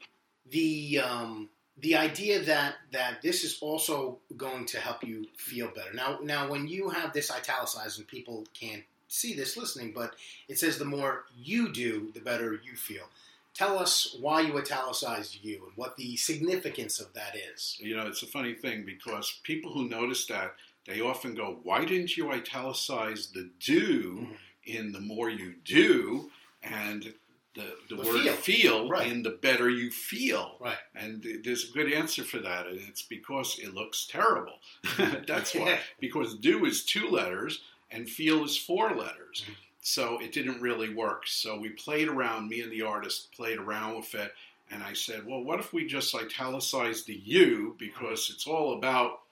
the 0.50 1.00
um, 1.00 1.48
the 1.80 1.96
idea 1.96 2.40
that 2.40 2.76
that 2.92 3.22
this 3.22 3.44
is 3.44 3.58
also 3.60 4.18
going 4.36 4.66
to 4.66 4.78
help 4.78 5.04
you 5.04 5.26
feel 5.36 5.68
better. 5.68 5.92
Now, 5.92 6.18
now 6.22 6.48
when 6.50 6.68
you 6.68 6.90
have 6.90 7.12
this 7.12 7.30
italicized, 7.30 7.98
and 7.98 8.08
people 8.08 8.44
can't 8.58 8.82
see 9.08 9.34
this 9.34 9.56
listening, 9.56 9.92
but 9.92 10.14
it 10.48 10.58
says 10.58 10.78
the 10.78 10.84
more 10.84 11.24
you 11.36 11.72
do, 11.72 12.10
the 12.14 12.20
better 12.20 12.60
you 12.64 12.76
feel. 12.76 13.08
Tell 13.54 13.78
us 13.78 14.16
why 14.20 14.42
you 14.42 14.56
italicized 14.58 15.38
you 15.42 15.64
and 15.66 15.72
what 15.76 15.96
the 15.96 16.16
significance 16.16 17.00
of 17.00 17.12
that 17.14 17.34
is. 17.36 17.76
You 17.80 17.96
know, 17.96 18.06
it's 18.06 18.22
a 18.22 18.26
funny 18.26 18.54
thing 18.54 18.84
because 18.84 19.40
people 19.42 19.72
who 19.72 19.88
notice 19.88 20.26
that 20.26 20.54
they 20.86 21.00
often 21.00 21.34
go, 21.34 21.58
"Why 21.62 21.84
didn't 21.84 22.16
you 22.16 22.32
italicize 22.32 23.28
the 23.32 23.50
do 23.58 24.28
Mhm. 24.30 24.36
in 24.64 24.92
the 24.92 25.00
more 25.00 25.28
you 25.28 25.54
do?" 25.64 26.30
and 26.62 27.14
the, 27.54 27.74
the, 27.88 27.96
The 27.96 28.02
word 28.02 28.22
feel. 28.22 28.32
feel, 28.34 28.88
Right. 28.88 29.10
in 29.10 29.22
the 29.22 29.30
better 29.30 29.68
you 29.68 29.90
feel. 29.90 30.56
Right. 30.60 30.78
And 30.94 31.24
there's 31.44 31.68
a 31.68 31.72
good 31.72 31.92
answer 31.92 32.22
for 32.24 32.38
that, 32.38 32.66
and 32.66 32.80
it's 32.88 33.02
because 33.02 33.58
it 33.58 33.74
looks 33.74 34.06
terrible. 34.06 34.60
That's 35.26 35.54
why. 35.54 35.78
Because 36.00 36.36
do 36.36 36.64
is 36.64 36.84
two 36.84 37.08
letters 37.08 37.60
and 37.90 38.08
feel 38.08 38.44
is 38.44 38.56
four 38.56 38.94
letters. 38.94 39.44
Mhm. 39.48 39.54
So 39.82 40.18
it 40.20 40.32
didn't 40.32 40.60
really 40.60 40.92
work. 40.94 41.26
So 41.26 41.58
we 41.58 41.70
played 41.70 42.08
around, 42.08 42.48
me 42.48 42.60
and 42.60 42.70
the 42.70 42.82
artist 42.82 43.32
played 43.32 43.58
around 43.58 43.96
with 43.96 44.14
it, 44.14 44.32
and 44.70 44.82
I 44.82 44.92
said, 44.92 45.26
well, 45.26 45.42
what 45.42 45.58
if 45.58 45.72
we 45.72 45.86
just 45.86 46.14
italicize 46.14 47.02
the 47.04 47.14
you 47.24 47.74
because 47.78 48.30
it's 48.32 48.46
all 48.46 48.74
about 48.78 49.22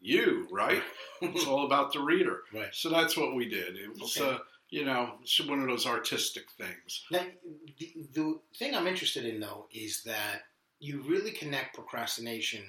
you, 0.00 0.48
right? 0.50 0.82
it's 1.22 1.46
all 1.46 1.64
about 1.66 1.92
the 1.92 2.00
reader. 2.00 2.42
Right. 2.52 2.68
So 2.72 2.88
that's 2.88 3.16
what 3.16 3.34
we 3.36 3.48
did. 3.48 3.76
It 3.76 3.90
was, 4.00 4.16
Okay. 4.18 4.30
uh, 4.30 4.38
you 4.70 4.84
know, 4.84 5.14
it's 5.22 5.40
one 5.40 5.60
of 5.60 5.66
those 5.66 5.86
artistic 5.86 6.44
things. 6.50 7.04
Now, 7.10 7.24
the, 7.78 7.92
the 8.12 8.40
thing 8.58 8.74
I'm 8.74 8.86
interested 8.86 9.24
in, 9.24 9.40
though, 9.40 9.66
is 9.72 10.02
that 10.04 10.42
you 10.80 11.02
really 11.08 11.30
connect 11.32 11.74
procrastination 11.74 12.62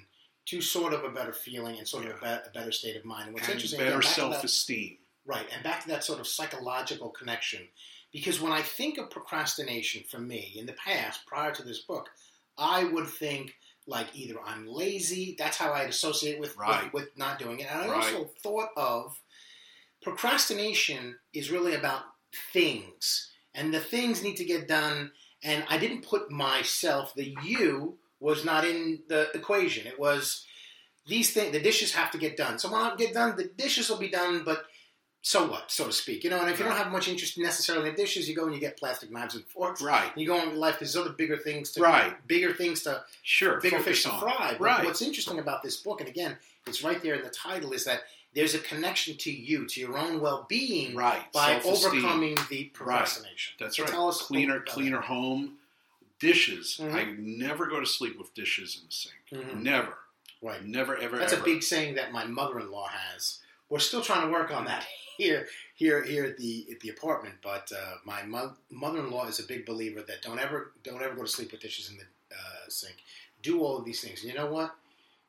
to 0.46 0.62
sort 0.62 0.94
of 0.94 1.04
a 1.04 1.10
better 1.10 1.34
feeling 1.34 1.78
and 1.78 1.88
sort 1.88 2.06
of 2.06 2.12
a, 2.12 2.20
be- 2.22 2.50
a 2.50 2.52
better 2.54 2.72
state 2.72 2.96
of 2.96 3.06
mind. 3.06 3.26
And 3.26 3.34
what's 3.34 3.48
and 3.48 3.56
interesting, 3.56 3.80
better 3.80 3.90
again, 3.92 4.02
back 4.02 4.10
that- 4.10 4.16
self-esteem. 4.16 4.98
right, 5.26 5.46
and 5.54 5.64
back 5.64 5.82
to 5.84 5.88
that 5.90 6.04
sort 6.04 6.20
of 6.20 6.28
psychological 6.28 7.10
connection. 7.10 7.62
Because 8.12 8.42
when 8.42 8.52
I 8.52 8.62
think 8.64 8.98
of 8.98 9.12
procrastination 9.12 10.04
for 10.10 10.18
me 10.20 10.54
in 10.58 10.66
the 10.66 10.74
past, 10.74 11.26
prior 11.28 11.52
to 11.52 11.62
this 11.64 11.80
book, 11.82 12.10
I 12.58 12.86
would 12.86 13.08
think 13.08 13.54
like 13.86 14.08
either 14.16 14.36
I'm 14.44 14.68
lazy. 14.68 15.36
That's 15.38 15.58
how 15.58 15.74
I'd 15.74 15.90
associate 15.90 16.40
with 16.40 16.56
Right. 16.58 16.86
with, 16.86 17.04
with 17.06 17.18
not 17.18 17.38
doing 17.40 17.60
it. 17.60 17.68
And 17.72 17.82
I 17.82 17.88
Right. 17.88 18.14
also 18.16 18.32
thought 18.42 18.70
of 18.76 19.20
procrastination 20.02 21.16
is 21.34 21.52
really 21.52 21.76
about 21.76 22.04
things, 22.54 23.32
and 23.54 23.74
the 23.74 23.80
things 23.80 24.24
need 24.24 24.38
to 24.38 24.46
get 24.46 24.68
done. 24.68 25.12
And 25.44 25.64
I 25.70 25.78
didn't 25.78 26.04
put 26.06 26.30
myself. 26.30 27.14
The 27.16 27.36
you 27.44 27.98
was 28.20 28.44
not 28.44 28.66
in 28.66 29.00
the 29.08 29.30
equation. 29.34 29.88
It 29.88 29.98
was 30.00 30.46
these 31.08 31.32
things. 31.34 31.54
The 31.54 31.62
dishes 31.62 31.94
have 31.94 32.12
to 32.12 32.18
get 32.18 32.36
done. 32.36 32.60
So 32.60 32.70
when 32.72 32.82
I 32.82 32.96
get 32.96 33.14
done, 33.14 33.36
the 33.38 33.46
dishes 33.46 33.90
will 33.90 33.98
be 33.98 34.10
done. 34.10 34.44
But 34.44 34.66
so 35.22 35.50
what, 35.50 35.72
so 35.72 35.86
to 35.88 35.94
speak, 35.94 36.24
you 36.24 36.30
know. 36.30 36.40
And 36.42 36.50
if 36.50 36.60
you 36.60 36.66
don't 36.66 36.76
have 36.76 36.92
much 36.92 37.08
interest 37.08 37.38
necessarily 37.38 37.90
in 37.90 37.96
the 37.96 38.02
dishes, 38.02 38.28
you 38.28 38.36
go 38.36 38.46
and 38.46 38.54
you 38.54 38.60
get 38.60 38.78
plastic 38.78 39.12
knives 39.12 39.36
and 39.36 39.46
forks. 39.46 39.82
Right. 39.82 40.12
You 40.18 40.28
go 40.28 40.38
on 40.38 40.50
with 40.50 40.58
life. 40.58 40.80
There's 40.80 40.96
other 40.98 41.12
bigger 41.12 41.38
things 41.38 41.72
to 41.72 41.82
Right. 41.82 42.28
bigger 42.28 42.54
things 42.54 42.84
to 42.84 43.04
Sure. 43.24 43.60
bigger 43.62 43.80
fish 43.80 44.04
to 44.04 44.10
fry. 44.10 44.56
But 44.58 44.62
Right. 44.62 44.86
what's 44.86 45.02
interesting 45.02 45.40
about 45.40 45.64
this 45.64 45.78
book, 45.78 46.02
and 46.02 46.10
again, 46.10 46.38
it's 46.68 46.84
right 46.84 47.02
there 47.02 47.16
in 47.16 47.24
the 47.24 47.30
title, 47.30 47.72
is 47.74 47.86
that 47.86 48.04
there's 48.34 48.54
a 48.56 48.60
connection 48.60 49.18
to 49.18 49.32
you, 49.32 49.66
to 49.68 49.80
your 49.80 49.98
own 49.98 50.20
well-being, 50.22 50.96
Right. 50.96 51.32
by 51.34 51.60
Self-esteem. 51.60 51.92
overcoming 52.06 52.38
the 52.50 52.66
procrastination. 52.66 53.56
Right. 53.60 53.66
That's 53.66 53.78
So 53.78 53.84
right. 53.84 53.92
tell 53.92 54.08
us 54.08 54.22
cleaner, 54.22 54.60
cleaner 54.62 55.02
home. 55.02 55.58
Dishes. 56.20 56.78
Mhm. 56.82 56.94
I 56.94 57.04
never 57.18 57.66
go 57.68 57.80
to 57.80 57.86
sleep 57.86 58.18
with 58.18 58.34
dishes 58.34 58.76
in 58.78 58.86
the 58.88 58.92
sink. 58.92 59.16
Mhm. 59.32 59.62
Never. 59.64 59.98
Right. 60.42 60.64
Never, 60.66 60.98
ever, 60.98 61.18
That's 61.18 61.32
ever. 61.32 61.42
a 61.42 61.46
big 61.46 61.64
saying 61.64 61.96
that 61.96 62.12
my 62.12 62.26
mother-in-law 62.26 62.88
has. 62.90 63.40
We're 63.70 63.80
still 63.80 64.02
trying 64.04 64.26
to 64.28 64.32
work 64.32 64.52
on 64.52 64.66
that 64.66 64.86
here, 65.18 65.48
here, 65.76 66.04
here 66.04 66.26
at 66.26 66.38
the 66.38 66.68
at 66.72 66.82
the 66.82 66.90
apartment. 66.90 67.36
But 67.42 67.72
uh, 67.72 68.00
my 68.04 68.24
mo- 68.24 68.58
mother-in-law 68.70 69.28
is 69.28 69.40
a 69.40 69.44
big 69.44 69.66
believer 69.66 70.02
that 70.02 70.22
don't 70.22 70.40
ever 70.40 70.74
don't 70.84 71.02
ever 71.02 71.16
go 71.16 71.22
to 71.22 71.28
sleep 71.28 71.54
with 71.54 71.62
dishes 71.62 71.90
in 71.90 71.96
the 71.98 72.04
uh, 72.36 72.68
sink. 72.70 72.98
Do 73.42 73.62
all 73.64 73.78
of 73.78 73.86
these 73.86 74.02
things. 74.02 74.22
And 74.22 74.30
you 74.32 74.38
know 74.38 74.48
what? 74.52 74.76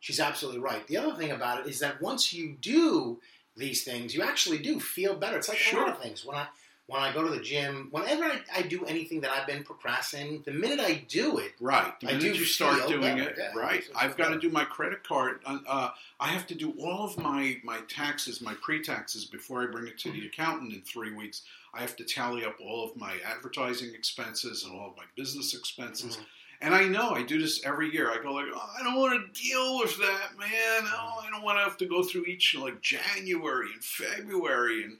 She's 0.00 0.18
absolutely 0.20 0.60
right. 0.60 0.86
The 0.86 0.96
other 0.96 1.14
thing 1.16 1.30
about 1.30 1.60
it 1.60 1.66
is 1.70 1.78
that 1.80 2.00
once 2.00 2.32
you 2.32 2.56
do 2.60 3.20
these 3.56 3.84
things, 3.84 4.14
you 4.14 4.22
actually 4.22 4.58
do 4.58 4.80
feel 4.80 5.14
better. 5.14 5.36
It's 5.38 5.48
like 5.48 5.58
a 5.72 5.76
lot 5.76 5.88
of 5.90 6.02
things. 6.02 6.24
When 6.24 6.36
I 6.36 6.46
when 6.86 7.00
I 7.00 7.12
go 7.12 7.22
to 7.22 7.30
the 7.30 7.38
gym, 7.38 7.86
whenever 7.92 8.24
I, 8.24 8.40
I 8.52 8.62
do 8.62 8.84
anything 8.84 9.20
that 9.20 9.30
I've 9.30 9.46
been 9.46 9.62
procrastinating, 9.62 10.42
the 10.44 10.50
minute 10.50 10.80
I 10.80 11.04
do 11.06 11.38
it, 11.38 11.52
Right. 11.60 11.92
The 12.00 12.08
I 12.08 12.12
minute 12.14 12.32
do 12.32 12.38
you 12.40 12.44
start 12.44 12.88
doing 12.88 13.02
better, 13.18 13.30
it, 13.30 13.36
yeah. 13.38 13.52
right. 13.54 13.84
I've 13.94 14.16
got 14.16 14.30
to 14.30 14.40
do 14.40 14.48
my 14.50 14.64
credit 14.64 15.04
card. 15.04 15.38
Uh, 15.46 15.58
uh, 15.68 15.90
I 16.18 16.28
have 16.30 16.48
to 16.48 16.54
do 16.56 16.74
all 16.80 17.04
of 17.04 17.16
my, 17.16 17.58
my 17.62 17.78
taxes, 17.88 18.40
my 18.40 18.54
pre-taxes 18.54 19.24
before 19.24 19.62
I 19.62 19.66
bring 19.66 19.86
it 19.86 19.98
to 20.00 20.10
the 20.10 20.26
accountant 20.26 20.72
in 20.72 20.80
three 20.82 21.12
weeks. 21.12 21.42
I 21.72 21.80
have 21.80 21.94
to 21.94 22.02
tally 22.04 22.44
up 22.44 22.56
all 22.60 22.90
of 22.90 22.96
my 22.96 23.18
advertising 23.24 23.94
expenses 23.94 24.64
and 24.64 24.74
all 24.74 24.90
of 24.90 24.96
my 24.96 25.04
business 25.14 25.54
expenses. 25.54 26.16
Mhm. 26.16 26.24
And 26.62 26.74
I 26.74 26.84
know 26.84 27.10
I 27.10 27.22
do 27.22 27.40
this 27.40 27.64
every 27.64 27.90
year. 27.90 28.10
I 28.10 28.22
go 28.22 28.32
like, 28.32 28.46
oh, 28.54 28.70
I 28.78 28.82
don't 28.82 28.96
want 28.98 29.34
to 29.34 29.42
deal 29.42 29.78
with 29.78 29.96
that, 29.98 30.38
man. 30.38 30.90
Oh, 30.92 31.22
I 31.26 31.30
don't 31.30 31.42
want 31.42 31.58
to 31.58 31.64
have 31.64 31.78
to 31.78 31.86
go 31.86 32.02
through 32.02 32.24
each 32.26 32.54
like 32.54 32.82
January 32.82 33.68
and 33.72 33.82
February, 33.82 34.84
and 34.84 34.98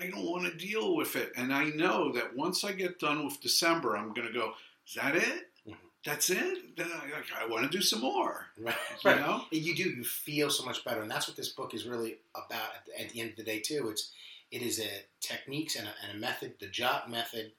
I 0.00 0.06
don't 0.06 0.24
want 0.24 0.44
to 0.50 0.66
deal 0.66 0.96
with 0.96 1.14
it. 1.16 1.32
And 1.36 1.52
I 1.52 1.64
know 1.64 2.12
that 2.12 2.34
once 2.34 2.64
I 2.64 2.72
get 2.72 2.98
done 2.98 3.24
with 3.26 3.40
December, 3.42 3.96
I'm 3.96 4.14
going 4.14 4.26
to 4.26 4.32
go. 4.32 4.52
Is 4.88 4.94
that 4.94 5.14
it? 5.14 5.50
Mhm. 5.68 5.76
That's 6.04 6.30
it? 6.30 6.76
Then 6.76 6.88
I, 6.92 7.04
like, 7.14 7.26
I 7.40 7.46
want 7.46 7.70
to 7.70 7.76
do 7.78 7.82
some 7.82 8.00
more. 8.00 8.46
right, 8.58 8.74
You 9.04 9.10
right. 9.10 9.20
know? 9.20 9.44
you 9.52 9.74
do 9.74 9.82
you 9.84 10.04
feel 10.04 10.48
so 10.50 10.64
much 10.64 10.82
better 10.84 11.02
and 11.02 11.10
that's 11.10 11.28
what 11.28 11.36
this 11.36 11.50
book 11.50 11.72
is 11.74 11.86
really 11.86 12.16
about 12.34 12.74
at 12.74 12.86
the, 12.86 13.00
at 13.00 13.10
the 13.10 13.20
end 13.20 13.30
of 13.30 13.36
the 13.36 13.44
day 13.44 13.60
too 13.60 13.88
it's 13.90 14.10
it 14.50 14.60
is 14.62 14.80
a 14.80 14.88
techniques 15.20 15.76
and 15.76 15.86
a, 15.86 15.92
and 16.02 16.16
a 16.16 16.20
method 16.20 16.54
the 16.58 16.66
jot 16.66 17.08
method 17.08 17.52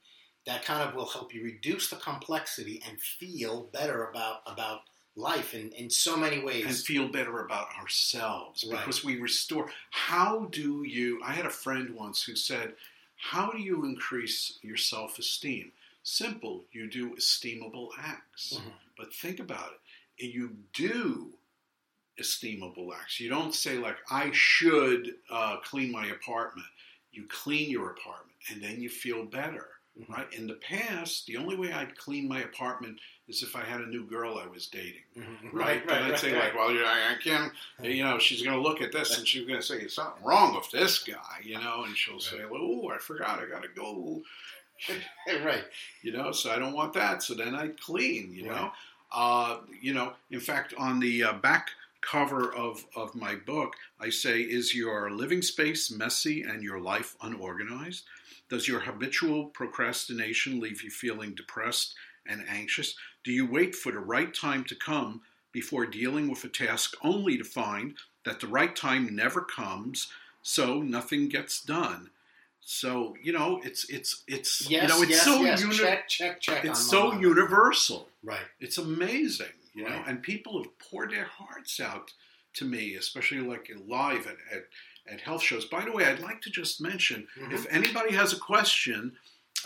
that 0.45 0.63
kind 0.65 0.87
of 0.87 0.93
will 0.95 1.05
help 1.07 1.33
you 1.33 1.43
reduce 1.43 1.89
the 1.89 1.95
complexity 1.95 2.81
and 2.87 2.99
feel 2.99 3.63
better 3.73 4.05
about 4.09 4.41
about 4.45 4.81
life 5.15 5.53
in, 5.53 5.71
in 5.73 5.89
so 5.89 6.17
many 6.17 6.39
ways. 6.43 6.65
and 6.65 6.75
feel 6.75 7.07
better 7.07 7.45
about 7.45 7.67
ourselves 7.79 8.63
Right. 8.63 8.79
because 8.79 9.03
we 9.03 9.19
restore. 9.21 9.71
How 9.91 10.45
do 10.45 10.83
you? 10.83 11.21
I 11.23 11.33
had 11.33 11.45
a 11.45 11.49
friend 11.51 11.95
once 11.95 12.23
who 12.23 12.35
said, 12.35 12.75
"How 13.15 13.51
do 13.51 13.59
you 13.59 13.85
increase 13.85 14.57
your 14.61 14.77
self-esteem?" 14.77 15.71
Simple. 16.03 16.65
You 16.71 16.89
do 16.89 17.15
esteemable 17.15 17.89
acts. 17.97 18.53
Mhm. 18.57 18.73
But 18.97 19.13
think 19.13 19.39
about 19.39 19.73
it. 20.17 20.25
You 20.33 20.57
do 20.73 21.33
esteemable 22.19 22.93
acts. 22.95 23.19
You 23.19 23.29
don't 23.29 23.53
say 23.55 23.77
like, 23.77 23.97
"I 24.11 24.31
should 24.31 25.15
uh, 25.29 25.57
clean 25.57 25.91
my 25.91 26.07
apartment." 26.07 26.67
You 27.11 27.27
clean 27.27 27.69
your 27.69 27.91
apartment, 27.91 28.37
and 28.49 28.61
then 28.63 28.81
you 28.81 28.89
feel 28.89 29.23
better. 29.25 29.72
Mhm. 29.99 30.09
Right. 30.09 30.33
In 30.33 30.47
the 30.47 30.55
past, 30.55 31.27
the 31.27 31.37
only 31.37 31.55
way 31.55 31.71
I'd 31.71 31.95
clean 31.97 32.27
my 32.27 32.41
apartment 32.41 32.99
is 33.27 33.43
if 33.43 33.55
I 33.55 33.63
had 33.63 33.79
a 33.79 33.85
new 33.85 34.03
girl 34.05 34.37
I 34.39 34.47
was 34.47 34.65
dating 34.67 35.03
Mhm. 35.15 35.49
right? 35.53 35.85
Then 35.85 36.03
I'd 36.03 36.19
say 36.19 36.35
like, 36.37 36.55
well, 36.55 36.69
I 36.69 37.13
I 37.13 37.15
can't, 37.23 37.53
you 37.81 38.03
know, 38.03 38.17
she's 38.19 38.41
going 38.41 38.55
to 38.57 38.61
look 38.61 38.81
at 38.81 38.91
this 38.91 39.17
and 39.17 39.27
she's 39.27 39.45
going 39.47 39.59
to 39.59 39.65
say 39.65 39.77
there's 39.77 39.93
something 39.93 40.23
wrong 40.23 40.55
with 40.55 40.69
this 40.71 40.99
guy, 41.03 41.41
you 41.43 41.59
know, 41.59 41.83
and 41.83 41.95
she'll 41.95 42.19
say, 42.19 42.41
oh, 42.43 42.89
I 42.89 42.97
forgot, 42.97 43.39
I 43.39 43.45
got 43.45 43.61
to 43.63 43.69
go, 43.69 44.23
right. 45.43 45.63
you 46.01 46.11
know, 46.11 46.31
so 46.31 46.51
I 46.51 46.57
don't 46.59 46.73
want 46.73 46.93
that. 46.93 47.23
So 47.23 47.33
then 47.35 47.55
I 47.55 47.67
clean, 47.69 48.33
you 48.33 48.47
know, 48.47 48.71
uh, 49.11 49.59
you 49.81 49.93
know. 49.93 50.13
In 50.31 50.39
fact, 50.39 50.73
on 50.77 50.99
the 50.99 51.23
uh, 51.23 51.33
back 51.33 51.69
cover 52.01 52.51
of 52.53 52.83
of 52.95 53.13
my 53.15 53.35
book, 53.35 53.75
I 53.99 54.09
say, 54.09 54.41
is 54.41 54.73
your 54.75 55.09
living 55.11 55.41
space 55.41 55.91
messy 55.91 56.41
and 56.41 56.63
your 56.63 56.79
life 56.79 57.15
unorganized? 57.21 58.03
Does 58.49 58.67
your 58.67 58.81
habitual 58.81 59.45
procrastination 59.45 60.59
leave 60.59 60.83
you 60.83 60.89
feeling 60.89 61.33
depressed 61.33 61.95
and 62.27 62.43
anxious? 62.47 62.95
Do 63.23 63.31
you 63.31 63.45
wait 63.49 63.75
for 63.75 63.91
the 63.91 63.99
right 63.99 64.33
time 64.33 64.63
to 64.65 64.75
come 64.75 65.21
before 65.51 65.85
dealing 65.85 66.29
with 66.29 66.43
a 66.43 66.49
task 66.49 66.95
only 67.03 67.37
to 67.37 67.43
find 67.43 67.95
that 68.25 68.39
the 68.39 68.47
right 68.47 68.75
time 68.75 69.15
never 69.15 69.41
comes, 69.41 70.09
so 70.41 70.81
nothing 70.81 71.29
gets 71.29 71.61
done? 71.61 72.09
So 72.65 73.15
you 73.21 73.33
know, 73.33 73.59
it's 73.63 73.89
it's 73.89 74.23
it's 74.27 74.69
Yes, 74.69 74.83
you 74.83 74.87
know, 74.87 75.01
it's 75.01 75.11
yes, 75.11 75.23
so 75.23 75.41
yes. 75.41 75.61
uni- 75.61 75.75
check, 75.75 76.07
check, 76.07 76.39
check. 76.41 76.65
it's 76.65 76.79
so 76.89 77.13
universal. 77.19 78.07
Right. 78.23 78.45
It's 78.59 78.77
amazing, 78.77 79.47
you 79.73 79.83
know, 79.83 80.01
and 80.07 80.21
people 80.21 80.61
have 80.63 80.77
poured 80.79 81.11
their 81.11 81.25
hearts 81.25 81.79
out 81.81 82.13
to 82.53 82.65
me, 82.65 82.95
especially 82.95 83.39
like 83.39 83.69
in 83.69 83.87
live 83.89 84.27
at, 84.27 84.37
at, 84.55 84.65
at 85.07 85.21
health 85.21 85.41
shows. 85.41 85.65
By 85.65 85.83
the 85.85 85.91
way, 85.91 86.05
I'd 86.05 86.19
like 86.19 86.41
to 86.43 86.49
just 86.49 86.79
mention 86.81 87.27
Mhm. 87.37 87.53
if 87.53 87.65
anybody 87.69 88.13
has 88.15 88.33
a 88.33 88.39
question 88.39 89.17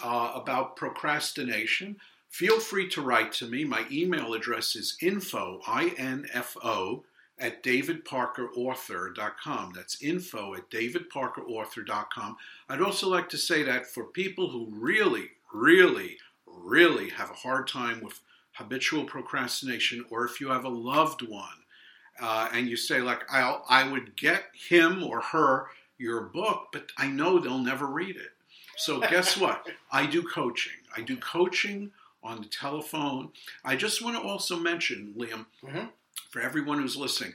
uh, 0.02 0.32
about 0.36 0.76
procrastination, 0.76 2.00
feel 2.30 2.60
free 2.60 2.88
to 2.90 3.02
write 3.02 3.32
to 3.34 3.48
me. 3.48 3.64
My 3.64 3.88
email 3.90 4.34
address 4.36 4.76
is 4.76 4.96
info, 5.02 5.62
I-N-F-O, 5.66 7.04
at 7.40 7.64
davidparkerauthor.com. 7.64 9.74
That's 9.76 10.02
info 10.02 10.56
at 10.56 10.70
davidparkerauthor.com. 10.70 12.38
I'd 12.70 12.82
also 12.82 13.10
like 13.10 13.30
to 13.30 13.38
say 13.38 13.64
that 13.64 13.88
for 13.92 14.06
people 14.06 14.50
who 14.50 14.68
really, 14.72 15.32
really, 15.54 16.18
really 16.46 17.10
have 17.10 17.30
a 17.32 17.36
hard 17.36 17.68
time 17.68 18.02
with 18.02 18.20
habitual 18.54 19.06
procrastination, 19.06 20.06
or 20.10 20.26
if 20.26 20.42
you 20.42 20.50
have 20.50 20.66
a 20.66 20.70
loved 20.70 21.22
one 21.22 21.64
uh, 22.20 22.50
and 22.54 22.68
you 22.68 22.76
say, 22.78 23.02
like, 23.02 23.22
I'll, 23.32 23.66
I 23.70 23.88
would 23.90 24.16
get 24.16 24.46
him 24.54 25.04
or 25.04 25.22
her 25.22 25.68
your 25.98 26.22
book, 26.22 26.68
but 26.72 26.88
I 26.98 27.08
know 27.08 27.40
they'll 27.40 27.58
never 27.60 27.86
read 27.88 28.16
it. 28.16 28.32
So 28.78 29.00
guess 29.00 29.38
what? 29.40 29.68
I 29.92 30.06
do 30.06 30.22
coaching. 30.24 30.74
I 30.96 31.02
do 31.02 31.18
coaching 31.18 31.92
on 32.24 32.42
the 32.42 32.48
telephone. 32.48 33.30
I 33.64 33.76
just 33.76 34.02
want 34.04 34.16
to 34.18 34.22
also 34.28 34.58
mention, 34.60 35.14
Liam, 35.18 35.46
Mhm. 35.64 35.90
for 36.30 36.42
everyone 36.42 36.80
who's 36.80 36.98
listening, 36.98 37.34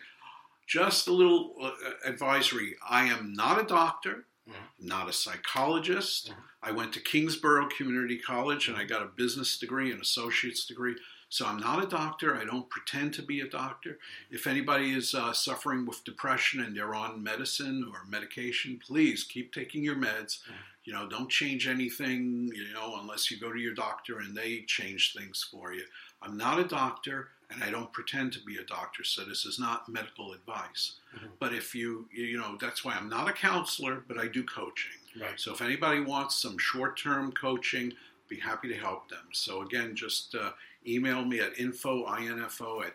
just 0.66 1.08
a 1.08 1.12
little 1.12 1.54
uh, 1.60 1.70
advisory. 2.04 2.76
I 2.88 3.04
am 3.06 3.32
not 3.32 3.60
a 3.60 3.64
doctor, 3.64 4.26
Mhm. 4.48 4.54
not 4.80 5.08
a 5.08 5.12
psychologist. 5.12 6.30
Mhm. 6.30 6.34
I 6.62 6.70
went 6.72 6.92
to 6.94 7.00
Kingsborough 7.00 7.68
Community 7.68 8.18
College 8.18 8.68
and 8.68 8.76
I 8.76 8.84
got 8.84 9.02
a 9.02 9.06
business 9.06 9.58
degree, 9.58 9.90
an 9.92 10.00
associate's 10.00 10.64
degree. 10.64 10.96
So 11.32 11.46
I'm 11.46 11.56
not 11.56 11.82
a 11.82 11.86
doctor. 11.86 12.36
I 12.36 12.44
don't 12.44 12.68
pretend 12.68 13.14
to 13.14 13.22
be 13.22 13.40
a 13.40 13.48
doctor. 13.48 13.98
If 14.30 14.46
anybody 14.46 14.92
is 14.92 15.14
uh, 15.14 15.32
suffering 15.32 15.86
with 15.86 16.04
depression 16.04 16.60
and 16.60 16.76
they're 16.76 16.94
on 16.94 17.22
medicine 17.22 17.90
or 17.90 18.04
medication, 18.06 18.78
please 18.86 19.24
keep 19.24 19.50
taking 19.50 19.82
your 19.82 19.96
meds. 19.96 20.40
You 20.84 20.92
know, 20.92 21.08
don't 21.08 21.30
change 21.30 21.66
anything, 21.66 22.52
you 22.54 22.74
know, 22.74 22.98
unless 23.00 23.30
you 23.30 23.38
go 23.40 23.50
to 23.50 23.58
your 23.58 23.72
doctor 23.72 24.18
and 24.18 24.36
they 24.36 24.64
change 24.66 25.14
things 25.16 25.42
for 25.50 25.72
you. 25.72 25.84
I'm 26.20 26.36
not 26.36 26.58
a 26.58 26.64
doctor 26.64 27.28
and 27.50 27.64
I 27.64 27.70
don't 27.70 27.90
pretend 27.94 28.34
to 28.34 28.44
be 28.44 28.58
a 28.58 28.64
doctor, 28.64 29.02
so 29.02 29.24
this 29.24 29.46
is 29.46 29.58
not 29.58 29.88
medical 29.88 30.34
advice. 30.34 30.96
Mhm. 31.16 31.30
But 31.38 31.54
if 31.54 31.74
you, 31.74 32.10
you 32.12 32.36
know, 32.36 32.58
that's 32.60 32.84
why 32.84 32.92
I'm 32.92 33.08
not 33.08 33.30
a 33.30 33.32
counselor, 33.32 34.04
but 34.06 34.18
I 34.18 34.28
do 34.28 34.44
coaching. 34.44 35.00
Right. 35.18 35.40
So 35.40 35.54
if 35.54 35.62
anybody 35.62 36.00
wants 36.00 36.34
some 36.36 36.58
short-term 36.58 37.32
coaching, 37.32 37.94
be 38.28 38.38
happy 38.38 38.68
to 38.68 38.76
help 38.76 39.08
them. 39.08 39.28
So 39.32 39.62
again, 39.62 39.94
just 39.94 40.34
uh, 40.34 40.52
email 40.86 41.24
me 41.24 41.40
at 41.40 41.58
info, 41.58 42.06
info 42.18 42.82
at 42.82 42.94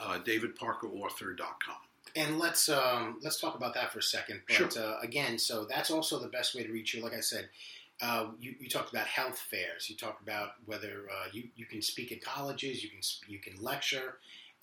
uh, 0.00 0.18
davidparkerauthor.com. 0.20 1.76
And 2.14 2.38
let's 2.38 2.68
um, 2.68 3.18
let's 3.22 3.40
talk 3.40 3.54
about 3.54 3.74
that 3.74 3.90
for 3.92 4.00
a 4.00 4.02
second. 4.02 4.42
But 4.46 4.72
Sure. 4.74 4.82
uh, 4.84 5.00
again, 5.00 5.38
so 5.38 5.64
that's 5.64 5.90
also 5.90 6.18
the 6.18 6.28
best 6.28 6.54
way 6.54 6.62
to 6.62 6.70
reach 6.72 6.92
you. 6.94 7.02
Like 7.02 7.14
I 7.14 7.20
said, 7.20 7.48
uh, 8.02 8.26
you, 8.38 8.54
you 8.60 8.68
talked 8.68 8.90
about 8.92 9.06
health 9.06 9.38
fairs. 9.38 9.88
You 9.88 9.96
talked 9.96 10.20
about 10.22 10.50
whether 10.66 11.06
uh, 11.10 11.28
you, 11.32 11.44
you 11.56 11.64
can 11.64 11.80
speak 11.80 12.12
at 12.12 12.20
colleges, 12.22 12.82
you 12.84 12.90
can 12.90 13.00
you 13.28 13.38
can 13.38 13.54
lecture, 13.62 14.18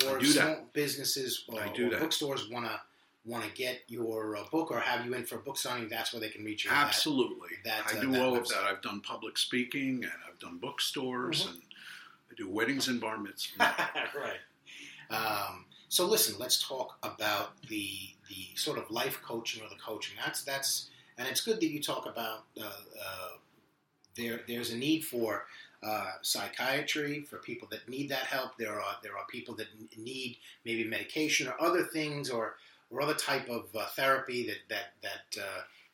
or 0.06 0.18
I 0.18 0.20
do 0.20 0.28
if 0.28 0.36
that. 0.36 0.42
small 0.58 0.70
businesses 0.74 1.44
or, 1.48 1.60
I 1.60 1.70
or 1.70 1.90
that. 1.90 2.00
bookstores 2.00 2.48
want 2.50 2.66
to 2.66 2.80
want 3.26 3.44
to 3.44 3.50
get 3.52 3.82
your 3.88 4.38
uh, 4.38 4.44
book 4.52 4.70
or 4.72 4.80
have 4.80 5.06
you 5.06 5.14
in 5.16 5.26
for 5.26 5.36
a 5.36 5.40
book 5.40 5.58
signing. 5.58 5.90
That's 5.90 6.14
where 6.14 6.20
they 6.20 6.30
can 6.30 6.44
reach 6.46 6.66
you. 6.66 6.72
Absolutely. 6.72 7.50
that, 7.66 7.82
I 7.92 7.98
uh, 7.98 8.02
do 8.02 8.12
that 8.12 8.22
all 8.22 8.36
of 8.38 8.48
that. 8.50 8.60
I've 8.64 8.82
done 8.82 9.02
public 9.02 9.38
speaking 9.40 10.04
and 10.04 10.12
I've 10.28 10.40
done 10.40 10.58
bookstores 10.58 11.46
Mhm. 11.46 11.50
and 11.52 11.62
I 12.32 12.36
do 12.36 12.50
weddings 12.50 12.88
and 12.88 13.00
bar 13.00 13.18
mitzvahs. 13.18 13.58
right. 14.16 14.40
Um, 15.10 15.66
so 15.90 16.06
listen, 16.06 16.36
let's 16.40 16.66
talk 16.66 16.98
about 17.04 17.62
the 17.68 17.92
the 18.30 18.56
sort 18.56 18.78
of 18.78 18.90
life 18.92 19.20
coaching 19.24 19.64
or 19.64 19.70
the 19.70 19.82
coaching. 19.84 20.16
That's 20.24 20.44
that's 20.44 20.90
and 21.18 21.28
it's 21.28 21.42
good 21.42 21.60
that 21.60 21.68
you 21.68 21.82
talk 21.82 22.06
about 22.06 22.46
uh, 22.60 22.66
uh, 22.66 23.30
there. 24.16 24.42
There's 24.48 24.72
a 24.72 24.78
need 24.78 25.04
for 25.04 25.46
uh, 25.82 26.12
psychiatry 26.22 27.22
for 27.22 27.38
people 27.38 27.68
that 27.72 27.90
need 27.90 28.10
that 28.10 28.24
help. 28.24 28.58
There 28.58 28.80
are 28.80 28.98
there 29.02 29.18
are 29.18 29.26
people 29.30 29.56
that 29.56 29.68
need 29.98 30.38
maybe 30.64 30.84
medication 30.84 31.48
or 31.48 31.56
other 31.60 31.84
things 31.84 32.30
or 32.30 32.56
or 32.92 33.02
other 33.02 33.16
type 33.16 33.50
of 33.50 33.66
uh, 33.76 33.88
therapy 33.96 34.46
that 34.48 34.58
that 34.70 34.94
that. 35.02 35.44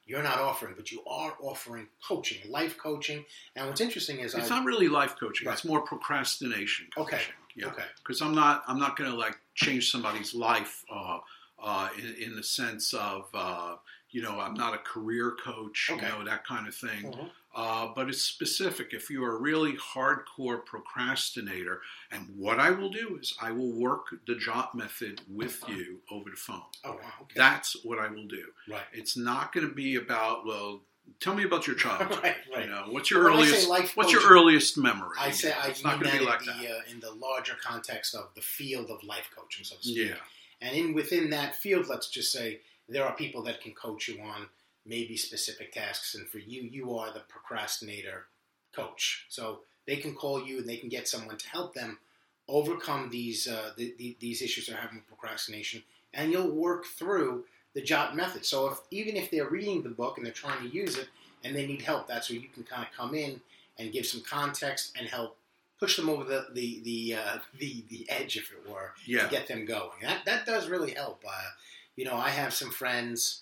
You're 0.07 0.23
not 0.23 0.37
offering, 0.39 0.73
but 0.77 0.91
you 0.91 1.03
are 1.07 1.35
offering 1.41 1.87
coaching, 2.07 2.37
life 2.49 2.77
coaching. 2.77 3.25
And 3.55 3.67
what's 3.67 3.81
interesting 3.81 4.19
is 4.19 4.35
It's 4.35 4.51
I, 4.51 4.57
not 4.57 4.65
really 4.65 4.87
life 4.87 5.15
coaching. 5.19 5.47
Right. 5.47 5.53
It's 5.53 5.65
more 5.65 5.81
procrastination 5.81 6.87
coaching. 6.95 7.15
Okay. 7.15 7.23
Yeah. 7.57 7.67
okay, 7.67 7.85
because 7.99 8.21
I'm 8.21 8.35
not 8.35 8.63
I'm 8.67 8.77
not 8.79 8.97
going 8.97 9.09
to 9.09 9.15
like 9.15 9.37
change 9.55 9.89
somebody's 9.89 10.35
life 10.35 10.83
uh, 10.93 11.19
uh, 11.63 11.87
in, 11.97 12.15
in 12.31 12.35
the 12.35 12.43
sense 12.43 12.93
of 12.93 13.29
uh, 13.33 13.75
you 14.11 14.21
know 14.21 14.39
I'm 14.41 14.55
not 14.55 14.73
a 14.73 14.77
career 14.79 15.35
coach 15.41 15.89
Okay. 15.89 16.05
you 16.05 16.11
know 16.11 16.25
that 16.25 16.45
kind 16.45 16.67
of 16.67 16.75
thing 16.75 17.03
Mhm. 17.05 17.29
Uh, 17.55 17.87
but 17.95 18.09
it's 18.09 18.21
specific. 18.21 18.93
If 18.93 19.09
you're 19.09 19.33
a 19.37 19.39
really 19.39 19.77
hardcore 19.77 20.65
procrastinator 20.65 21.79
and 22.11 22.27
what 22.37 22.59
I 22.59 22.69
will 22.71 22.89
do 22.89 23.17
is 23.21 23.33
I 23.41 23.51
will 23.51 23.71
work 23.71 24.07
the 24.27 24.35
jot 24.35 24.75
method 24.75 25.21
with 25.33 25.63
you 25.69 26.01
over 26.11 26.29
the 26.29 26.35
phone. 26.35 26.61
Oh 26.83 26.91
wow, 26.91 26.97
okay, 27.21 27.33
that's 27.35 27.77
what 27.85 27.97
I 27.97 28.09
will 28.09 28.27
do. 28.27 28.43
Right. 28.69 28.81
it's 28.91 29.15
not 29.15 29.53
going 29.53 29.67
to 29.67 29.73
be 29.73 29.95
about 29.95 30.45
well 30.45 30.81
tell 31.19 31.33
me 31.35 31.43
about 31.43 31.65
your 31.67 31.75
childhood 31.75 32.19
right, 32.23 32.35
right. 32.53 32.65
you 32.65 32.69
know 32.69 32.85
what's 32.89 33.09
your 33.09 33.23
When 33.25 33.33
earliest 33.33 33.69
what's 33.95 34.11
your 34.11 34.27
earliest 34.29 34.77
memory? 34.77 35.15
I 35.19 35.31
say 35.31 35.53
I 35.53 35.67
it's 35.67 35.83
not 35.83 36.01
mean 36.01 36.11
going 36.11 36.11
that, 36.11 36.17
to 36.17 36.25
be 36.25 36.25
like 36.25 36.41
in, 36.41 36.47
that. 36.47 36.59
the, 36.61 36.69
uh, 36.69 36.93
in 36.93 36.99
the 36.99 37.11
larger 37.25 37.55
context 37.63 38.15
of 38.15 38.29
the 38.35 38.41
field 38.41 38.89
of 38.89 39.03
life 39.03 39.29
coaching, 39.35 39.63
so 39.63 39.75
to 39.77 39.81
speak. 39.81 40.09
yeah. 40.09 40.15
And 40.61 40.75
in 40.75 40.93
within 40.93 41.29
that 41.29 41.55
field, 41.55 41.87
let's 41.87 42.09
just 42.09 42.31
say 42.31 42.59
there 42.89 43.05
are 43.05 43.15
people 43.15 43.43
that 43.43 43.61
can 43.61 43.73
coach 43.73 44.07
you 44.07 44.21
on 44.21 44.47
maybe 44.85 45.17
specific 45.17 45.73
tasks, 45.73 46.15
and 46.15 46.27
for 46.27 46.39
you, 46.39 46.61
you 46.61 46.97
are 46.97 47.11
the 47.11 47.21
procrastinator 47.27 48.25
coach. 48.73 49.25
So 49.29 49.59
they 49.87 49.97
can 49.97 50.13
call 50.13 50.45
you 50.45 50.59
and 50.59 50.69
they 50.69 50.77
can 50.77 50.89
get 50.89 51.07
someone 51.07 51.37
to 51.37 51.49
help 51.49 51.73
them 51.73 51.99
overcome 52.47 53.09
these 53.09 53.47
uh, 53.47 53.71
the, 53.77 53.93
the, 53.97 54.15
these 54.19 54.41
issues 54.41 54.67
they're 54.67 54.77
having 54.77 54.97
with 54.97 55.07
procrastination, 55.07 55.83
and 56.13 56.31
you'll 56.31 56.51
work 56.51 56.85
through 56.85 57.45
the 57.73 57.81
JOT 57.81 58.15
method. 58.15 58.45
So 58.45 58.69
if 58.69 58.79
even 58.91 59.15
if 59.15 59.31
they're 59.31 59.49
reading 59.49 59.83
the 59.83 59.89
book 59.89 60.17
and 60.17 60.25
they're 60.25 60.33
trying 60.33 60.61
to 60.67 60.75
use 60.75 60.97
it 60.97 61.07
and 61.43 61.55
they 61.55 61.67
need 61.67 61.81
help, 61.81 62.07
that's 62.07 62.29
where 62.29 62.39
you 62.39 62.47
can 62.47 62.63
kind 62.63 62.83
of 62.83 62.95
come 62.95 63.13
in 63.15 63.41
and 63.77 63.91
give 63.91 64.05
some 64.05 64.21
context 64.21 64.95
and 64.97 65.07
help 65.07 65.37
push 65.79 65.97
them 65.97 66.09
over 66.09 66.23
the 66.23 66.47
the 66.53 66.81
the 66.83 67.15
uh, 67.15 67.37
the, 67.59 67.83
the 67.89 68.05
edge, 68.09 68.37
if 68.37 68.51
it 68.51 68.69
were, 68.69 68.93
yeah 69.05 69.23
to 69.23 69.29
get 69.29 69.47
them 69.47 69.65
going. 69.65 70.01
That 70.01 70.25
that 70.25 70.45
does 70.45 70.69
really 70.69 70.91
help. 70.91 71.23
Uh, 71.27 71.49
you 71.95 72.05
know, 72.05 72.15
I 72.15 72.29
have 72.29 72.53
some 72.53 72.71
friends. 72.71 73.41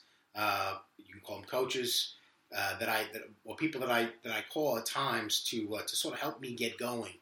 You 1.14 1.20
can 1.20 1.26
call 1.26 1.36
them 1.38 1.46
coaches 1.46 2.16
uh, 2.56 2.78
that 2.80 2.90
I 2.90 3.06
that, 3.14 3.24
or 3.46 3.56
people 3.56 3.80
that 3.82 3.92
I 3.92 4.10
that 4.24 4.34
I 4.34 4.44
call 4.52 4.78
at 4.78 4.86
times 4.86 5.44
to 5.46 5.76
uh, 5.76 5.82
to 5.84 5.96
sort 5.96 6.14
of 6.16 6.20
help 6.20 6.42
me 6.42 6.54
get 6.54 6.78
going 6.78 7.14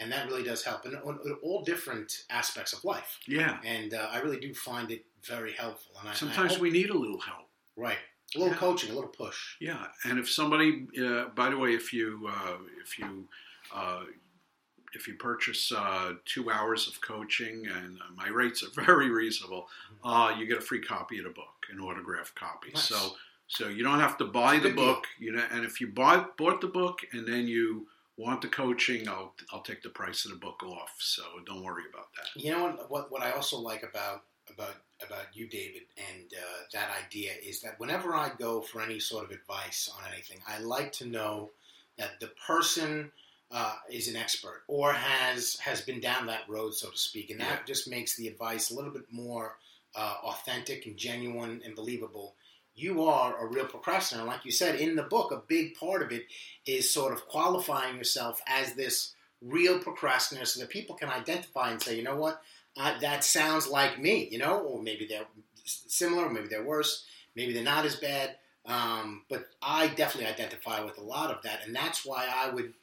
and 0.00 0.12
that 0.12 0.26
really 0.28 0.44
does 0.44 0.62
help 0.62 0.86
in, 0.86 0.94
all 1.42 1.62
different 1.64 2.24
aspects 2.30 2.72
of 2.72 2.84
life. 2.84 3.18
Yeah. 3.26 3.58
And 3.64 3.94
uh, 3.94 4.08
I 4.12 4.18
really 4.18 4.38
do 4.38 4.54
find 4.54 4.90
it 4.90 5.04
very 5.24 5.52
helpful. 5.52 5.92
And 6.00 6.08
I, 6.08 6.12
Sometimes 6.14 6.38
and 6.38 6.50
I 6.50 6.52
hope, 6.54 6.62
we 6.62 6.70
need 6.70 6.90
a 6.90 6.96
little 6.96 7.18
help. 7.18 7.48
right 7.76 7.98
a 8.34 8.38
little 8.38 8.52
Yeah. 8.52 8.58
coaching, 8.58 8.90
a 8.90 8.94
little 8.94 9.08
push. 9.10 9.56
Yeah, 9.58 9.86
and 10.04 10.18
if 10.18 10.30
somebody, 10.30 10.86
uh, 11.02 11.26
by 11.34 11.48
the 11.48 11.56
way, 11.56 11.74
if 11.74 11.92
you 11.92 12.28
uh, 12.30 12.58
if 12.82 12.98
you 12.98 13.26
uh, 13.74 14.04
if 14.92 15.08
you 15.08 15.14
purchase 15.14 15.72
uh, 15.72 16.14
two 16.24 16.50
hours 16.50 16.88
of 16.88 17.00
coaching, 17.00 17.66
and 17.66 17.98
uh, 17.98 18.04
my 18.16 18.28
rates 18.28 18.62
are 18.62 18.70
very 18.84 19.10
reasonable, 19.10 19.68
uh, 20.04 20.34
you 20.38 20.46
get 20.46 20.58
a 20.58 20.60
free 20.60 20.80
copy 20.80 21.18
of 21.18 21.24
the 21.24 21.30
book, 21.30 21.66
an 21.70 21.80
autographed 21.80 22.34
copy. 22.34 22.70
Nice. 22.74 22.84
So 22.84 23.16
so 23.48 23.68
you 23.68 23.82
don't 23.82 23.98
have 24.00 24.16
to 24.18 24.24
buy 24.24 24.58
the 24.58 24.70
book, 24.70 25.06
you 25.18 25.32
know. 25.32 25.44
And 25.50 25.64
if 25.64 25.80
you 25.80 25.88
buy 25.88 26.24
bought 26.36 26.60
the 26.60 26.66
book 26.68 27.00
and 27.12 27.26
then 27.26 27.48
you 27.48 27.88
want 28.16 28.42
the 28.42 28.48
coaching, 28.48 29.08
I'll 29.08 29.34
I'll 29.52 29.62
take 29.62 29.82
the 29.82 29.88
price 29.88 30.24
of 30.24 30.32
the 30.32 30.36
book 30.36 30.62
off. 30.62 30.94
So 31.00 31.22
don't 31.46 31.62
worry 31.62 31.84
about 31.90 32.08
that. 32.14 32.40
You 32.42 32.52
know 32.52 32.62
what? 32.64 32.90
What, 32.90 33.12
what 33.12 33.22
I 33.22 33.32
also 33.32 33.58
like 33.58 33.82
about 33.82 34.24
about 34.50 34.76
about 35.04 35.26
you, 35.34 35.48
David, 35.48 35.82
and 35.96 36.32
uh, 36.32 36.62
that 36.72 36.90
idea 37.04 37.32
is 37.42 37.60
that 37.62 37.78
whenever 37.80 38.14
I 38.14 38.30
go 38.38 38.60
for 38.60 38.82
any 38.82 39.00
sort 39.00 39.24
of 39.24 39.30
advice 39.30 39.90
on 39.96 40.12
anything, 40.12 40.38
I 40.46 40.58
like 40.58 40.92
to 40.92 41.06
know 41.06 41.50
that 41.96 42.20
the 42.20 42.30
person 42.46 43.10
uh, 43.50 43.76
is 43.90 44.08
an 44.08 44.16
expert 44.16 44.62
or 44.68 44.92
has 44.92 45.56
has 45.60 45.80
been 45.80 46.00
down 46.00 46.26
that 46.26 46.48
road, 46.48 46.74
so 46.74 46.90
to 46.90 46.98
speak, 46.98 47.30
and 47.30 47.40
that 47.40 47.60
Yeah. 47.60 47.66
just 47.66 47.88
makes 47.88 48.16
the 48.16 48.28
advice 48.28 48.70
a 48.70 48.74
little 48.74 48.90
bit 48.90 49.10
more 49.10 49.56
uh, 49.94 50.16
authentic 50.24 50.86
and 50.86 50.96
genuine 50.96 51.62
and 51.64 51.74
believable. 51.74 52.34
You 52.78 53.04
are 53.04 53.36
a 53.44 53.46
real 53.46 53.66
procrastinator, 53.66 54.26
like 54.26 54.44
you 54.44 54.52
said 54.52 54.76
in 54.76 54.94
the 54.94 55.02
book. 55.02 55.32
A 55.32 55.42
big 55.48 55.74
part 55.74 56.00
of 56.00 56.12
it 56.12 56.26
is 56.64 56.88
sort 56.88 57.12
of 57.12 57.26
qualifying 57.26 57.96
yourself 57.96 58.40
as 58.46 58.74
this 58.74 59.14
real 59.42 59.78
procrastinator, 59.78 60.46
so 60.46 60.60
that 60.60 60.68
people 60.68 60.94
can 60.94 61.08
identify 61.08 61.70
and 61.70 61.82
say, 61.82 61.96
you 61.96 62.02
know 62.02 62.16
what, 62.16 62.40
uh, 62.76 62.98
that 63.00 63.24
sounds 63.24 63.68
like 63.68 64.00
me, 64.00 64.28
you 64.30 64.38
know, 64.38 64.58
or 64.60 64.82
maybe 64.82 65.06
they're 65.06 65.26
similar, 65.64 66.30
maybe 66.30 66.48
they're 66.48 66.64
worse, 66.64 67.04
maybe 67.34 67.52
they're 67.52 67.62
not 67.62 67.84
as 67.84 67.96
bad. 67.96 68.36
Um, 68.64 69.22
but 69.28 69.48
I 69.62 69.88
definitely 69.88 70.30
identify 70.30 70.84
with 70.84 70.98
a 70.98 71.02
lot 71.02 71.30
of 71.30 71.42
that, 71.42 71.66
and 71.66 71.74
that's 71.74 72.04
why 72.04 72.28
I 72.32 72.50
would 72.50 72.74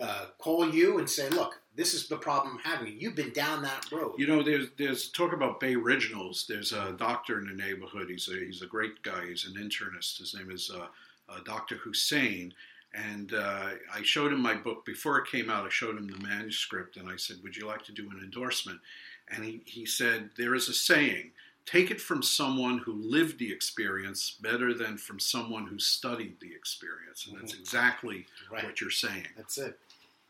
uh, 0.00 0.26
call 0.38 0.68
you 0.68 0.98
and 0.98 1.08
say, 1.08 1.28
"Look, 1.28 1.60
this 1.74 1.94
is 1.94 2.08
the 2.08 2.16
problem 2.16 2.56
I'm 2.56 2.72
having. 2.72 3.00
You've 3.00 3.14
been 3.14 3.32
down 3.32 3.62
that 3.62 3.90
road." 3.92 4.14
You 4.18 4.26
know, 4.26 4.42
there's 4.42 4.68
there's 4.76 5.08
talk 5.08 5.32
about 5.32 5.60
Bay 5.60 5.74
Originals. 5.74 6.46
There's 6.48 6.72
a 6.72 6.92
doctor 6.92 7.38
in 7.38 7.46
the 7.46 7.54
neighborhood. 7.54 8.08
He's 8.08 8.28
a 8.28 8.44
he's 8.44 8.62
a 8.62 8.66
great 8.66 9.02
guy. 9.02 9.26
He's 9.26 9.46
an 9.46 9.54
internist. 9.54 10.18
His 10.18 10.34
name 10.34 10.50
is 10.50 10.70
uh, 10.74 10.86
uh, 11.28 11.40
Doctor 11.44 11.76
Hussein. 11.76 12.52
And 12.96 13.34
uh, 13.34 13.70
I 13.92 14.02
showed 14.02 14.32
him 14.32 14.40
my 14.40 14.54
book 14.54 14.84
before 14.84 15.18
it 15.18 15.26
came 15.26 15.50
out. 15.50 15.66
I 15.66 15.68
showed 15.68 15.96
him 15.96 16.06
the 16.06 16.24
manuscript, 16.24 16.96
and 16.96 17.08
I 17.08 17.16
said, 17.16 17.38
"Would 17.42 17.56
you 17.56 17.66
like 17.66 17.84
to 17.84 17.92
do 17.92 18.08
an 18.10 18.20
endorsement?" 18.22 18.80
And 19.28 19.44
he, 19.44 19.62
he 19.64 19.86
said, 19.86 20.30
"There 20.36 20.54
is 20.54 20.68
a 20.68 20.74
saying: 20.74 21.32
take 21.66 21.90
it 21.90 22.00
from 22.00 22.22
someone 22.22 22.78
who 22.78 22.92
lived 22.94 23.38
the 23.38 23.52
experience 23.52 24.36
better 24.40 24.74
than 24.74 24.96
from 24.98 25.18
someone 25.18 25.66
who 25.66 25.78
studied 25.78 26.38
the 26.40 26.54
experience." 26.54 27.26
And 27.26 27.36
that's 27.40 27.54
Mhm. 27.54 27.60
exactly 27.60 28.26
Right. 28.50 28.64
what 28.64 28.80
you're 28.80 28.90
saying. 28.90 29.28
That's 29.36 29.58
it. 29.58 29.78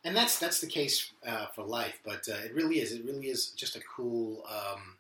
And 0.04 0.14
that's 0.14 0.38
that's 0.38 0.60
the 0.60 0.66
case 0.66 1.10
uh, 1.26 1.46
for 1.54 1.64
life. 1.64 1.98
But 2.04 2.28
uh, 2.28 2.34
it 2.44 2.52
really 2.54 2.80
is. 2.80 2.92
It 2.92 3.04
really 3.04 3.28
is 3.28 3.48
just 3.50 3.74
a 3.76 3.80
cool, 3.80 4.44
um, 4.46 4.98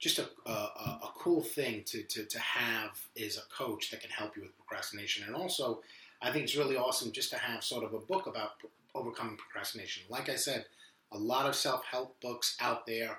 just 0.00 0.18
a, 0.18 0.28
a, 0.44 0.50
a 0.50 1.12
cool 1.16 1.42
thing 1.42 1.82
to, 1.84 2.02
to, 2.02 2.24
to 2.24 2.38
have 2.40 3.00
is 3.14 3.38
a 3.38 3.42
coach 3.54 3.90
that 3.90 4.00
can 4.00 4.10
help 4.10 4.36
you 4.36 4.42
with 4.42 4.54
procrastination. 4.56 5.24
And 5.26 5.34
also, 5.36 5.82
I 6.20 6.30
think 6.32 6.44
it's 6.44 6.56
really 6.56 6.76
awesome 6.76 7.12
just 7.12 7.30
to 7.30 7.38
have 7.38 7.62
sort 7.64 7.84
of 7.84 7.94
a 7.94 8.00
book 8.00 8.26
about 8.26 8.58
p- 8.58 8.68
overcoming 8.94 9.36
procrastination. 9.36 10.02
Like 10.10 10.28
I 10.28 10.34
said, 10.36 10.66
a 11.12 11.16
lot 11.18 11.46
of 11.46 11.54
self 11.54 11.84
help 11.84 12.20
books 12.20 12.56
out 12.60 12.86
there, 12.86 13.18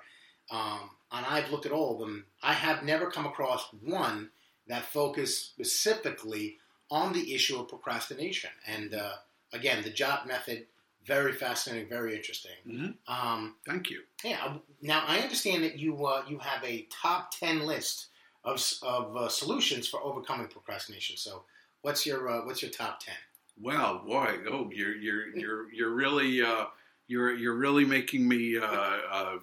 um, 0.50 0.90
and 1.12 1.24
I've 1.26 1.50
looked 1.50 1.66
at 1.66 1.72
all 1.72 1.94
of 1.94 2.00
them. 2.00 2.26
I 2.42 2.52
have 2.52 2.82
never 2.84 3.10
come 3.10 3.26
across 3.26 3.68
one 3.82 4.30
that 4.68 4.84
focused 4.86 5.50
specifically 5.50 6.58
on 6.90 7.12
the 7.12 7.34
issue 7.34 7.58
of 7.58 7.68
procrastination. 7.68 8.50
And 8.66 8.94
uh, 8.94 9.12
again, 9.52 9.82
the 9.82 9.90
JOT 9.90 10.26
method, 10.26 10.66
very 11.04 11.32
fascinating, 11.32 11.88
very 11.88 12.16
interesting. 12.16 12.52
Mhm. 12.66 12.94
Um, 13.06 13.56
Thank 13.64 13.90
you. 13.90 14.02
yeah. 14.24 14.56
Now 14.82 15.04
I 15.06 15.18
understand 15.18 15.62
that 15.64 15.78
you 15.78 16.04
uh, 16.04 16.24
you 16.28 16.38
have 16.38 16.62
a 16.64 16.86
top 16.90 17.30
ten 17.30 17.60
list 17.60 18.06
of 18.44 18.60
of 18.82 19.16
uh, 19.16 19.28
solutions 19.28 19.86
for 19.88 20.00
overcoming 20.02 20.48
procrastination. 20.48 21.16
So, 21.16 21.44
what's 21.82 22.04
your 22.06 22.28
uh, 22.28 22.44
what's 22.44 22.60
your 22.62 22.72
top 22.72 22.98
ten? 23.00 23.14
Well, 23.60 24.02
boy, 24.04 24.38
oh, 24.50 24.68
you're 24.72 24.96
you're 24.96 25.28
you're 25.36 25.72
you're 25.72 25.90
really 25.94 26.42
uh, 26.42 26.66
you're 27.06 27.34
you're 27.34 27.54
really 27.54 27.84
making 27.84 28.26
me 28.26 28.58
uh, 28.58 28.64
uh, 28.66 29.38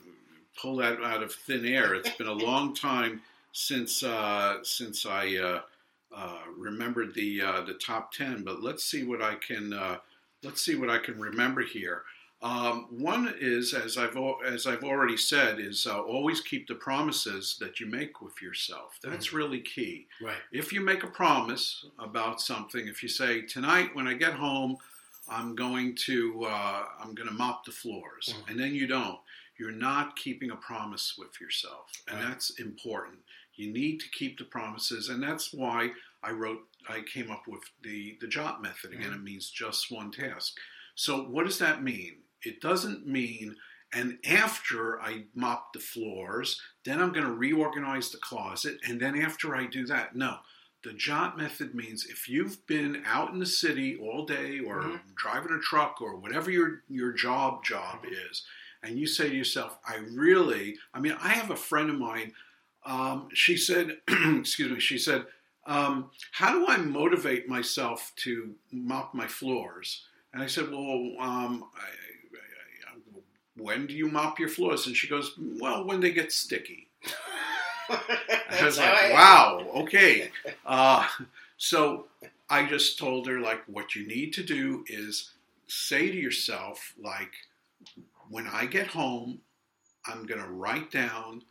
pull 0.60 0.78
that 0.78 1.01
out 1.01 1.24
of 1.24 1.34
thin 1.34 1.66
air. 1.66 1.93
It's 1.95 2.10
been 2.12 2.28
a 2.28 2.32
long 2.34 2.74
time 2.74 3.22
since 3.51 4.04
uh, 4.04 4.58
since 4.64 5.06
I 5.06 5.36
uh, 5.38 5.62
uh, 6.16 6.38
remembered 6.58 7.14
the 7.14 7.41
uh, 7.41 7.62
the 7.62 7.74
top 7.76 8.12
ten, 8.12 8.43
but 8.43 8.62
let's 8.62 8.84
see 8.84 9.04
what 9.04 9.22
I 9.22 9.36
can 9.36 9.74
uh, 9.74 9.97
let's 10.43 10.62
see 10.62 10.76
what 10.76 10.89
I 10.89 10.97
can 10.99 11.20
remember 11.20 11.62
here. 11.62 12.04
Um, 12.41 12.88
one 12.89 13.34
is, 13.39 13.74
as 13.74 13.97
I've 13.97 14.18
as 14.45 14.68
I've 14.68 14.84
already 14.84 15.16
said, 15.16 15.60
is 15.60 15.88
uh, 15.88 16.01
always 16.01 16.41
keep 16.41 16.68
the 16.68 16.76
promises 16.76 17.56
that 17.62 17.80
you 17.80 17.86
make 17.86 18.22
with 18.22 18.41
yourself. 18.41 18.99
That's 19.01 19.32
really 19.32 19.62
key 19.62 20.08
Right. 20.22 20.36
if 20.51 20.74
you 20.74 20.82
make 20.82 21.04
a 21.04 21.08
promise 21.08 21.86
about 21.99 22.41
something, 22.41 22.86
if 22.88 23.01
you 23.01 23.08
say 23.08 23.41
tonight 23.43 23.95
when 23.95 24.08
I 24.08 24.14
get 24.14 24.34
home, 24.34 24.76
I'm 25.30 25.56
going 25.56 25.95
to 26.08 26.43
uh, 26.43 26.84
I'm 27.01 27.16
going 27.16 27.30
to 27.30 27.34
mop 27.36 27.64
the 27.64 27.72
floors, 27.72 28.36
Mhm. 28.36 28.49
and 28.49 28.60
then 28.60 28.76
you 28.76 28.88
don't, 28.88 29.20
you're 29.60 29.72
not 29.72 30.16
keeping 30.16 30.51
a 30.51 30.56
promise 30.56 31.16
with 31.18 31.39
yourself, 31.39 31.91
and 32.08 32.18
Right. 32.20 32.28
that's 32.30 32.51
important. 32.60 33.20
You 33.56 33.72
need 33.72 33.99
to 33.99 34.10
keep 34.10 34.38
the 34.38 34.45
promises, 34.45 35.10
and 35.10 35.22
that's 35.22 35.54
why 35.54 35.93
I 36.24 36.32
wrote 36.32 36.68
I 36.89 37.01
came 37.01 37.32
up 37.32 37.47
with 37.47 37.64
the 37.82 38.18
the 38.20 38.28
JOT 38.28 38.62
method. 38.62 38.91
Again, 38.93 39.12
Mhm. 39.12 39.16
it 39.16 39.22
means 39.24 39.49
just 39.49 39.89
one 39.91 40.12
task. 40.12 40.58
So 40.95 41.24
what 41.24 41.45
does 41.45 41.60
that 41.60 41.82
mean? 41.84 42.24
It 42.41 42.60
doesn't 42.62 43.06
mean. 43.08 43.56
And 43.93 44.18
after 44.26 44.99
I 45.01 45.28
mop 45.36 45.72
the 45.74 45.80
floors, 45.80 46.60
then 46.84 46.99
I'm 46.99 47.12
going 47.14 47.26
to 47.28 47.32
reorganize 47.32 48.10
the 48.12 48.18
closet. 48.18 48.80
And 48.84 48.99
then 48.99 49.16
after 49.22 49.56
I 49.56 49.68
do 49.68 49.86
that, 49.86 50.16
no. 50.16 50.39
The 50.82 50.93
jot 50.93 51.38
method 51.38 51.74
means 51.76 52.06
if 52.06 52.28
you've 52.28 52.66
been 52.68 53.04
out 53.06 53.32
in 53.32 53.39
the 53.39 53.45
city 53.45 53.95
all 53.95 54.26
day 54.26 54.60
or 54.60 54.82
Mhm. 54.82 55.16
driving 55.16 55.54
a 55.54 55.60
truck 55.60 56.01
or 56.01 56.18
whatever 56.18 56.49
your, 56.51 56.84
your 56.89 57.14
job 57.14 57.64
job 57.64 58.04
is, 58.06 58.45
and 58.84 58.99
you 58.99 59.07
say 59.07 59.29
to 59.29 59.36
yourself, 59.36 59.77
I 59.88 59.97
really, 60.11 60.75
I 60.93 60.99
mean, 60.99 61.15
I 61.21 61.29
have 61.29 61.51
a 61.51 61.55
friend 61.55 61.89
of 61.89 61.97
mine, 61.97 62.34
um, 62.86 63.29
she 63.34 63.55
said, 63.55 63.97
excuse 64.07 64.71
me, 64.71 64.79
she 64.79 64.97
said, 64.97 65.25
um, 65.65 66.11
how 66.34 66.53
do 66.53 66.67
I 66.67 66.77
motivate 66.77 67.47
myself 67.47 68.11
to 68.17 68.53
mop 68.71 69.13
my 69.13 69.27
floors? 69.27 70.03
And 70.34 70.43
I 70.43 70.47
said, 70.47 70.69
well, 70.69 71.13
um, 71.19 71.65
I, 71.75 71.86
I, 71.86 72.91
I, 72.91 73.19
when 73.55 73.88
do 73.88 73.93
you 73.93 74.09
mop 74.09 74.39
your 74.39 74.49
floors? 74.49 74.88
And 74.88 74.95
she 74.95 75.07
goes, 75.07 75.38
well, 75.39 75.86
when 75.86 76.01
they 76.01 76.11
get 76.11 76.31
sticky. 76.31 76.89
I 77.89 78.65
was 78.65 78.77
like, 78.77 79.13
wow, 79.13 79.65
okay. 79.75 80.31
Uh, 80.65 81.07
so 81.57 82.07
I 82.49 82.65
just 82.65 82.97
told 82.97 83.27
her, 83.27 83.39
like, 83.39 83.61
what 83.67 83.95
you 83.95 84.05
need 84.07 84.34
to 84.34 84.43
do 84.43 84.84
is 84.88 85.31
say 85.67 86.09
to 86.09 86.17
yourself, 86.17 86.93
like, 87.01 87.31
when 88.34 88.47
I 88.47 88.65
get 88.65 88.88
home, 88.88 89.39
I'm 90.05 90.25
going 90.25 90.41
to 90.41 90.49
write 90.49 90.91
down, 90.91 91.43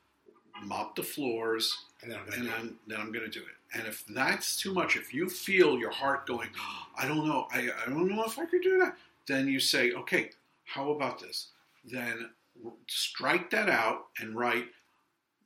mop 0.63 0.97
the 0.97 1.03
floors, 1.03 1.77
And 2.03 2.11
then 2.11 2.19
I'm 2.19 2.27
gonna 2.27 2.37
and 2.37 2.45
do 2.45 2.51
it. 2.51 2.57
then, 2.57 2.77
then 2.89 3.01
I'm 3.01 3.13
going 3.13 3.25
to 3.25 3.39
do 3.39 3.45
it. 3.45 3.57
And 3.79 3.87
if 3.87 4.05
that's 4.07 4.57
too 4.61 4.75
much, 4.75 4.97
if 4.97 5.15
you 5.15 5.29
feel 5.29 5.79
your 5.79 5.91
heart 5.93 6.27
going, 6.27 6.51
oh, 6.59 6.83
I 6.99 7.07
don't 7.09 7.27
know, 7.27 7.47
I, 7.53 7.71
I 7.85 7.89
don't 7.89 8.09
know 8.09 8.25
if 8.25 8.39
I 8.39 8.45
could 8.47 8.63
do 8.63 8.79
that, 8.81 8.97
then 9.27 9.49
you 9.49 9.61
say, 9.61 9.93
okay, 9.93 10.31
how 10.65 10.91
about 10.91 11.21
this? 11.21 11.49
Then 11.85 12.31
strike 12.89 13.51
that 13.51 13.69
out 13.71 14.07
and 14.19 14.37
write, 14.37 14.67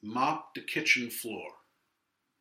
mop 0.03 0.55
the 0.55 0.61
kitchen 0.62 1.11
floor 1.11 1.49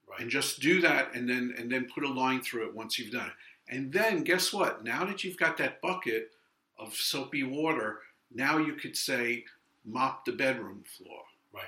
Right. 0.08 0.20
and 0.22 0.30
just 0.30 0.60
do 0.60 0.82
that 0.82 1.16
and 1.16 1.28
then 1.28 1.56
and 1.58 1.72
then 1.72 1.88
put 1.92 2.04
a 2.04 2.08
line 2.08 2.42
through 2.44 2.68
it 2.68 2.76
once 2.76 3.00
you've 3.00 3.12
done 3.12 3.26
it 3.26 3.76
and 3.76 3.92
then 3.92 4.24
guess 4.24 4.54
what 4.54 4.84
now 4.84 5.04
that 5.04 5.24
you've 5.24 5.38
got 5.46 5.58
that 5.58 5.82
bucket 5.82 6.30
of 6.78 6.94
soapy 6.94 7.42
water 7.42 8.02
now 8.34 8.58
you 8.58 8.74
could 8.74 8.96
say 8.98 9.44
mop 9.86 10.26
the 10.26 10.32
bedroom 10.32 10.84
floor 10.98 11.22
Right. 11.54 11.66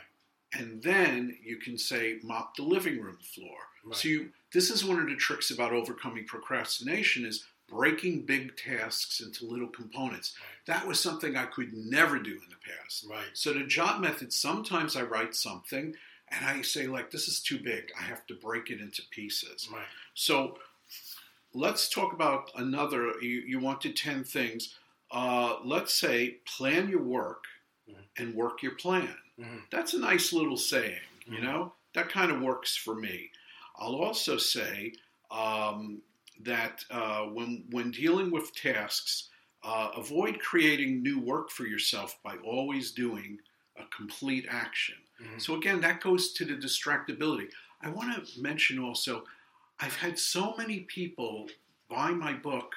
and 0.53 0.82
then 0.82 1.38
you 1.43 1.58
can 1.58 1.78
say 1.78 2.18
mop 2.24 2.55
the 2.55 2.64
living 2.64 2.99
room 3.01 3.18
floor 3.22 3.58
Right. 3.86 3.95
so 3.95 4.08
you 4.08 4.30
this 4.53 4.70
is 4.70 4.84
one 4.86 4.99
of 4.99 5.08
the 5.08 5.16
tricks 5.16 5.51
about 5.51 5.74
overcoming 5.74 6.26
procrastination 6.26 7.26
is 7.26 7.45
breaking 7.70 8.22
big 8.26 8.55
tasks 8.55 9.20
into 9.20 9.45
little 9.45 9.68
components 9.68 10.36
that 10.66 10.88
was 10.88 10.99
something 10.99 11.36
i 11.36 11.45
could 11.45 11.74
never 11.74 12.18
do 12.18 12.32
in 12.32 12.49
the 12.49 12.55
past 12.74 13.05
Right. 13.10 13.26
so 13.34 13.53
the 13.53 13.64
jot 13.66 14.01
method, 14.01 14.32
sometimes 14.34 14.95
I 14.95 15.03
write 15.03 15.36
something 15.36 15.93
and 16.30 16.45
I 16.45 16.62
say 16.62 16.88
like, 16.88 17.10
this 17.12 17.30
is 17.30 17.39
too 17.39 17.58
big. 17.58 17.89
I 17.97 18.03
have 18.03 18.28
to 18.28 18.34
break 18.36 18.70
it 18.70 18.82
into 18.82 19.01
pieces. 19.12 19.70
Right. 19.72 19.86
So 20.14 20.58
let's 21.53 21.88
talk 21.88 22.12
about 22.12 22.51
another. 22.55 23.14
You, 23.22 23.43
you 23.47 23.60
wanted 23.62 23.95
ten 23.95 24.26
things. 24.26 24.76
Uh, 25.12 25.60
let's 25.64 25.93
say, 25.93 26.32
plan 26.45 26.89
your 26.89 27.01
work 27.03 27.45
Mhm. 27.89 28.05
and 28.18 28.36
work 28.36 28.62
your 28.62 28.76
plan. 28.76 29.18
Mhm. 29.39 29.70
That's 29.70 29.93
a 29.93 29.99
nice 29.99 30.34
little 30.34 30.58
saying, 30.58 31.01
you 31.26 31.39
Mhm. 31.39 31.43
know? 31.43 31.76
That 31.93 32.10
kind 32.10 32.32
of 32.32 32.41
works 32.41 32.76
for 32.76 32.95
me. 32.95 33.32
I'll 33.76 33.95
also 33.95 34.38
say 34.38 34.93
um, 35.30 36.01
that 36.39 36.86
uh, 36.89 37.24
when, 37.26 37.66
when 37.72 37.91
dealing 37.91 38.32
with 38.32 38.53
tasks, 38.55 39.30
uh, 39.64 39.91
avoid 39.95 40.39
creating 40.39 41.01
new 41.03 41.20
work 41.20 41.49
for 41.51 41.66
yourself 41.66 42.22
by 42.24 42.38
always 42.38 42.91
doing 42.91 43.39
a 43.76 43.86
complete 43.88 44.45
action. 44.49 44.95
Mhm. 45.20 45.41
So, 45.41 45.55
again, 45.55 45.82
that 45.82 45.99
goes 46.01 46.32
to 46.34 46.45
the 46.45 46.55
distractibility. 46.55 47.51
I 47.82 47.89
want 47.89 48.26
to 48.26 48.41
mention 48.41 48.80
also, 48.80 49.26
I've 49.80 49.95
had 49.95 50.18
so 50.18 50.55
many 50.55 50.82
people 50.82 51.49
buy 51.89 52.12
my 52.12 52.34
book 52.34 52.76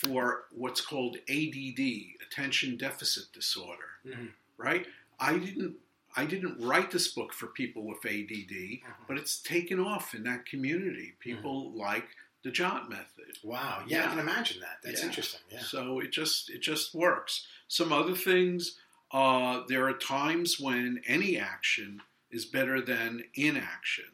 for 0.00 0.44
what's 0.50 0.80
called 0.80 1.16
ADD, 1.28 2.16
attention 2.26 2.76
deficit 2.76 3.32
disorder, 3.32 3.88
Mhm. 4.06 4.32
right? 4.56 4.86
I 5.18 5.38
didn't 5.38 5.76
I 6.16 6.24
didn't 6.26 6.58
write 6.58 6.90
this 6.90 7.06
book 7.06 7.32
for 7.32 7.46
people 7.46 7.84
with 7.86 8.04
ADD, 8.04 8.82
Mhm. 8.84 9.06
but 9.06 9.16
it's 9.16 9.38
taken 9.40 9.78
off 9.78 10.12
in 10.12 10.24
that 10.24 10.44
community. 10.44 11.14
People 11.20 11.70
like 11.70 12.16
the 12.42 12.50
Jot 12.50 12.90
method. 12.90 13.38
Wow. 13.44 13.84
Yeah, 13.86 14.06
I 14.06 14.08
can 14.08 14.18
imagine 14.18 14.58
that. 14.58 14.80
That's 14.82 15.02
Yeah. 15.02 15.06
interesting. 15.06 15.40
Yeah. 15.52 15.62
So 15.62 16.00
it 16.00 16.10
just 16.10 16.50
it 16.50 16.58
just 16.62 16.94
works. 16.94 17.46
Some 17.68 17.92
other 17.92 18.16
things, 18.16 18.80
uh, 19.12 19.60
there 19.68 19.86
are 19.86 19.92
times 19.94 20.58
when 20.58 21.00
any 21.06 21.38
action 21.38 22.02
is 22.32 22.44
better 22.44 22.80
than 22.80 23.22
inaction. 23.34 24.10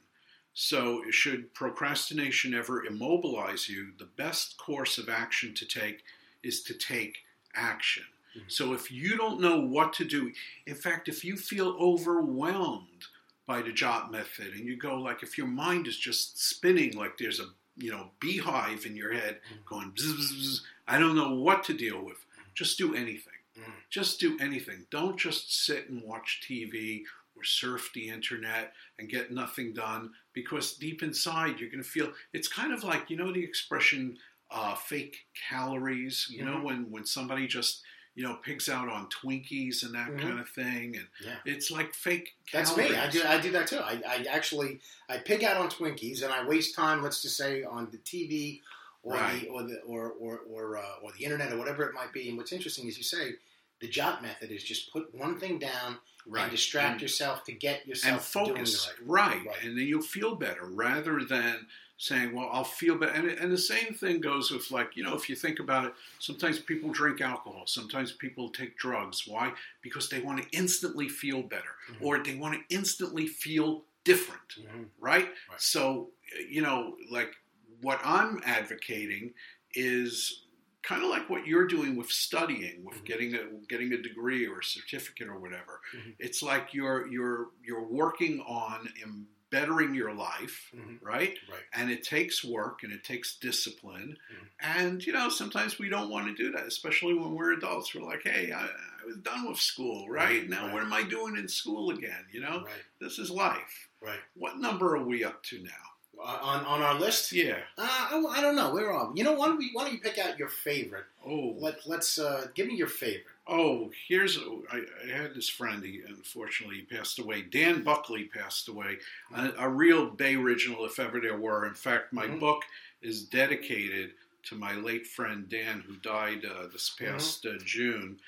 So 0.67 1.03
should 1.11 1.53
procrastination 1.53 2.55
ever 2.55 2.87
immobilize 2.87 3.69
you, 3.69 3.93
the 3.99 4.07
best 4.07 4.57
course 4.57 4.97
of 4.97 5.11
action 5.11 5.53
to 5.55 5.67
take 5.67 6.03
is 6.43 6.63
to 6.63 6.73
take 6.73 7.19
action. 7.55 8.05
Mhm. 8.35 8.51
So 8.51 8.73
if 8.73 8.91
you 8.91 9.19
don't 9.19 9.39
know 9.39 9.61
what 9.61 9.93
to 9.95 10.05
do, 10.07 10.33
in 10.67 10.75
fact, 10.75 11.09
if 11.11 11.27
you 11.27 11.37
feel 11.37 11.77
overwhelmed 11.79 13.05
by 13.45 13.61
the 13.61 13.71
Jot 13.71 14.11
method 14.11 14.55
and 14.55 14.67
you 14.67 14.77
go 14.77 14.99
like 14.99 15.23
if 15.23 15.37
your 15.37 15.47
mind 15.47 15.87
is 15.87 15.99
just 15.99 16.39
spinning 16.43 16.97
like 16.97 17.19
there's 17.19 17.39
a 17.39 17.51
you 17.77 17.91
know 17.91 18.13
beehive 18.19 18.87
in 18.87 18.97
your 18.97 19.13
head 19.13 19.43
Mhm. 19.53 19.65
going 19.67 19.93
bzz, 19.93 20.15
bzz, 20.17 20.33
bzz, 20.41 20.61
I 20.89 20.99
don't 20.99 21.15
know 21.17 21.35
what 21.35 21.65
to 21.65 21.75
deal 21.75 22.03
with. 22.03 22.25
Just 22.55 22.79
do 22.79 22.95
anything. 22.95 23.35
Mhm. 23.59 23.75
Just 23.91 24.19
do 24.21 24.39
anything. 24.39 24.87
Don't 24.89 25.19
just 25.21 25.53
sit 25.53 25.91
and 25.91 26.03
watch 26.03 26.41
TV 26.41 27.05
or 27.37 27.45
surf 27.45 27.91
the 27.95 28.09
internet 28.09 28.73
and 28.99 29.09
get 29.09 29.31
nothing 29.31 29.73
done 29.73 30.11
because 30.33 30.75
deep 30.75 31.03
inside 31.03 31.59
you're 31.61 31.71
going 31.71 31.83
to 31.83 31.89
feel 31.89 32.13
it's 32.33 32.49
kind 32.49 32.73
of 32.73 32.83
like 32.85 33.11
you 33.11 33.17
know 33.17 33.33
the 33.33 33.45
expression 33.45 34.17
uh, 34.51 34.75
fake 34.77 35.27
calories. 35.49 36.27
You 36.31 36.45
know 36.45 36.57
Mhm. 36.59 36.63
when 36.63 36.91
when 36.91 37.05
somebody 37.05 37.47
just 37.47 37.83
you 38.15 38.23
know 38.23 38.37
pigs 38.37 38.69
out 38.69 38.89
on 38.89 39.09
Twinkies 39.09 39.83
and 39.83 39.95
that 39.95 40.09
Mhm. 40.09 40.21
kind 40.21 40.39
of 40.41 40.49
thing, 40.49 40.97
and 40.97 41.09
Yeah. 41.21 41.39
it's 41.45 41.71
like 41.71 41.93
fake. 41.95 42.35
Calories. 42.51 42.75
that's 42.77 42.91
me. 42.91 42.97
I 42.97 43.11
do. 43.11 43.23
I 43.25 43.41
do 43.41 43.51
that 43.53 43.67
too. 43.67 43.79
I, 43.79 44.01
I 44.07 44.25
actually 44.31 44.81
I 45.09 45.19
pig 45.19 45.43
out 45.45 45.57
on 45.57 45.69
Twinkies 45.69 46.23
and 46.23 46.33
I 46.33 46.45
waste 46.47 46.75
time. 46.75 47.03
Let's 47.03 47.21
just 47.23 47.37
say 47.37 47.65
on 47.65 47.91
the 47.91 47.99
TV 47.99 48.63
or 49.03 49.15
Right. 49.15 49.43
the 49.43 49.49
or 49.49 49.63
the 49.65 49.81
or 49.81 50.13
or 50.13 50.39
or, 50.49 50.79
uh, 50.79 50.97
or 51.03 51.13
the 51.13 51.25
internet 51.25 51.53
or 51.53 51.59
whatever 51.59 51.83
it 51.85 51.93
might 51.95 52.13
be. 52.13 52.29
And 52.29 52.39
what's 52.39 52.53
interesting 52.53 52.87
is 52.89 52.97
you 52.97 53.05
say 53.05 53.35
the 53.81 53.89
Jot 53.89 54.23
method 54.23 54.51
is 54.53 54.63
just 54.65 54.91
put 54.93 55.13
one 55.15 55.39
thing 55.39 55.59
down 55.59 55.99
right. 56.29 56.43
and 56.45 56.51
distract 56.51 56.93
And- 56.93 57.03
yourself 57.03 57.45
to 57.45 57.53
get 57.53 57.81
and 57.81 57.89
yourself 57.89 58.27
focus 58.27 58.87
doing 58.87 59.07
the 59.07 59.13
right. 59.13 59.47
Right. 59.47 59.63
and 59.65 59.77
then 59.79 59.87
you'll 59.87 60.03
feel 60.03 60.35
better 60.35 60.65
rather 60.67 61.23
than 61.25 61.67
saying 61.99 62.35
well 62.35 62.51
i'll 62.53 62.63
feel 62.63 62.95
better 62.97 63.13
and, 63.13 63.27
and 63.31 63.51
the 63.51 63.57
same 63.57 63.95
thing 63.95 64.21
goes 64.21 64.51
with 64.51 64.71
like 64.71 64.97
you 64.97 65.03
know 65.03 65.15
if 65.15 65.31
you 65.31 65.35
think 65.35 65.61
about 65.61 65.87
it 65.87 65.95
sometimes 66.19 66.59
people 66.59 66.91
drink 66.91 67.23
alcohol 67.23 67.63
sometimes 67.67 68.13
people 68.13 68.51
take 68.51 68.77
drugs 68.77 69.27
why 69.27 69.51
because 69.81 70.11
they 70.11 70.21
want 70.21 70.43
to 70.43 70.47
instantly 70.57 71.09
feel 71.09 71.41
better 71.43 71.75
Mhm. 71.91 71.97
or 72.03 72.19
they 72.23 72.35
want 72.35 72.53
to 72.55 72.75
instantly 72.75 73.27
feel 73.27 73.85
different 74.05 74.57
Mhm. 74.61 74.87
right? 75.01 75.29
Right. 75.49 75.61
So, 75.61 76.11
you 76.49 76.61
know, 76.61 76.97
like 77.11 77.33
what 77.81 77.99
I'm 78.05 78.41
advocating 78.45 79.33
is 79.75 80.43
kind 80.87 81.03
of 81.03 81.11
like 81.11 81.29
what 81.29 81.47
you're 81.47 81.67
doing 81.67 81.97
with 81.97 82.11
studying, 82.11 82.85
with 82.85 82.99
Mhm. 83.03 83.05
getting 83.05 83.35
a 83.35 83.45
getting 83.69 83.93
a 83.93 83.99
degree 83.99 84.47
or 84.47 84.61
a 84.61 84.65
certificate 84.65 85.29
or 85.29 85.39
whatever. 85.39 85.81
Mhm. 85.95 86.15
It's 86.19 86.43
like 86.43 86.73
you're 86.73 87.07
you're 87.09 87.51
you're 87.63 87.87
working 88.03 88.41
on 88.41 89.27
bettering 89.51 89.95
your 89.95 90.13
life, 90.13 90.71
Mhm. 90.75 90.99
right? 91.01 91.39
Right. 91.49 91.63
And 91.73 91.91
it 91.91 92.03
takes 92.03 92.43
work 92.45 92.83
and 92.83 92.93
it 92.93 93.05
takes 93.05 93.37
discipline. 93.39 94.17
Mhm. 94.33 94.49
And 94.61 95.07
you 95.07 95.13
know, 95.13 95.29
sometimes 95.29 95.79
we 95.79 95.89
don't 95.89 96.11
want 96.11 96.27
to 96.29 96.35
do 96.45 96.51
that, 96.53 96.67
especially 96.67 97.15
when 97.15 97.33
we're 97.33 97.53
adults. 97.53 97.95
We're 97.95 98.03
like, 98.13 98.23
"Hey, 98.25 98.51
I, 98.53 98.67
I 98.67 99.05
was 99.05 99.19
done 99.19 99.49
with 99.49 99.59
school, 99.61 100.09
right? 100.09 100.41
Right, 100.41 100.49
Now, 100.49 100.65
right. 100.65 100.73
what 100.75 100.83
am 100.83 100.93
I 100.93 101.03
doing 101.05 101.37
in 101.37 101.49
school 101.49 101.91
again? 101.91 102.27
You 102.33 102.41
know, 102.41 102.65
Right. 102.65 102.85
this 103.01 103.19
is 103.19 103.31
life." 103.31 103.89
Right. 104.01 104.21
What 104.35 104.59
number 104.59 104.97
are 104.97 105.05
we 105.05 105.25
up 105.25 105.43
to 105.45 105.63
now? 105.63 105.86
On 106.23 106.65
on 106.65 106.83
our 106.83 106.99
list. 106.99 107.31
Yeah. 107.33 107.59
Uh, 107.77 107.83
I, 107.87 108.25
I 108.39 108.41
don't 108.41 108.57
know. 108.57 108.73
We're 108.73 108.93
on. 108.93 109.17
You 109.17 109.25
know, 109.25 109.35
why 109.35 109.47
don't 109.47 109.59
we? 109.59 109.71
Why 109.73 109.85
don't 109.85 109.93
you 109.93 110.01
pick 110.01 110.19
out 110.19 110.39
your 110.39 110.49
favorite? 110.49 111.05
Oh. 111.25 111.55
Let 111.59 111.87
Let's 111.87 112.19
uh, 112.19 112.47
give 112.55 112.67
me 112.67 112.75
your 112.75 112.89
favorite. 112.89 113.27
Oh, 113.49 113.91
here's 114.09 114.39
I, 114.73 114.81
I 115.07 115.17
had 115.17 115.35
this 115.35 115.49
friend. 115.49 115.85
He 115.85 116.01
unfortunately 116.09 116.77
he 116.79 116.83
passed 116.97 117.19
away. 117.19 117.43
Dan 117.43 117.85
Buckley 117.85 118.25
passed 118.25 118.69
away. 118.69 118.97
A, 119.35 119.53
a 119.59 119.69
real 119.69 120.07
Bay 120.11 120.35
original, 120.37 120.85
if 120.85 120.99
ever 120.99 121.21
there 121.21 121.37
were. 121.37 121.67
In 121.67 121.75
fact, 121.75 122.13
my 122.13 122.27
Mhm. 122.27 122.41
book 122.41 122.63
is 123.03 123.23
dedicated 123.23 124.13
to 124.45 124.55
my 124.57 124.75
late 124.75 125.07
friend 125.07 125.49
Dan, 125.49 125.81
who 125.87 125.97
died 125.97 126.45
uh, 126.45 126.67
this 126.73 126.91
past 126.99 127.45
uh, 127.47 127.59
June. 127.65 128.19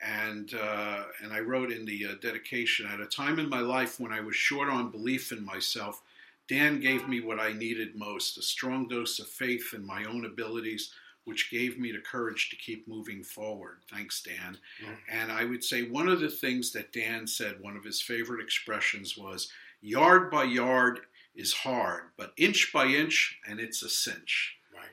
And 0.00 0.54
uh, 0.54 1.04
and 1.22 1.32
I 1.32 1.40
wrote 1.40 1.72
in 1.72 1.84
the 1.84 2.06
uh, 2.06 2.14
dedication 2.20 2.86
at 2.86 3.00
a 3.00 3.06
time 3.06 3.40
in 3.40 3.48
my 3.48 3.60
life 3.60 3.98
when 3.98 4.12
I 4.12 4.20
was 4.20 4.36
short 4.36 4.68
on 4.68 4.90
belief 4.90 5.32
in 5.32 5.44
myself. 5.44 6.02
Dan 6.48 6.80
gave 6.80 7.06
me 7.08 7.20
what 7.20 7.38
I 7.38 7.52
needed 7.52 7.94
most 7.94 8.38
a 8.38 8.42
strong 8.42 8.88
dose 8.88 9.18
of 9.18 9.28
faith 9.28 9.74
in 9.74 9.84
my 9.84 10.04
own 10.04 10.24
abilities, 10.24 10.92
which 11.24 11.50
gave 11.50 11.78
me 11.78 11.92
the 11.92 11.98
courage 12.00 12.48
to 12.50 12.56
keep 12.56 12.88
moving 12.88 13.22
forward. 13.22 13.82
Thanks, 13.90 14.22
Dan. 14.22 14.58
Mhm. 14.80 14.98
And 15.08 15.30
I 15.32 15.44
would 15.44 15.62
say 15.62 15.82
one 15.82 16.08
of 16.08 16.20
the 16.20 16.30
things 16.30 16.72
that 16.72 16.92
Dan 16.92 17.26
said, 17.26 17.60
one 17.60 17.76
of 17.76 17.84
his 17.84 18.00
favorite 18.00 18.42
expressions 18.42 19.16
was 19.16 19.52
yard 19.82 20.30
by 20.30 20.44
yard 20.44 21.06
is 21.34 21.52
hard, 21.52 22.12
but 22.16 22.32
inch 22.36 22.72
by 22.72 22.86
inch, 22.86 23.38
and 23.46 23.60
it's 23.60 23.82
a 23.82 23.90
cinch. 23.90 24.56
Right. 24.72 24.88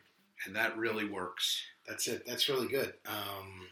And 0.45 0.55
that 0.55 0.77
really 0.77 1.05
works. 1.05 1.63
That's 1.87 2.07
it. 2.07 2.25
That's 2.25 2.49
really 2.49 2.67
good. 2.67 2.95
Um, 3.05 3.69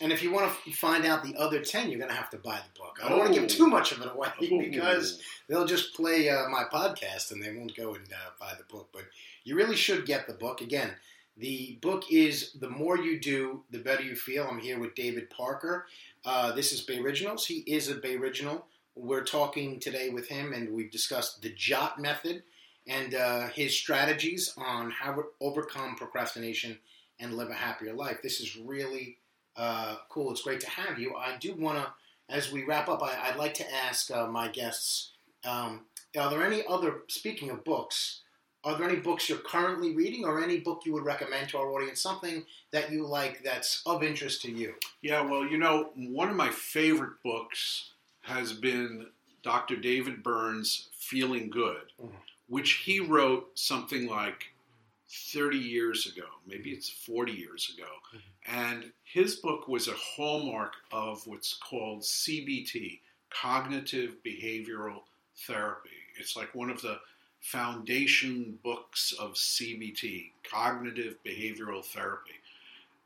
and 0.00 0.12
if 0.12 0.22
you 0.22 0.32
want 0.32 0.52
to 0.64 0.72
find 0.72 1.06
out 1.06 1.22
the 1.22 1.36
other 1.36 1.60
ten, 1.60 1.88
you're 1.88 1.98
going 1.98 2.10
to 2.10 2.16
have 2.16 2.30
to 2.30 2.38
buy 2.38 2.58
the 2.58 2.78
book. 2.78 2.98
I 3.02 3.08
don't 3.08 3.18
want 3.18 3.32
to 3.32 3.40
give 3.40 3.48
too 3.48 3.66
much 3.66 3.92
of 3.92 4.00
it 4.02 4.10
away 4.12 4.28
because 4.40 5.20
they'll 5.48 5.66
just 5.66 5.94
play 5.94 6.28
uh, 6.28 6.48
my 6.48 6.64
podcast 6.72 7.32
and 7.32 7.42
they 7.42 7.52
won't 7.52 7.76
go 7.76 7.94
and 7.94 8.04
uh, 8.12 8.30
buy 8.38 8.52
the 8.56 8.64
book. 8.64 8.88
But 8.92 9.04
you 9.44 9.56
really 9.56 9.76
should 9.76 10.06
get 10.06 10.26
the 10.26 10.34
book. 10.34 10.60
Again, 10.60 10.90
the 11.36 11.78
book 11.82 12.04
is 12.10 12.52
The 12.60 12.68
More 12.68 12.98
You 12.98 13.20
Do, 13.20 13.62
The 13.70 13.78
Better 13.78 14.02
You 14.02 14.16
Feel. 14.16 14.46
I'm 14.50 14.58
here 14.58 14.78
with 14.78 14.94
David 14.94 15.30
Parker. 15.30 15.86
Uh, 16.24 16.52
this 16.52 16.72
is 16.72 16.80
Bay 16.80 16.98
Originals. 16.98 17.46
He 17.46 17.58
is 17.66 17.88
a 17.88 17.94
Bay 17.94 18.16
Original. 18.16 18.66
We're 18.94 19.24
talking 19.24 19.78
today 19.78 20.08
with 20.08 20.28
him, 20.28 20.52
and 20.54 20.72
we've 20.72 20.90
discussed 20.90 21.42
the 21.42 21.52
JOT 21.54 22.00
method 22.00 22.42
and 22.86 23.14
uh, 23.14 23.48
his 23.48 23.76
strategies 23.76 24.54
on 24.56 24.90
how 24.90 25.12
to 25.12 25.24
overcome 25.40 25.96
procrastination 25.96 26.78
and 27.20 27.34
live 27.34 27.50
a 27.50 27.54
happier 27.54 27.92
life. 27.92 28.22
This 28.22 28.40
is 28.40 28.56
really 28.56 29.18
uh, 29.56 29.96
cool. 30.08 30.30
It's 30.30 30.42
great 30.42 30.60
to 30.60 30.70
have 30.70 30.98
you. 30.98 31.14
I 31.16 31.36
do 31.38 31.54
want 31.54 31.78
to, 31.78 31.92
as 32.28 32.52
we 32.52 32.64
wrap 32.64 32.88
up, 32.88 33.02
I, 33.02 33.30
I'd 33.30 33.36
like 33.36 33.54
to 33.54 33.74
ask 33.74 34.10
uh, 34.10 34.26
my 34.26 34.48
guests 34.48 35.12
um, 35.44 35.82
are 36.18 36.30
there 36.30 36.44
any 36.44 36.64
other, 36.66 37.02
speaking 37.08 37.50
of 37.50 37.62
books, 37.64 38.22
are 38.64 38.76
there 38.76 38.88
any 38.88 38.98
books 38.98 39.28
you're 39.28 39.38
currently 39.38 39.94
reading 39.94 40.24
or 40.24 40.42
any 40.42 40.58
book 40.58 40.80
you 40.84 40.92
would 40.92 41.04
recommend 41.04 41.48
to 41.50 41.58
our 41.58 41.70
audience? 41.70 42.02
Something 42.02 42.44
that 42.72 42.90
you 42.90 43.06
like 43.06 43.44
that's 43.44 43.82
of 43.86 44.02
interest 44.02 44.42
to 44.42 44.50
you? 44.50 44.74
Yeah, 45.02 45.20
well, 45.20 45.46
you 45.46 45.56
know, 45.58 45.90
one 45.94 46.28
of 46.28 46.36
my 46.36 46.50
favorite 46.50 47.22
books 47.22 47.92
has 48.22 48.52
been 48.52 49.06
Dr. 49.42 49.76
David 49.76 50.22
Burns' 50.24 50.88
Feeling 50.98 51.48
Good, 51.48 51.92
Mhm. 52.02 52.10
which 52.48 52.72
he 52.84 52.98
wrote 52.98 53.56
something 53.56 54.08
like 54.08 54.52
30 55.08 55.56
years 55.58 56.06
ago, 56.06 56.26
maybe 56.46 56.70
it's 56.70 56.88
40 56.90 57.32
years 57.32 57.72
ago. 57.76 57.88
And 58.46 58.92
his 59.04 59.36
book 59.36 59.68
was 59.68 59.88
a 59.88 59.94
hallmark 59.94 60.74
of 60.92 61.26
what's 61.26 61.54
called 61.54 62.02
CBT, 62.02 63.00
Cognitive 63.30 64.16
Behavioral 64.24 65.02
Therapy. 65.46 65.90
It's 66.18 66.36
like 66.36 66.54
one 66.54 66.70
of 66.70 66.82
the 66.82 66.98
foundation 67.40 68.58
books 68.64 69.12
of 69.12 69.34
CBT, 69.34 70.32
Cognitive 70.42 71.16
Behavioral 71.24 71.84
Therapy. 71.84 72.34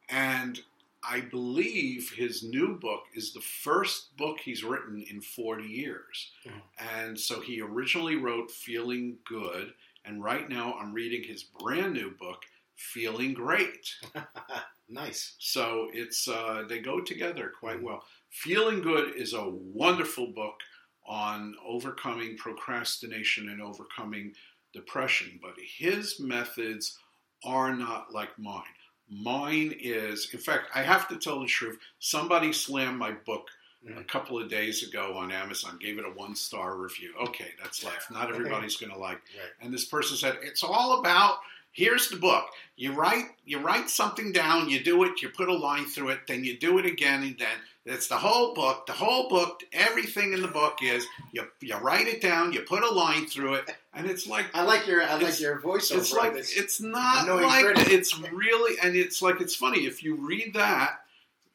And 0.09 0.61
I 1.03 1.21
believe 1.21 2.11
his 2.11 2.43
new 2.43 2.75
book 2.75 3.05
is 3.15 3.33
the 3.33 3.41
first 3.41 4.17
book 4.17 4.41
he's 4.41 4.63
written 4.63 5.03
in 5.03 5.21
40 5.21 5.65
years. 5.65 6.31
Mhm. 6.45 6.63
And 6.79 7.21
so 7.21 7.41
he 7.41 7.61
originally 7.61 8.17
wrote 8.17 8.51
Feeling 8.51 9.19
Good, 9.25 9.75
and 10.05 10.23
right 10.23 10.49
now 10.49 10.75
I'm 10.81 10.93
reading 10.93 11.23
his 11.23 11.43
brand 11.43 11.93
new 11.93 12.13
book, 12.19 12.43
Feeling 12.77 13.35
Great. 13.35 13.95
Nice. 14.93 15.37
So 15.39 15.89
it's 15.93 16.27
uh, 16.27 16.65
they 16.69 16.81
go 16.81 17.01
together 17.01 17.53
quite 17.59 17.81
well. 17.81 18.03
Feeling 18.31 18.83
Good 18.83 19.15
is 19.15 19.35
a 19.35 19.49
wonderful 19.49 20.27
book 20.33 20.55
on 21.07 21.55
overcoming 21.65 22.37
procrastination 22.37 23.51
and 23.51 23.63
overcoming 23.63 24.33
depression, 24.73 25.39
but 25.41 25.55
his 25.79 26.19
methods 26.19 26.99
are 27.45 27.75
not 27.75 28.13
like 28.13 28.37
mine. 28.37 28.63
Mine 29.09 29.75
is, 29.81 30.29
in 30.33 30.41
fact, 30.41 30.65
I 30.75 30.83
have 30.83 31.09
to 31.09 31.17
tell 31.17 31.41
the 31.41 31.47
truth. 31.47 31.79
Somebody 32.01 32.53
slammed 32.53 32.99
my 32.99 33.13
book 33.13 33.47
a 33.99 34.05
couple 34.05 34.39
of 34.41 34.49
days 34.49 34.83
ago 34.87 35.17
on 35.17 35.33
Amazon, 35.33 35.79
gave 35.81 35.99
it 35.99 36.05
a 36.05 36.11
one 36.11 36.35
star 36.35 36.77
review. 36.77 37.13
Okay, 37.29 37.49
that's 37.63 37.83
life. 37.85 38.07
Not 38.11 38.29
everybody's 38.31 38.77
going 38.77 38.93
to 38.93 38.99
like. 38.99 39.21
Right. 39.37 39.51
And 39.63 39.73
this 39.73 39.85
person 39.85 40.17
said 40.17 40.39
it's 40.43 40.63
all 40.63 40.99
about. 41.01 41.39
Here's 41.73 42.09
the 42.09 42.17
book. 42.17 42.47
You 42.77 42.93
write 42.93 43.27
you 43.45 43.61
write 43.61 43.89
something 43.89 44.33
down, 44.33 44.69
you 44.69 44.83
do 44.83 45.05
it, 45.05 45.23
you 45.23 45.29
put 45.29 45.49
a 45.49 45.55
line 45.55 45.85
through 45.87 46.09
it, 46.09 46.27
then 46.27 46.43
you 46.43 46.59
do 46.59 46.79
it 46.79 46.85
again, 46.85 47.23
and 47.23 47.39
then 47.39 47.57
it's 47.87 48.09
the 48.09 48.17
whole 48.17 48.55
book. 48.55 48.87
The 48.87 48.93
whole 48.93 49.29
book, 49.29 49.63
everything 49.73 50.33
in 50.33 50.43
the 50.43 50.49
book 50.49 50.79
is 50.83 51.07
you 51.33 51.45
you 51.61 51.77
write 51.77 52.09
it 52.09 52.21
down, 52.21 52.53
you 52.53 52.63
put 52.63 52.83
a 52.83 52.91
line 52.91 53.27
through 53.27 53.55
it, 53.55 53.71
and 53.95 54.11
it's 54.11 54.27
like 54.27 54.47
I 54.53 54.63
like 54.65 54.87
your 54.89 55.01
I 55.05 55.15
like 55.19 55.39
your 55.41 55.61
voiceover. 55.61 55.99
it's 55.99 56.13
like 56.13 56.33
It's- 56.33 56.81
not 56.81 57.27
like 57.47 57.65
it's 57.93 58.19
really 58.19 58.77
and 58.83 58.97
it's 58.97 59.23
like 59.23 59.41
it's 59.41 59.55
funny 59.55 59.87
if 59.87 60.03
you 60.03 60.17
read 60.17 60.55
that 60.55 61.00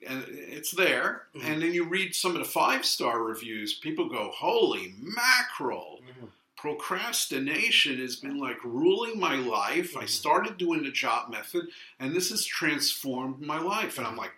it's 0.07 0.71
there 0.71 1.27
Mhm. 1.35 1.43
and 1.45 1.61
then 1.61 1.73
you 1.73 1.83
read 1.85 2.15
some 2.15 2.31
of 2.33 2.37
the 2.39 2.45
five 2.45 2.85
star 2.85 3.23
reviews 3.23 3.73
people 3.73 4.07
go 4.09 4.31
holy 4.31 4.93
mackerel 4.99 6.01
Mhm. 6.03 6.29
procrastination 6.57 7.99
has 7.99 8.15
been 8.15 8.37
like 8.39 8.63
ruling 8.63 9.19
my 9.19 9.35
life 9.35 9.95
i 9.97 10.03
Mhm. 10.03 10.09
started 10.09 10.57
doing 10.57 10.83
the 10.83 10.91
jot 10.91 11.29
method 11.31 11.67
and 11.99 12.15
this 12.15 12.29
has 12.29 12.45
transformed 12.45 13.39
my 13.41 13.59
life 13.59 13.97
and 13.97 14.05
i'm 14.07 14.15
like 14.17 14.33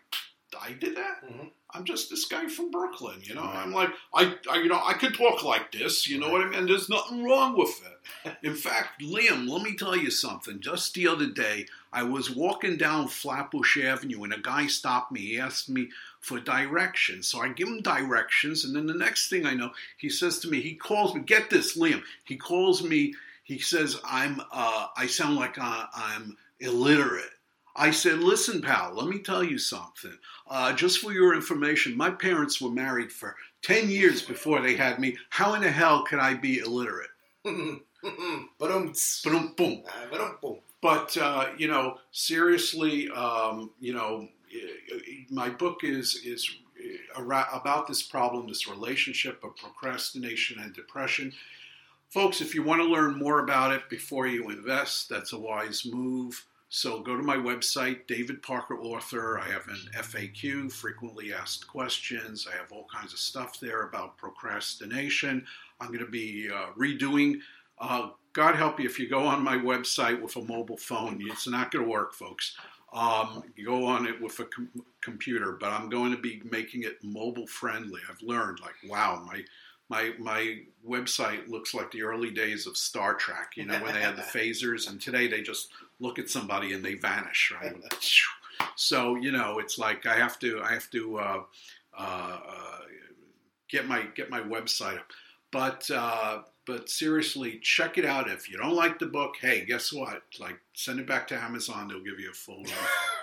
i 0.59 0.72
did 0.74 0.95
that 0.95 1.24
Mhm. 1.30 1.51
I'm 1.74 1.84
just 1.84 2.09
this 2.09 2.26
guy 2.26 2.47
from 2.47 2.72
brooklyn 2.72 3.20
you 3.24 3.36
know 3.36 3.41
Right. 3.43 3.57
i'm 3.57 3.74
like 3.74 3.89
I, 4.13 4.36
I 4.49 4.57
you 4.57 4.68
know 4.70 4.82
i 4.86 4.93
could 4.93 5.13
talk 5.13 5.43
like 5.43 5.72
this 5.72 6.07
you 6.07 6.20
know 6.20 6.30
what 6.32 6.41
i 6.41 6.49
mean 6.49 6.65
there's 6.65 6.89
nothing 6.89 7.24
wrong 7.24 7.57
with 7.57 7.82
it 7.86 7.93
in 8.41 8.55
fact, 8.55 9.01
Liam, 9.01 9.49
let 9.49 9.61
me 9.63 9.76
tell 9.76 9.95
you 9.95 10.09
something. 10.09 10.61
Just 10.61 10.93
the 10.93 11.07
other 11.09 11.28
day, 11.28 11.65
I 11.91 12.03
was 12.03 12.30
walking 12.34 12.78
down 12.78 13.09
Flatbush 13.09 13.78
Avenue 13.84 14.24
and 14.24 14.34
a 14.34 14.39
guy 14.39 14.68
stopped 14.68 15.11
me. 15.11 15.20
He 15.22 15.39
asked 15.39 15.70
me 15.70 15.89
for 16.22 16.39
directions. 16.39 17.28
So 17.28 17.41
I 17.41 17.49
give 17.49 17.68
him 17.68 17.82
directions, 17.82 18.63
and 18.63 18.74
then 18.76 18.86
the 18.88 18.93
next 18.93 19.30
thing 19.30 19.45
I 19.45 19.53
know, 19.55 19.72
he 19.97 20.09
says 20.09 20.39
to 20.39 20.47
me, 20.47 20.61
he 20.61 20.74
calls 20.76 21.13
me, 21.13 21.22
get 21.22 21.49
this, 21.49 21.78
Liam. 21.78 22.01
He 22.24 22.38
calls 22.38 22.82
me, 22.82 23.13
he 23.43 23.59
says, 23.59 23.99
I'm, 24.05 24.39
uh, 24.51 24.88
I 24.95 25.07
sound 25.07 25.36
like 25.36 25.57
uh, 25.59 25.86
I'm 25.93 26.38
illiterate. 26.61 27.32
I 27.78 27.92
said, 27.92 28.20
listen, 28.20 28.62
pal, 28.62 28.94
let 28.96 29.08
me 29.08 29.20
tell 29.20 29.44
you 29.44 29.60
something. 29.60 30.18
Uh, 30.50 30.74
just 30.74 31.00
for 31.00 31.14
your 31.14 31.36
information, 31.36 31.96
my 31.96 32.10
parents 32.10 32.60
were 32.60 32.72
married 32.72 33.12
for 33.12 33.36
10 33.62 33.90
years 33.90 34.24
before 34.24 34.62
they 34.62 34.76
had 34.76 35.00
me. 35.00 35.16
How 35.30 35.54
in 35.54 35.62
the 35.62 35.70
hell 35.70 36.04
could 36.04 36.20
I 36.20 36.34
be 36.34 36.60
illiterate? 36.60 37.10
But 38.60 38.72
um, 38.72 38.94
boom. 39.56 39.84
but 40.82 41.18
uh, 41.18 41.48
you 41.58 41.68
know, 41.68 41.98
seriously, 42.12 43.10
um, 43.10 43.72
you 43.80 43.94
know, 43.94 44.28
my 45.30 45.50
book 45.50 45.84
is 45.84 46.22
is 46.24 46.50
about 47.16 47.88
this 47.88 48.04
problem, 48.04 48.48
this 48.48 48.68
relationship 48.68 49.44
of 49.44 49.56
procrastination 49.56 50.60
and 50.60 50.74
depression. 50.74 51.34
Folks, 52.10 52.40
if 52.40 52.56
you 52.56 52.64
want 52.64 52.82
to 52.82 52.88
learn 52.88 53.18
more 53.18 53.40
about 53.40 53.74
it 53.74 53.90
before 53.90 54.28
you 54.28 54.50
invest, 54.50 55.10
that's 55.10 55.34
a 55.34 55.40
wise 55.40 55.86
move. 55.86 56.46
So 56.70 56.99
go 56.99 57.15
to 57.15 57.24
my 57.24 57.38
website, 57.38 58.07
David 58.07 58.43
Parker 58.43 58.78
Author. 58.78 59.39
I 59.39 59.47
have 59.49 59.68
an 59.68 59.80
FAQ, 59.95 60.72
frequently 60.72 61.34
asked 61.34 61.68
questions. 61.68 62.45
I 62.51 62.57
have 62.57 62.72
all 62.72 62.88
kinds 62.93 63.13
of 63.13 63.20
stuff 63.20 63.59
there 63.59 63.84
about 63.84 64.18
procrastination. 64.18 65.45
I'm 65.80 65.88
going 65.88 65.99
to 65.99 66.11
be 66.11 66.49
uh, 66.53 66.68
redoing. 66.78 67.39
Uh, 67.80 68.09
God 68.34 68.55
help 68.55 68.80
you 68.80 68.86
if 68.86 68.99
you 68.99 69.07
go 69.07 69.26
on 69.26 69.43
my 69.43 69.57
website 69.57 70.22
with 70.22 70.36
a 70.36 70.41
mobile 70.41 70.78
phone. 70.78 71.20
It's 71.22 71.47
not 71.47 71.72
going 71.72 71.86
to 71.86 71.91
work, 71.91 72.13
folks. 72.13 72.57
Um, 72.93 73.43
you 73.55 73.65
go 73.65 73.86
on 73.86 74.05
it 74.05 74.22
with 74.22 74.39
a 74.39 74.45
com- 74.45 74.70
computer, 75.01 75.53
but 75.53 75.72
I'm 75.72 75.89
going 75.89 76.11
to 76.11 76.18
be 76.18 76.41
making 76.49 76.84
it 76.84 76.97
mobile 77.03 77.47
friendly. 77.47 78.01
I've 78.09 78.22
learned, 78.22 78.59
like, 78.59 78.76
wow, 78.88 79.24
my 79.26 79.43
my 79.90 80.14
my 80.20 80.60
website 80.88 81.48
looks 81.48 81.74
like 81.74 81.92
the 81.92 82.04
early 82.04 82.32
days 82.32 82.68
of 82.68 82.78
Star 82.78 83.14
Trek. 83.14 83.54
You 83.56 83.66
know, 83.66 83.82
when 83.82 83.94
they 83.94 84.02
had 84.02 84.16
the 84.16 84.22
phasers, 84.40 84.90
and 84.90 85.00
today 85.00 85.28
they 85.28 85.42
just 85.42 85.70
look 86.00 86.20
at 86.20 86.30
somebody 86.30 86.74
and 86.74 86.84
they 86.84 86.96
vanish, 86.96 87.54
right? 87.62 87.76
So 88.76 89.16
you 89.16 89.32
know, 89.32 89.60
it's 89.60 89.78
like 89.78 90.06
I 90.08 90.16
have 90.16 90.40
to 90.40 90.62
I 90.64 90.74
have 90.74 90.90
to 90.92 91.20
uh, 91.20 91.44
uh, 91.96 92.40
get 93.70 93.88
my 93.88 94.04
get 94.16 94.30
my 94.30 94.40
website 94.40 94.98
up. 94.98 95.12
But 95.52 95.90
uh, 95.92 96.42
but 96.66 96.90
seriously, 96.90 97.60
check 97.62 97.98
it 97.98 98.06
out. 98.06 98.30
If 98.30 98.50
you 98.50 98.58
don't 98.58 98.76
like 98.76 99.00
the 99.00 99.06
book, 99.06 99.36
hey, 99.40 99.64
guess 99.66 99.94
what? 99.94 100.22
Like, 100.40 100.60
send 100.74 101.00
it 101.00 101.08
back 101.08 101.28
to 101.30 101.36
Amazon. 101.42 101.88
They'll 101.88 102.04
give 102.04 102.20
you 102.20 102.30
a 102.30 102.34
full 102.34 102.64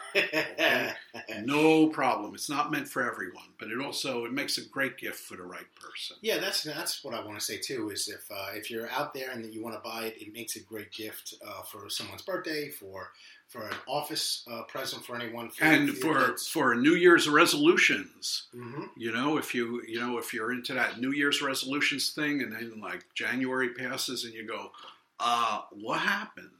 no 1.42 1.88
problem. 1.88 2.34
It's 2.34 2.48
not 2.48 2.70
meant 2.70 2.88
for 2.88 3.08
everyone, 3.08 3.48
but 3.58 3.68
it 3.68 3.80
also 3.80 4.24
it 4.24 4.32
makes 4.32 4.58
a 4.58 4.64
great 4.64 4.96
gift 4.98 5.20
for 5.20 5.36
the 5.36 5.42
right 5.42 5.66
person. 5.74 6.16
Yeah, 6.22 6.38
that's 6.38 6.62
that's 6.62 7.04
what 7.04 7.14
I 7.14 7.24
want 7.24 7.38
to 7.38 7.44
say 7.44 7.58
too. 7.58 7.90
Is 7.90 8.08
if 8.08 8.30
uh, 8.30 8.50
if 8.54 8.70
you're 8.70 8.90
out 8.90 9.14
there 9.14 9.30
and 9.30 9.44
that 9.44 9.52
you 9.52 9.62
want 9.62 9.74
to 9.76 9.80
buy 9.80 10.04
it, 10.06 10.16
it 10.20 10.32
makes 10.32 10.56
a 10.56 10.60
great 10.60 10.92
gift 10.92 11.34
uh, 11.46 11.62
for 11.62 11.88
someone's 11.88 12.22
birthday, 12.22 12.70
for 12.70 13.10
for 13.48 13.68
an 13.68 13.76
office 13.86 14.44
uh, 14.50 14.62
present 14.62 15.04
for 15.04 15.16
anyone, 15.16 15.50
for, 15.50 15.64
And 15.64 15.90
for 15.98 16.36
for 16.38 16.74
New 16.74 16.94
Year's 16.94 17.28
resolutions, 17.28 18.44
Mhm. 18.54 18.90
you 18.96 19.12
know, 19.12 19.36
if 19.38 19.54
you 19.54 19.82
you 19.86 20.00
know 20.00 20.18
if 20.18 20.32
you're 20.32 20.52
into 20.52 20.74
that 20.74 21.00
New 21.00 21.12
Year's 21.12 21.42
resolutions 21.42 22.10
thing, 22.10 22.40
and 22.42 22.52
then 22.52 22.80
like 22.80 23.04
January 23.14 23.70
passes 23.70 24.24
and 24.24 24.34
you 24.34 24.46
go, 24.46 24.72
uh, 25.20 25.62
what 25.70 26.00
happened? 26.00 26.50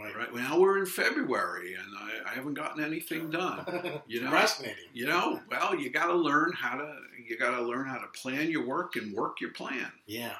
Right, 0.00 0.16
Right 0.16 0.34
now 0.34 0.58
we're 0.58 0.78
in 0.78 0.86
February 0.86 1.74
and 1.74 1.86
I, 1.98 2.30
I 2.30 2.34
haven't 2.34 2.54
gotten 2.54 2.82
anything 2.82 3.30
done. 3.30 3.64
You 4.06 4.20
know? 4.20 4.28
procrastinating. 4.30 4.76
You 4.92 5.06
know, 5.06 5.40
well, 5.50 5.74
you 5.74 5.90
got 5.90 6.06
to 6.06 6.14
learn 6.14 6.52
how 6.52 6.76
to 6.76 6.94
you 7.26 7.38
got 7.38 7.56
to 7.56 7.62
learn 7.62 7.86
how 7.86 7.98
to 7.98 8.06
plan 8.08 8.50
your 8.50 8.66
work 8.66 8.96
and 8.96 9.12
work 9.14 9.40
your 9.40 9.50
plan. 9.50 9.92
Yeah. 10.06 10.32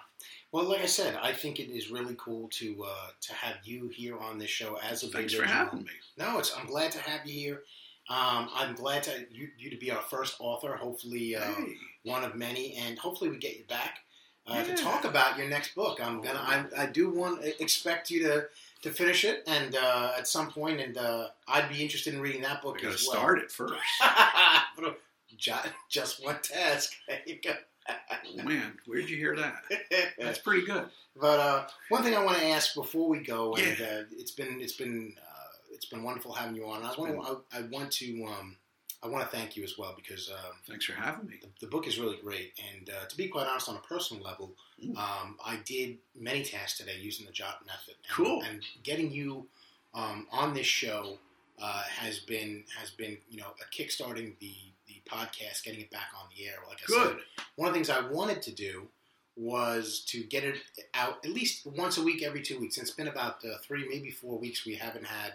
Well, 0.52 0.64
like 0.64 0.80
I 0.80 0.86
said, 0.86 1.16
I 1.22 1.32
think 1.32 1.60
it 1.60 1.70
is 1.70 1.90
really 1.90 2.16
cool 2.18 2.48
to 2.54 2.84
uh, 2.84 3.08
to 3.20 3.34
have 3.34 3.56
you 3.64 3.88
here 3.88 4.18
on 4.18 4.38
this 4.38 4.50
show 4.50 4.78
as 4.82 5.02
a 5.04 5.08
Thanks 5.08 5.32
for 5.34 5.44
having 5.44 5.84
me. 5.84 5.90
No, 6.18 6.38
it's 6.38 6.52
I'm 6.56 6.66
glad 6.66 6.90
to 6.92 6.98
have 6.98 7.24
you 7.26 7.32
here. 7.32 7.62
Um, 8.08 8.48
I'm 8.52 8.74
glad 8.74 9.04
to 9.04 9.26
you, 9.30 9.48
you 9.56 9.70
to 9.70 9.76
be 9.76 9.92
our 9.92 10.02
first 10.02 10.36
author. 10.40 10.74
Hopefully, 10.74 11.36
uh, 11.36 11.42
Hey. 11.42 11.74
one 12.02 12.24
of 12.24 12.34
many, 12.34 12.74
and 12.74 12.98
hopefully 12.98 13.30
we 13.30 13.36
get 13.36 13.56
you 13.56 13.64
back 13.68 13.98
uh, 14.48 14.64
to 14.64 14.74
talk 14.74 15.04
about 15.04 15.38
your 15.38 15.48
next 15.48 15.76
book. 15.76 16.00
I'm 16.04 16.20
gonna 16.20 16.40
I, 16.40 16.64
I 16.82 16.86
do 16.86 17.10
want 17.10 17.44
expect 17.60 18.10
you 18.10 18.24
to 18.24 18.46
to 18.82 18.90
finish 18.90 19.24
it, 19.24 19.42
and 19.46 19.76
uh, 19.76 20.12
at 20.16 20.26
some 20.26 20.50
point, 20.50 20.80
and 20.80 20.96
uh, 20.96 21.28
I'd 21.46 21.68
be 21.68 21.82
interested 21.82 22.14
in 22.14 22.20
reading 22.20 22.42
that 22.42 22.62
book 22.62 22.82
as 22.84 23.06
well. 23.06 23.18
start 23.18 23.38
it 23.38 23.50
first. 23.50 23.74
Just 25.88 26.24
one 26.24 26.38
task. 26.42 26.92
There 27.08 27.20
you 27.26 27.38
go. 27.42 27.52
Oh, 27.88 28.42
man, 28.44 28.74
where'd 28.86 29.08
you 29.08 29.16
hear 29.16 29.34
that? 29.36 29.62
That's 30.18 30.38
pretty 30.38 30.64
good. 30.64 30.84
But 31.20 31.40
uh, 31.40 31.66
one 31.88 32.02
thing 32.04 32.14
I 32.14 32.22
want 32.22 32.38
to 32.38 32.46
ask 32.46 32.74
before 32.74 33.08
we 33.08 33.18
go, 33.18 33.54
and 33.56 33.80
uh, 33.80 34.02
it's 34.12 34.30
been 34.30 34.60
it's 34.60 34.74
been 34.74 35.14
uh, 35.20 35.48
it's 35.72 35.86
been 35.86 36.02
wonderful 36.04 36.32
having 36.32 36.54
you 36.54 36.66
on. 36.68 36.84
I 36.84 36.94
want 36.96 37.42
I, 37.52 37.58
I 37.58 37.62
want 37.62 37.90
to 37.92 38.24
um, 38.26 38.56
I 39.02 39.08
want 39.08 39.28
to 39.28 39.34
thank 39.36 39.56
you 39.56 39.64
as 39.64 39.78
well 39.78 39.94
because 39.96 40.28
um, 40.30 40.52
Thanks 40.68 40.84
for 40.84 40.92
having 40.92 41.26
me. 41.26 41.36
the, 41.40 41.48
the 41.60 41.66
book 41.70 41.86
is 41.86 41.98
really 41.98 42.18
great. 42.22 42.52
And 42.74 42.90
uh, 42.90 43.06
to 43.08 43.16
be 43.16 43.28
quite 43.28 43.46
honest, 43.46 43.68
on 43.68 43.76
a 43.76 43.80
personal 43.80 44.22
level, 44.22 44.52
um, 44.96 45.36
I 45.44 45.58
did 45.64 45.96
many 46.18 46.42
tasks 46.42 46.78
today 46.78 46.96
using 47.00 47.24
the 47.24 47.32
Jot 47.32 47.64
method. 47.66 47.94
And, 48.06 48.14
Cool. 48.14 48.42
And 48.42 48.62
getting 48.82 49.10
you 49.10 49.46
um, 49.94 50.26
on 50.30 50.52
this 50.54 50.66
show 50.66 51.16
uh, 51.60 51.82
has 51.88 52.18
been 52.20 52.64
has 52.78 52.90
been 52.90 53.16
you 53.30 53.38
know 53.38 53.48
a 53.60 53.74
kickstarting 53.74 54.32
the 54.38 54.54
the 54.86 55.00
podcast, 55.10 55.64
getting 55.64 55.80
it 55.80 55.90
back 55.90 56.08
on 56.18 56.28
the 56.36 56.46
air. 56.46 56.56
Like 56.68 56.78
I 56.82 56.86
Good. 56.86 57.16
said, 57.36 57.44
one 57.56 57.68
of 57.68 57.74
the 57.74 57.78
things 57.78 57.90
I 57.90 58.06
wanted 58.06 58.42
to 58.42 58.52
do 58.52 58.88
was 59.36 60.00
to 60.08 60.22
get 60.24 60.44
it 60.44 60.56
out 60.94 61.24
at 61.24 61.30
least 61.30 61.66
once 61.66 61.96
a 61.96 62.02
week, 62.02 62.22
every 62.22 62.42
two 62.42 62.58
weeks. 62.58 62.76
And 62.76 62.86
it's 62.86 62.94
been 62.94 63.08
about 63.08 63.44
uh, 63.44 63.56
three, 63.62 63.88
maybe 63.88 64.10
four 64.10 64.38
weeks 64.38 64.66
we 64.66 64.74
haven't 64.74 65.06
had 65.06 65.34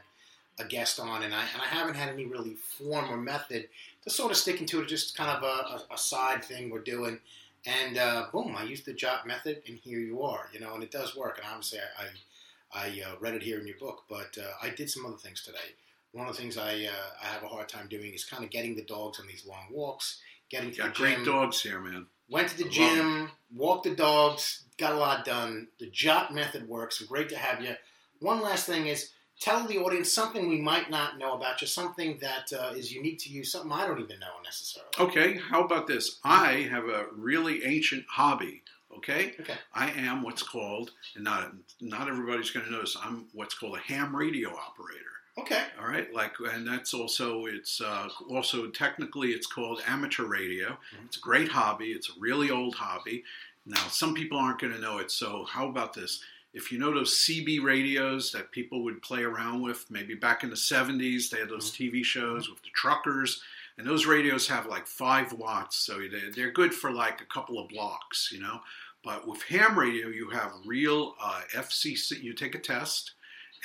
a 0.57 0.65
guest 0.65 0.99
on, 0.99 1.23
and 1.23 1.33
I 1.33 1.41
and 1.41 1.61
I 1.61 1.65
haven't 1.65 1.95
had 1.95 2.09
any 2.09 2.25
really 2.25 2.55
form 2.55 3.11
or 3.11 3.17
method 3.17 3.67
to 4.03 4.09
sort 4.09 4.31
of 4.31 4.37
sticking 4.37 4.65
to 4.67 4.81
it. 4.81 4.87
Just 4.87 5.17
kind 5.17 5.29
of 5.29 5.43
a, 5.43 5.93
a, 5.93 5.93
a 5.95 5.97
side 5.97 6.43
thing 6.43 6.69
we're 6.69 6.79
doing. 6.79 7.19
And 7.65 7.97
uh, 7.97 8.27
boom, 8.31 8.55
I 8.57 8.63
used 8.63 8.85
the 8.85 8.93
Jot 8.93 9.25
method, 9.25 9.63
and 9.67 9.77
here 9.77 9.99
you 9.99 10.21
are. 10.21 10.49
You 10.53 10.59
know, 10.59 10.73
and 10.75 10.83
it 10.83 10.91
does 10.91 11.15
work. 11.15 11.37
And 11.37 11.47
obviously, 11.47 11.79
I 11.79 12.79
I, 12.79 12.85
I 12.85 13.01
uh, 13.09 13.15
read 13.19 13.33
it 13.33 13.43
here 13.43 13.59
in 13.59 13.67
your 13.67 13.77
book, 13.77 14.03
but 14.09 14.37
uh, 14.39 14.51
I 14.61 14.69
did 14.69 14.89
some 14.89 15.05
other 15.05 15.17
things 15.17 15.43
today. 15.43 15.73
One 16.11 16.27
of 16.27 16.35
the 16.35 16.41
things 16.41 16.57
I 16.57 16.85
uh, 16.85 17.23
I 17.23 17.25
have 17.25 17.43
a 17.43 17.47
hard 17.47 17.67
time 17.67 17.87
doing 17.89 18.13
is 18.13 18.23
kind 18.23 18.43
of 18.43 18.49
getting 18.49 18.75
the 18.75 18.83
dogs 18.83 19.19
on 19.19 19.27
these 19.27 19.45
long 19.45 19.67
walks, 19.71 20.21
getting 20.49 20.71
to 20.71 20.77
Got 20.77 20.93
the 20.93 20.99
great 21.01 21.25
dogs 21.25 21.61
here, 21.61 21.79
man. 21.79 22.05
Went 22.29 22.49
to 22.49 22.57
the 22.57 22.69
gym, 22.69 23.29
walked 23.53 23.83
the 23.83 23.95
dogs, 23.95 24.63
got 24.77 24.93
a 24.93 24.97
lot 24.97 25.25
done. 25.25 25.67
The 25.79 25.89
Jot 25.91 26.33
method 26.33 26.67
works. 26.67 27.01
Great 27.03 27.29
to 27.29 27.37
have 27.37 27.61
you. 27.61 27.75
One 28.19 28.41
last 28.41 28.65
thing 28.65 28.87
is 28.87 29.11
tell 29.39 29.65
the 29.67 29.77
audience 29.77 30.11
something 30.11 30.47
we 30.49 30.59
might 30.59 30.89
not 30.89 31.17
know 31.17 31.33
about 31.33 31.61
you, 31.61 31.67
something 31.67 32.17
that 32.21 32.51
uh, 32.53 32.73
is 32.75 32.91
unique 32.93 33.19
to 33.19 33.29
you, 33.29 33.43
something 33.43 33.71
I 33.71 33.85
don't 33.85 33.99
even 33.99 34.19
know 34.19 34.27
necessarily. 34.43 34.91
Okay, 34.99 35.37
how 35.49 35.63
about 35.63 35.87
this? 35.87 36.19
I 36.23 36.67
have 36.71 36.85
a 36.85 37.05
really 37.15 37.63
ancient 37.63 38.05
hobby. 38.09 38.63
Okay, 38.97 39.35
Okay. 39.41 39.55
I 39.73 39.91
am 39.91 40.23
what's 40.23 40.41
called, 40.41 40.91
and 41.15 41.23
not 41.25 41.51
not 41.81 42.07
everybody's 42.07 42.51
going 42.51 42.65
to 42.65 42.71
notice. 42.71 42.95
I'm 43.03 43.25
what's 43.33 43.53
called 43.53 43.75
a 43.77 43.81
ham 43.81 44.15
radio 44.15 44.49
operator. 44.55 45.01
Okay. 45.37 45.65
All 45.77 45.87
right, 45.87 46.11
like, 46.13 46.31
and 46.53 46.65
that's 46.65 46.93
also 46.93 47.45
it's 47.45 47.81
uh, 47.81 48.07
also 48.29 48.67
technically 48.67 49.31
it's 49.31 49.47
called 49.47 49.81
amateur 49.85 50.23
radio. 50.23 50.69
Mhm. 50.69 51.05
It's 51.07 51.17
a 51.17 51.19
great 51.19 51.49
hobby. 51.49 51.87
It's 51.87 52.07
a 52.09 52.13
really 52.19 52.49
old 52.51 52.75
hobby. 52.75 53.25
Now, 53.65 53.85
some 53.89 54.13
people 54.13 54.37
aren't 54.37 54.59
going 54.61 54.71
to 54.73 54.79
know 54.79 54.99
it. 54.99 55.11
So, 55.11 55.43
how 55.43 55.67
about 55.67 55.93
this? 55.93 56.21
If 56.55 56.71
you 56.71 56.79
know 56.79 56.93
those 56.93 57.17
CB 57.19 57.61
radios 57.61 58.31
that 58.31 58.51
people 58.51 58.83
would 58.85 59.01
play 59.01 59.23
around 59.23 59.61
with, 59.61 59.85
maybe 59.91 60.15
back 60.15 60.43
in 60.43 60.49
the 60.49 60.55
'70s, 60.55 61.29
they 61.29 61.39
had 61.39 61.49
those 61.49 61.69
TV 61.71 62.03
shows 62.03 62.49
with 62.49 62.61
the 62.63 62.69
truckers, 62.73 63.41
and 63.77 63.85
those 63.85 64.05
radios 64.05 64.47
have 64.47 64.65
like 64.65 64.87
five 64.87 65.33
watts, 65.33 65.75
so 65.75 65.99
they- 65.99 66.29
they're 66.33 66.51
good 66.51 66.73
for 66.73 66.91
like 66.91 67.19
a 67.21 67.25
couple 67.25 67.59
of 67.59 67.67
blocks, 67.69 68.31
you 68.31 68.39
know. 68.39 68.63
But 69.03 69.27
with 69.27 69.43
ham 69.43 69.77
radio, 69.77 70.07
you 70.07 70.29
have 70.29 70.53
real 70.65 71.15
uh, 71.21 71.41
FCC. 71.53 72.23
You 72.23 72.33
take 72.33 72.55
a 72.55 72.59
test, 72.59 73.11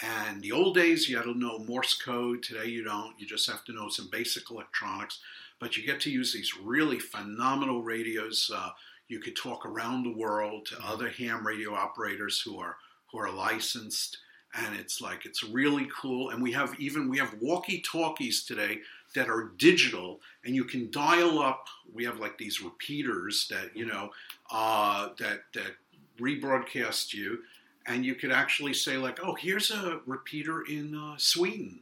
and 0.03 0.43
the 0.43 0.53
old 0.53 0.75
days 0.75 1.09
you 1.09 1.17
had 1.17 1.25
to 1.27 1.35
know 1.39 1.61
Morse 1.61 1.95
code. 1.95 2.43
Today 2.43 2.67
you 2.67 2.83
don't. 2.83 3.19
You 3.21 3.27
just 3.27 3.49
have 3.49 3.65
to 3.67 3.73
know 3.73 3.89
some 3.89 4.09
basic 4.11 4.51
electronics. 4.51 5.21
But 5.61 5.77
you 5.77 5.85
get 5.85 6.01
to 6.01 6.11
use 6.11 6.33
these 6.33 6.57
really 6.57 6.99
phenomenal 6.99 7.83
radios. 7.83 8.51
Uh, 8.53 8.71
you 9.11 9.19
could 9.19 9.37
talk 9.37 9.67
around 9.67 10.05
the 10.05 10.17
world 10.17 10.65
to 10.67 10.79
other 10.83 11.09
ham 11.09 11.45
radio 11.45 11.75
operators 11.75 12.41
who 12.41 12.59
are 12.59 12.77
who 13.11 13.19
are 13.19 13.31
licensed, 13.31 14.19
and 14.55 14.77
it's 14.77 15.01
like 15.01 15.27
it's 15.27 15.43
really 15.43 15.89
cool. 15.95 16.31
And 16.31 16.41
we 16.41 16.53
have 16.53 16.79
even 16.79 17.09
we 17.09 17.19
have 17.19 17.35
walkie 17.41 17.83
talkies 17.83 18.45
today 18.45 18.79
that 19.17 19.29
are 19.29 19.53
digital, 19.59 20.21
and 20.45 20.55
you 20.55 20.65
can 20.65 20.93
dial 20.93 21.41
up. 21.41 21.67
We 21.93 22.05
have 22.05 22.21
like 22.21 22.39
these 22.39 22.63
repeaters 22.63 23.49
that 23.51 23.77
you 23.77 23.85
know 23.85 24.11
uh, 24.53 25.09
that 25.19 25.41
that 25.55 25.73
rebroadcast 26.21 27.13
you, 27.13 27.41
and 27.87 28.07
you 28.07 28.15
could 28.15 28.31
actually 28.31 28.75
say 28.75 28.97
like, 28.97 29.19
"Oh, 29.25 29.35
here's 29.35 29.73
a 29.73 30.01
repeater 30.07 30.63
in 30.63 30.95
uh, 30.95 31.15
Sweden," 31.17 31.81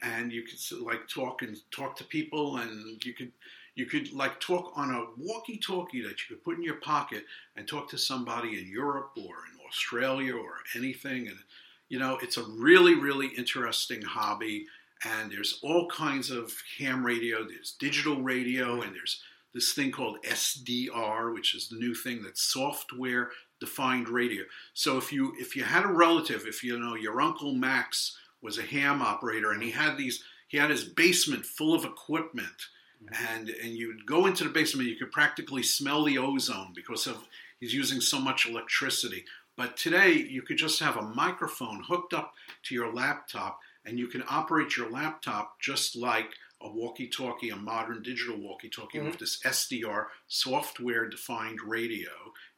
and 0.00 0.32
you 0.32 0.44
could 0.44 0.80
like 0.80 1.06
talk 1.08 1.42
and 1.42 1.58
talk 1.70 1.94
to 1.96 2.04
people, 2.04 2.56
and 2.56 3.04
you 3.04 3.12
could 3.12 3.32
you 3.80 3.86
could 3.86 4.12
like 4.12 4.38
talk 4.40 4.72
on 4.76 4.90
a 4.90 5.06
walkie-talkie 5.16 6.02
that 6.02 6.10
you 6.20 6.36
could 6.36 6.44
put 6.44 6.56
in 6.56 6.62
your 6.62 6.76
pocket 6.76 7.24
and 7.56 7.66
talk 7.66 7.88
to 7.88 7.98
somebody 7.98 8.58
in 8.58 8.68
Europe 8.68 9.12
or 9.16 9.22
in 9.22 9.66
Australia 9.66 10.36
or 10.36 10.56
anything, 10.76 11.28
and 11.28 11.38
you 11.88 11.98
know 11.98 12.18
it's 12.22 12.36
a 12.36 12.44
really 12.44 12.94
really 12.94 13.28
interesting 13.28 14.02
hobby. 14.02 14.66
And 15.02 15.32
there's 15.32 15.60
all 15.62 15.88
kinds 15.88 16.30
of 16.30 16.52
ham 16.78 17.04
radio. 17.04 17.42
There's 17.42 17.74
digital 17.80 18.20
radio, 18.20 18.74
mm-hmm. 18.74 18.82
and 18.82 18.94
there's 18.94 19.22
this 19.54 19.72
thing 19.72 19.90
called 19.90 20.22
SDR, 20.24 21.32
which 21.32 21.54
is 21.54 21.68
the 21.68 21.76
new 21.76 21.94
thing 21.94 22.22
that's 22.22 22.42
software 22.42 23.30
defined 23.60 24.10
radio. 24.10 24.44
So 24.74 24.98
if 24.98 25.10
you 25.10 25.32
if 25.38 25.56
you 25.56 25.64
had 25.64 25.84
a 25.84 25.88
relative, 25.88 26.44
if 26.46 26.62
you 26.62 26.78
know 26.78 26.96
your 26.96 27.20
uncle 27.22 27.54
Max 27.54 28.18
was 28.42 28.58
a 28.58 28.62
ham 28.62 29.00
operator 29.00 29.52
and 29.52 29.62
he 29.62 29.70
had 29.70 29.96
these 29.96 30.22
he 30.48 30.58
had 30.58 30.70
his 30.70 30.84
basement 30.84 31.46
full 31.46 31.74
of 31.74 31.84
equipment 31.84 32.68
and 33.28 33.48
and 33.48 33.72
you'd 33.72 34.06
go 34.06 34.26
into 34.26 34.44
the 34.44 34.50
basement 34.50 34.88
you 34.88 34.96
could 34.96 35.12
practically 35.12 35.62
smell 35.62 36.04
the 36.04 36.18
ozone 36.18 36.72
because 36.74 37.06
of 37.06 37.26
he's 37.58 37.74
using 37.74 38.00
so 38.00 38.20
much 38.20 38.46
electricity. 38.46 39.24
But 39.56 39.76
today 39.76 40.12
you 40.12 40.42
could 40.42 40.56
just 40.58 40.80
have 40.80 40.96
a 40.96 41.02
microphone 41.02 41.82
hooked 41.86 42.14
up 42.14 42.34
to 42.64 42.74
your 42.74 42.92
laptop 42.92 43.60
and 43.84 43.98
you 43.98 44.06
can 44.06 44.22
operate 44.28 44.76
your 44.76 44.90
laptop 44.90 45.58
just 45.60 45.96
like 45.96 46.30
a 46.62 46.68
walkie-talkie, 46.70 47.48
a 47.48 47.56
modern 47.56 48.02
digital 48.02 48.36
walkie-talkie 48.38 49.00
with 49.00 49.18
this 49.18 49.40
SDR 49.44 50.06
software-defined 50.28 51.60
radio. 51.62 52.10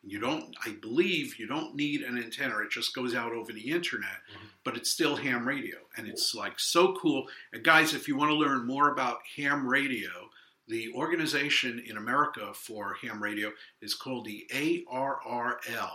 You 0.02 0.18
don't, 0.18 0.54
I 0.66 0.70
believe, 0.72 1.38
you 1.38 1.46
don't 1.46 1.76
need 1.76 2.02
an 2.02 2.18
antenna. 2.18 2.58
It 2.58 2.70
just 2.70 2.94
goes 2.94 3.14
out 3.14 3.30
over 3.32 3.52
the 3.52 3.70
internet, 3.70 4.22
Mhm. 4.34 4.48
but 4.64 4.76
it's 4.76 4.90
still 4.90 5.14
ham 5.16 5.46
radio, 5.46 5.78
and 5.96 6.08
it's 6.08 6.34
like 6.34 6.58
so 6.58 6.96
cool. 6.96 7.28
And 7.52 7.62
guys, 7.62 7.94
if 7.94 8.08
you 8.08 8.16
want 8.16 8.30
to 8.30 8.34
learn 8.36 8.66
more 8.66 8.90
about 8.90 9.20
ham 9.36 9.66
radio, 9.68 10.31
the 10.68 10.92
organization 10.94 11.82
in 11.86 11.96
America 11.96 12.52
for 12.54 12.96
ham 13.02 13.22
radio 13.22 13.50
is 13.80 13.94
called 13.94 14.24
the 14.24 14.46
ARRL, 14.52 15.90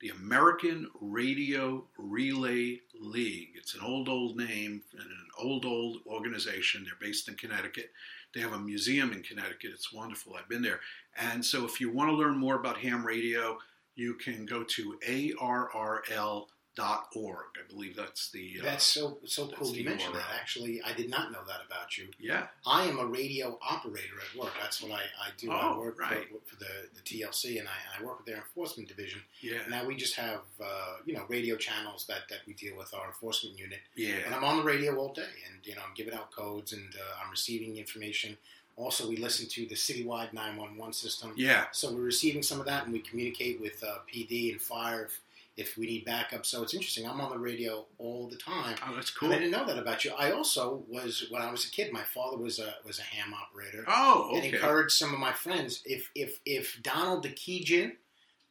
the 0.00 0.08
American 0.10 0.88
Radio 1.00 1.86
Relay 1.98 2.80
League. 3.00 3.50
It's 3.56 3.74
an 3.74 3.80
old, 3.82 4.08
old 4.08 4.36
name 4.36 4.82
and 4.92 5.00
an 5.00 5.26
old, 5.38 5.64
old 5.64 5.98
organization. 6.06 6.84
They're 6.84 6.94
based 7.00 7.28
in 7.28 7.34
Connecticut. 7.34 7.90
They 8.34 8.40
have 8.40 8.52
a 8.52 8.58
museum 8.58 9.12
in 9.12 9.22
Connecticut. 9.22 9.70
It's 9.72 9.92
wonderful. 9.92 10.34
I've 10.34 10.48
been 10.48 10.62
there. 10.62 10.80
And 11.16 11.44
so, 11.44 11.64
if 11.64 11.80
you 11.80 11.92
want 11.92 12.10
to 12.10 12.16
learn 12.16 12.36
more 12.36 12.56
about 12.56 12.78
ham 12.78 13.06
radio, 13.06 13.58
you 13.94 14.14
can 14.14 14.44
go 14.46 14.64
to 14.64 14.98
arrl.org. 16.78 17.46
I 17.56 17.72
believe 17.72 17.96
that's 17.96 18.30
the. 18.30 18.56
Uh, 18.60 18.64
That's 18.64 18.84
so 18.84 19.18
so 19.24 19.46
That's 19.46 19.58
cool 19.58 19.74
you 19.76 19.84
mentioned 19.84 20.14
that. 20.14 20.24
Actually, 20.38 20.80
I 20.82 20.92
did 20.92 21.10
not 21.10 21.32
know 21.32 21.40
that 21.46 21.60
about 21.66 21.96
you. 21.98 22.08
yeah. 22.18 22.46
I 22.66 22.84
am 22.84 22.98
a 22.98 23.06
radio 23.06 23.58
operator 23.62 24.14
at 24.20 24.38
work. 24.40 24.52
That's 24.60 24.82
what 24.82 24.92
I, 24.92 25.02
I 25.20 25.28
do. 25.38 25.50
I 25.50 25.72
Oh, 25.74 25.78
work 25.80 25.98
right. 26.00 26.26
for, 26.28 26.38
for 26.44 26.56
the, 26.56 26.66
the 26.94 27.00
TLC, 27.00 27.58
and 27.58 27.68
I, 27.68 27.72
I 28.00 28.04
work 28.04 28.18
with 28.18 28.26
their 28.26 28.36
enforcement 28.36 28.88
division. 28.88 29.20
Yeah. 29.40 29.58
Now 29.68 29.86
we 29.86 29.96
just 29.96 30.16
have 30.16 30.40
uh, 30.62 30.96
you 31.06 31.14
know 31.14 31.24
radio 31.28 31.56
channels 31.56 32.06
that, 32.08 32.28
that 32.30 32.40
we 32.46 32.52
deal 32.54 32.76
with 32.76 32.92
our 32.94 33.06
enforcement 33.06 33.58
unit, 33.58 33.80
Yeah. 33.96 34.16
and 34.26 34.34
I'm 34.34 34.44
on 34.44 34.56
the 34.58 34.62
radio 34.62 34.96
all 34.96 35.12
day, 35.12 35.22
and 35.50 35.64
you 35.64 35.74
know 35.74 35.82
I'm 35.86 35.94
giving 35.94 36.14
out 36.14 36.30
codes 36.32 36.72
and 36.72 36.88
uh, 36.94 37.22
I'm 37.24 37.30
receiving 37.30 37.76
information. 37.76 38.36
Also, 38.76 39.08
we 39.08 39.16
listen 39.16 39.46
to 39.50 39.66
the 39.66 39.76
citywide 39.76 40.32
911 40.32 40.92
system, 40.94 41.32
Yeah. 41.36 41.66
so 41.70 41.92
we're 41.92 42.00
receiving 42.00 42.42
some 42.42 42.58
of 42.58 42.66
that, 42.66 42.82
and 42.84 42.92
we 42.92 42.98
communicate 42.98 43.60
with 43.60 43.80
uh, 43.84 43.98
PD 44.12 44.50
and 44.50 44.60
fire 44.60 45.08
if, 45.56 45.76
we 45.76 45.86
need 45.86 46.04
backup. 46.04 46.44
So 46.46 46.62
it's 46.62 46.74
interesting. 46.74 47.06
I'm 47.08 47.20
on 47.20 47.30
the 47.30 47.38
radio 47.38 47.86
all 47.98 48.28
the 48.28 48.36
time. 48.36 48.76
Oh, 48.86 48.94
that's 48.94 49.10
And 49.10 49.18
cool. 49.18 49.32
I 49.32 49.36
didn't 49.36 49.50
know 49.52 49.64
that 49.66 49.78
about 49.78 50.04
you. 50.04 50.12
I 50.18 50.32
also 50.32 50.82
was 50.88 51.26
when 51.30 51.42
I 51.42 51.50
was 51.50 51.64
a 51.66 51.70
kid. 51.70 51.92
My 51.92 52.02
father 52.02 52.36
was 52.36 52.58
a 52.58 52.74
was 52.84 52.98
a 52.98 53.02
ham 53.02 53.32
operator, 53.34 53.84
Oh, 53.86 54.30
and 54.34 54.38
okay. 54.38 54.54
encouraged 54.54 54.92
some 54.96 55.12
of 55.14 55.20
my 55.20 55.32
friends. 55.32 55.80
If 55.84 56.10
if 56.14 56.40
if 56.44 56.80
Donald 56.82 57.24
DeKeegan, 57.24 57.92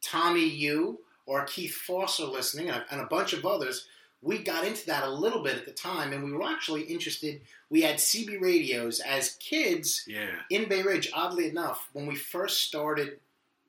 Tommy 0.02 0.46
Yu, 0.48 1.00
or 1.26 1.44
Keith 1.46 1.76
Foss 1.76 2.20
are 2.20 2.28
listening, 2.28 2.70
and 2.70 2.78
a, 2.82 2.86
and 2.92 3.02
a 3.02 3.06
bunch 3.06 3.34
of 3.34 3.46
others, 3.46 3.88
we 4.22 4.38
got 4.40 4.66
into 4.66 4.86
that 4.88 5.04
a 5.04 5.10
little 5.10 5.44
bit 5.44 5.58
at 5.58 5.66
the 5.66 5.72
time, 5.72 6.14
and 6.14 6.24
we 6.24 6.32
were 6.32 6.44
actually 6.44 6.84
interested. 6.84 7.42
We 7.70 7.82
had 7.82 7.96
CB 7.96 8.40
radios 8.40 9.00
as 9.02 9.32
kids 9.40 10.04
Yeah. 10.08 10.28
in 10.50 10.70
Bay 10.70 10.82
Ridge. 10.84 11.10
Oddly 11.14 11.50
enough, 11.50 11.90
when 11.94 12.06
we 12.06 12.16
first 12.16 12.62
started 12.62 13.20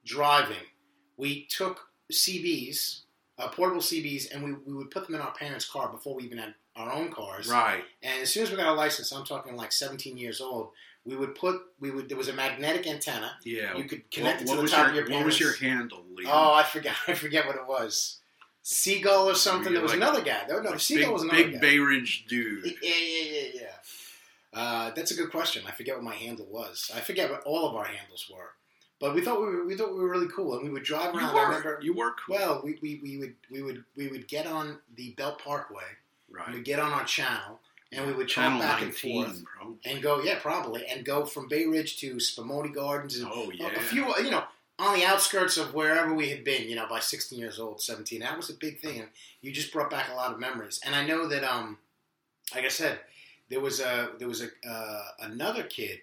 driving, 0.05 0.67
we 1.17 1.47
took 1.47 1.89
CBs, 2.13 3.01
uh, 3.39 3.49
portable 3.49 3.81
CBs, 3.81 4.33
and 4.33 4.45
we, 4.45 4.53
we 4.53 4.75
would 4.75 4.91
put 4.91 5.07
them 5.07 5.15
in 5.15 5.21
our 5.21 5.33
parents' 5.33 5.69
car 5.69 5.89
before 5.89 6.15
we 6.15 6.25
even 6.25 6.39
had 6.39 6.55
our 6.77 6.93
own 6.93 7.11
cars. 7.13 7.49
Right. 7.49 7.85
And 8.03 8.23
as 8.23 8.33
soon 8.33 8.45
as 8.45 8.51
we 8.51 8.57
got 8.57 8.69
a 8.69 8.75
license, 8.75 9.13
I'm 9.13 9.25
talking 9.25 9.57
like 9.57 9.73
17 9.73 10.17
years 10.17 10.41
old, 10.41 10.71
we 11.05 11.17
would 11.17 11.35
put 11.35 11.61
we 11.81 11.91
would 11.91 12.09
there 12.09 12.17
was 12.17 12.29
a 12.29 12.33
magnetic 12.33 12.87
antenna. 12.87 13.37
Yeah. 13.45 13.77
You 13.77 13.85
could 13.85 14.11
connect 14.11 14.43
it 14.43 14.49
to 14.49 14.57
the 14.57 14.69
top 14.69 14.95
your, 14.95 15.03
of 15.03 15.09
your 15.09 15.19
What 15.19 15.27
was 15.27 15.41
your 15.41 15.55
handle, 15.57 16.05
Liam? 16.15 16.25
Oh, 16.27 16.55
I 16.55 16.63
forget. 16.63 16.95
I 17.09 17.15
forget 17.15 17.47
what 17.47 17.57
it 17.57 17.67
was. 17.67 18.21
Seagull 18.63 19.29
or 19.29 19.35
something. 19.35 19.73
There 19.75 19.83
was 19.83 19.91
like- 19.93 19.99
another 19.99 20.23
guy. 20.23 20.47
No, 20.49 20.61
no, 20.61 20.71
Like 20.71 20.81
Seagull 20.81 21.05
big, 21.07 21.13
was 21.13 21.23
another 21.23 21.43
big 21.45 21.53
guy. 21.55 21.59
Bay 21.61 21.79
Ridge 21.79 22.25
dude. 22.27 22.65
Yeah, 22.83 22.91
yeah, 22.93 23.31
yeah, 23.31 23.49
yeah. 23.55 24.59
Uh, 24.59 24.91
that's 24.95 25.11
a 25.11 25.15
good 25.15 25.31
question. 25.31 25.65
I 25.67 25.73
forget 25.73 25.97
what 25.97 26.05
my 26.05 26.15
handle 26.15 26.47
was. 26.49 26.91
I 26.95 27.01
forget 27.01 27.31
what 27.31 27.43
all 27.43 27.69
of 27.69 27.75
our 27.75 27.85
handles 27.85 28.31
were. 28.33 28.51
But 29.05 29.15
we 29.15 29.21
thought 29.21 29.39
we 29.39 29.49
were 29.49 29.67
we 29.67 29.77
thought 29.77 29.93
we 29.95 30.01
were 30.01 30.09
really 30.09 30.29
cool, 30.35 30.55
and 30.55 30.65
we 30.65 30.71
would 30.71 30.83
drive 30.83 31.13
You 31.13 31.21
around. 31.21 31.37
I 31.37 31.43
remember. 31.43 31.79
You 31.83 31.93
were 31.93 32.13
cool. 32.13 32.37
Well, 32.37 32.63
we, 32.65 32.79
we, 32.81 33.01
we 33.03 33.19
would 33.19 33.35
we 33.51 33.61
would 33.63 33.85
we 33.99 34.09
would 34.09 34.27
get 34.29 34.47
on 34.47 34.79
the 34.97 35.11
Belt 35.11 35.39
Parkway. 35.45 35.83
right. 36.31 36.51
We'd 36.55 36.65
get 36.65 36.79
on 36.79 36.91
our 36.91 37.05
channel, 37.05 37.61
and 37.93 38.07
we 38.07 38.15
would 38.15 38.31
talk 38.31 38.59
back 38.59 38.81
19, 38.81 38.83
and 38.83 39.27
forth, 39.27 39.45
probably. 39.45 39.77
and 39.85 40.03
go 40.03 40.23
yeah 40.23 40.39
probably, 40.41 40.87
and 40.87 41.05
go 41.05 41.27
from 41.27 41.49
Bay 41.49 41.67
Ridge 41.67 41.99
to 41.99 42.15
Spumoni 42.15 42.75
Gardens, 42.75 43.19
and 43.19 43.29
Oh, 43.31 43.51
a- 43.51 43.55
yeah. 43.55 43.67
a 43.77 43.81
few 43.81 44.07
you 44.25 44.31
know 44.31 44.45
on 44.79 44.95
the 44.99 45.05
outskirts 45.05 45.59
of 45.59 45.75
wherever 45.75 46.15
we 46.15 46.31
had 46.31 46.43
been. 46.43 46.67
You 46.67 46.77
know, 46.77 46.87
by 46.89 47.01
16 47.01 47.39
years 47.39 47.61
old, 47.61 47.83
17, 47.83 48.21
that 48.21 48.39
was 48.39 48.49
a 48.49 48.55
big 48.55 48.81
thing, 48.81 49.01
and 49.01 49.09
you 49.43 49.53
just 49.53 49.71
brought 49.71 49.91
back 49.91 50.09
a 50.11 50.15
lot 50.15 50.33
of 50.33 50.41
memories. 50.41 50.81
And 50.83 50.95
I 50.97 51.07
know 51.07 51.29
that 51.29 51.45
um, 51.45 51.77
like 52.55 52.65
I 52.65 52.69
said, 52.69 53.01
there 53.51 53.61
was 53.61 53.81
a 53.81 54.13
there 54.19 54.29
was 54.29 54.41
a 54.41 54.49
uh, 54.67 55.05
another 55.21 55.63
kid. 55.65 56.01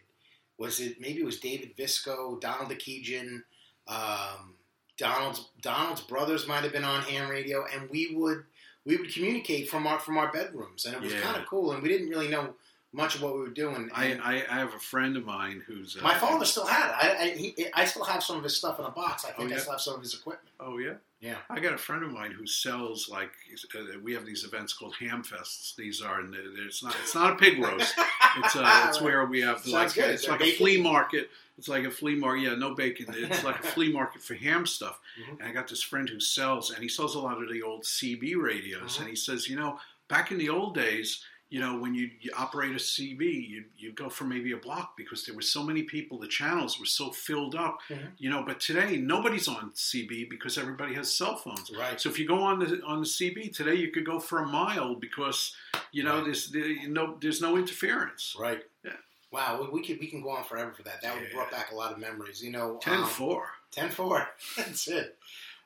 Was 0.61 0.79
it 0.79 1.01
maybe 1.01 1.19
it 1.21 1.25
was 1.25 1.39
David 1.39 1.75
Visco, 1.75 2.39
Donald 2.39 2.69
DeKeegan, 2.71 3.41
um, 3.87 4.53
Donald's 4.97 5.49
Donald's 5.61 6.01
brothers 6.01 6.47
might 6.47 6.61
have 6.63 6.71
been 6.71 6.83
on 6.83 7.01
ham 7.01 7.29
radio, 7.29 7.65
and 7.73 7.89
we 7.89 8.13
would 8.15 8.43
we 8.85 8.95
would 8.97 9.11
communicate 9.11 9.69
from 9.69 9.87
our 9.87 9.99
from 9.99 10.17
our 10.19 10.31
bedrooms, 10.31 10.85
and 10.85 10.95
it 10.95 11.01
was 11.01 11.13
Yeah. 11.13 11.21
kind 11.21 11.37
of 11.41 11.47
cool. 11.47 11.71
And 11.71 11.81
we 11.81 11.89
didn't 11.89 12.09
really 12.09 12.27
know 12.27 12.53
much 12.93 13.15
of 13.15 13.21
what 13.21 13.33
we 13.35 13.39
were 13.39 13.47
doing. 13.49 13.89
I, 13.93 14.13
I, 14.21 14.33
I 14.49 14.59
have 14.59 14.73
a 14.73 14.79
friend 14.79 15.15
of 15.15 15.25
mine 15.25 15.63
who's 15.65 15.95
uh, 15.97 16.01
my 16.03 16.13
father 16.17 16.43
still 16.45 16.65
had 16.65 16.89
it. 16.89 16.95
I, 16.95 17.23
I, 17.23 17.29
he, 17.37 17.65
I 17.73 17.85
still 17.85 18.03
have 18.03 18.21
some 18.23 18.37
of 18.37 18.43
his 18.43 18.55
stuff 18.57 18.79
in 18.79 18.85
a 18.85 18.89
box. 18.91 19.23
I 19.25 19.31
think 19.31 19.51
Oh, 19.51 19.55
I 19.55 19.57
still 19.59 19.71
have 19.71 19.81
some 19.81 19.95
of 19.95 20.01
his 20.01 20.13
equipment. 20.13 20.49
Oh 20.59 20.77
yeah, 20.77 20.95
Yeah. 21.21 21.37
I 21.49 21.59
got 21.61 21.73
a 21.73 21.77
friend 21.77 22.03
of 22.03 22.11
mine 22.11 22.31
who 22.31 22.45
sells 22.45 23.07
like 23.09 23.31
uh, 23.75 23.99
we 24.03 24.13
have 24.13 24.25
these 24.25 24.43
events 24.43 24.73
called 24.73 24.93
ham 24.99 25.23
fests. 25.23 25.75
These 25.75 26.01
are 26.01 26.19
and 26.19 26.33
they're- 26.33 26.65
it's 26.65 26.83
not 26.83 26.95
it's 27.01 27.15
not 27.15 27.31
a 27.33 27.35
pig 27.35 27.59
roast. 27.63 27.93
It's 28.37 28.55
uh, 28.55 28.85
it's 28.89 29.01
where 29.01 29.25
we 29.25 29.41
have 29.41 29.59
Sounds 29.59 29.73
like 29.73 29.93
good. 29.93 30.09
It's 30.13 30.27
like 30.27 30.41
a 30.41 30.51
flea 30.51 30.81
market. 30.81 31.29
It's 31.57 31.67
like 31.69 31.83
a 31.85 31.91
flea 31.91 32.15
market. 32.15 32.41
Yeah, 32.41 32.55
no 32.55 32.73
bacon. 32.75 33.05
It's 33.15 33.43
like 33.43 33.59
a 33.59 33.67
flea 33.67 33.91
market 33.93 34.21
for 34.21 34.33
ham 34.33 34.65
stuff. 34.65 34.99
Mhm. 35.21 35.39
And 35.39 35.43
I 35.49 35.51
got 35.53 35.67
this 35.67 35.81
friend 35.83 36.09
who 36.09 36.19
sells, 36.19 36.71
and 36.71 36.81
he 36.81 36.89
sells 36.89 37.15
a 37.15 37.19
lot 37.19 37.41
of 37.41 37.49
the 37.49 37.61
old 37.61 37.83
CB 37.83 38.35
radios. 38.35 38.97
Mhm. 38.97 38.99
And 39.01 39.09
he 39.09 39.15
says, 39.15 39.47
you 39.47 39.55
know, 39.57 39.79
back 40.07 40.31
in 40.31 40.37
the 40.37 40.49
old 40.49 40.73
days, 40.75 41.23
you 41.51 41.59
know, 41.59 41.77
when 41.77 41.93
you, 41.93 42.09
you 42.21 42.31
operate 42.35 42.71
a 42.71 42.75
CB, 42.79 43.21
you 43.49 43.65
you 43.77 43.91
go 43.91 44.09
for 44.09 44.23
maybe 44.23 44.53
a 44.53 44.57
block 44.57 44.95
because 44.97 45.25
there 45.25 45.35
were 45.35 45.41
so 45.41 45.61
many 45.61 45.83
people. 45.83 46.17
The 46.17 46.27
channels 46.27 46.79
were 46.79 46.85
so 46.85 47.11
filled 47.11 47.55
up, 47.55 47.79
Mhm. 47.89 48.11
you 48.17 48.29
know. 48.31 48.41
But 48.41 48.61
today, 48.61 48.95
nobody's 48.97 49.47
on 49.49 49.71
CB 49.75 50.29
because 50.29 50.57
everybody 50.57 50.93
has 50.95 51.13
cell 51.13 51.35
phones. 51.35 51.69
Right. 51.77 51.99
So 52.01 52.09
if 52.09 52.17
you 52.17 52.25
go 52.25 52.41
on 52.41 52.59
the 52.59 52.81
on 52.83 53.01
the 53.01 53.05
CB 53.05 53.53
today, 53.53 53.75
you 53.75 53.91
could 53.91 54.05
go 54.05 54.17
for 54.19 54.39
a 54.39 54.47
mile 54.47 54.95
because 54.95 55.53
you 55.91 56.03
know 56.03 56.15
Right. 56.15 56.25
there's 56.25 56.49
there, 56.51 56.65
you 56.65 56.87
know 56.87 57.17
there's 57.21 57.41
no 57.41 57.57
interference. 57.57 58.33
Right. 58.39 58.63
Yeah. 58.85 58.93
Wow, 59.31 59.69
we, 59.71 59.81
could 59.85 59.99
we 59.99 60.07
can 60.07 60.21
go 60.21 60.29
on 60.31 60.43
forever 60.45 60.71
for 60.73 60.83
that. 60.83 61.01
That 61.01 61.13
would 61.15 61.23
Yeah. 61.27 61.33
brought 61.35 61.51
back 61.51 61.71
a 61.71 61.75
lot 61.75 61.91
of 61.91 61.97
memories. 61.99 62.41
You 62.41 62.51
know, 62.51 62.79
Ten 62.81 62.99
um, 63.03 63.07
four. 63.09 63.49
10-4. 63.73 64.27
That's 64.57 64.87
it. 64.89 65.17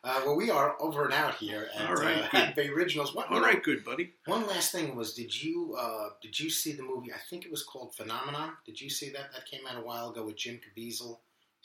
Uh, 0.05 0.21
well, 0.23 0.35
we 0.35 0.51
are 0.51 0.75
over 0.79 1.03
and 1.05 1.13
out 1.13 1.33
here 1.35 1.67
at, 1.75 1.87
All 1.89 1.95
right, 1.95 2.17
uh, 2.23 2.27
good. 2.29 2.39
at 2.39 2.55
Bay 2.55 2.67
Originals. 2.69 3.15
What, 3.15 3.31
All 3.31 3.41
right, 3.41 3.61
good 3.63 3.83
buddy. 3.83 4.13
One 4.25 4.45
last 4.45 4.71
thing 4.71 4.95
was, 4.95 5.15
did 5.15 5.41
you 5.43 5.75
uh, 5.79 6.09
did 6.21 6.39
you 6.39 6.49
see 6.51 6.73
the 6.73 6.83
movie? 6.83 7.11
I 7.11 7.17
think 7.29 7.43
it 7.43 7.49
was 7.51 7.63
called 7.63 7.95
Phenomenon. 7.95 8.51
Did 8.67 8.79
you 8.79 8.89
see 8.89 9.09
that? 9.09 9.33
That 9.33 9.47
came 9.47 9.61
out 9.67 9.77
a 9.77 9.81
while 9.85 10.11
ago 10.11 10.23
with 10.23 10.35
Jim 10.35 10.59
Caviezel. 10.61 11.17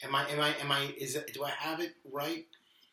Am 0.03 0.15
I 0.15 0.27
am 0.29 0.39
I 0.39 0.55
am 0.59 0.71
I 0.71 0.91
is 0.97 1.15
it, 1.15 1.31
do 1.33 1.43
I 1.43 1.51
have 1.51 1.79
it 1.79 1.93
right? 2.11 2.47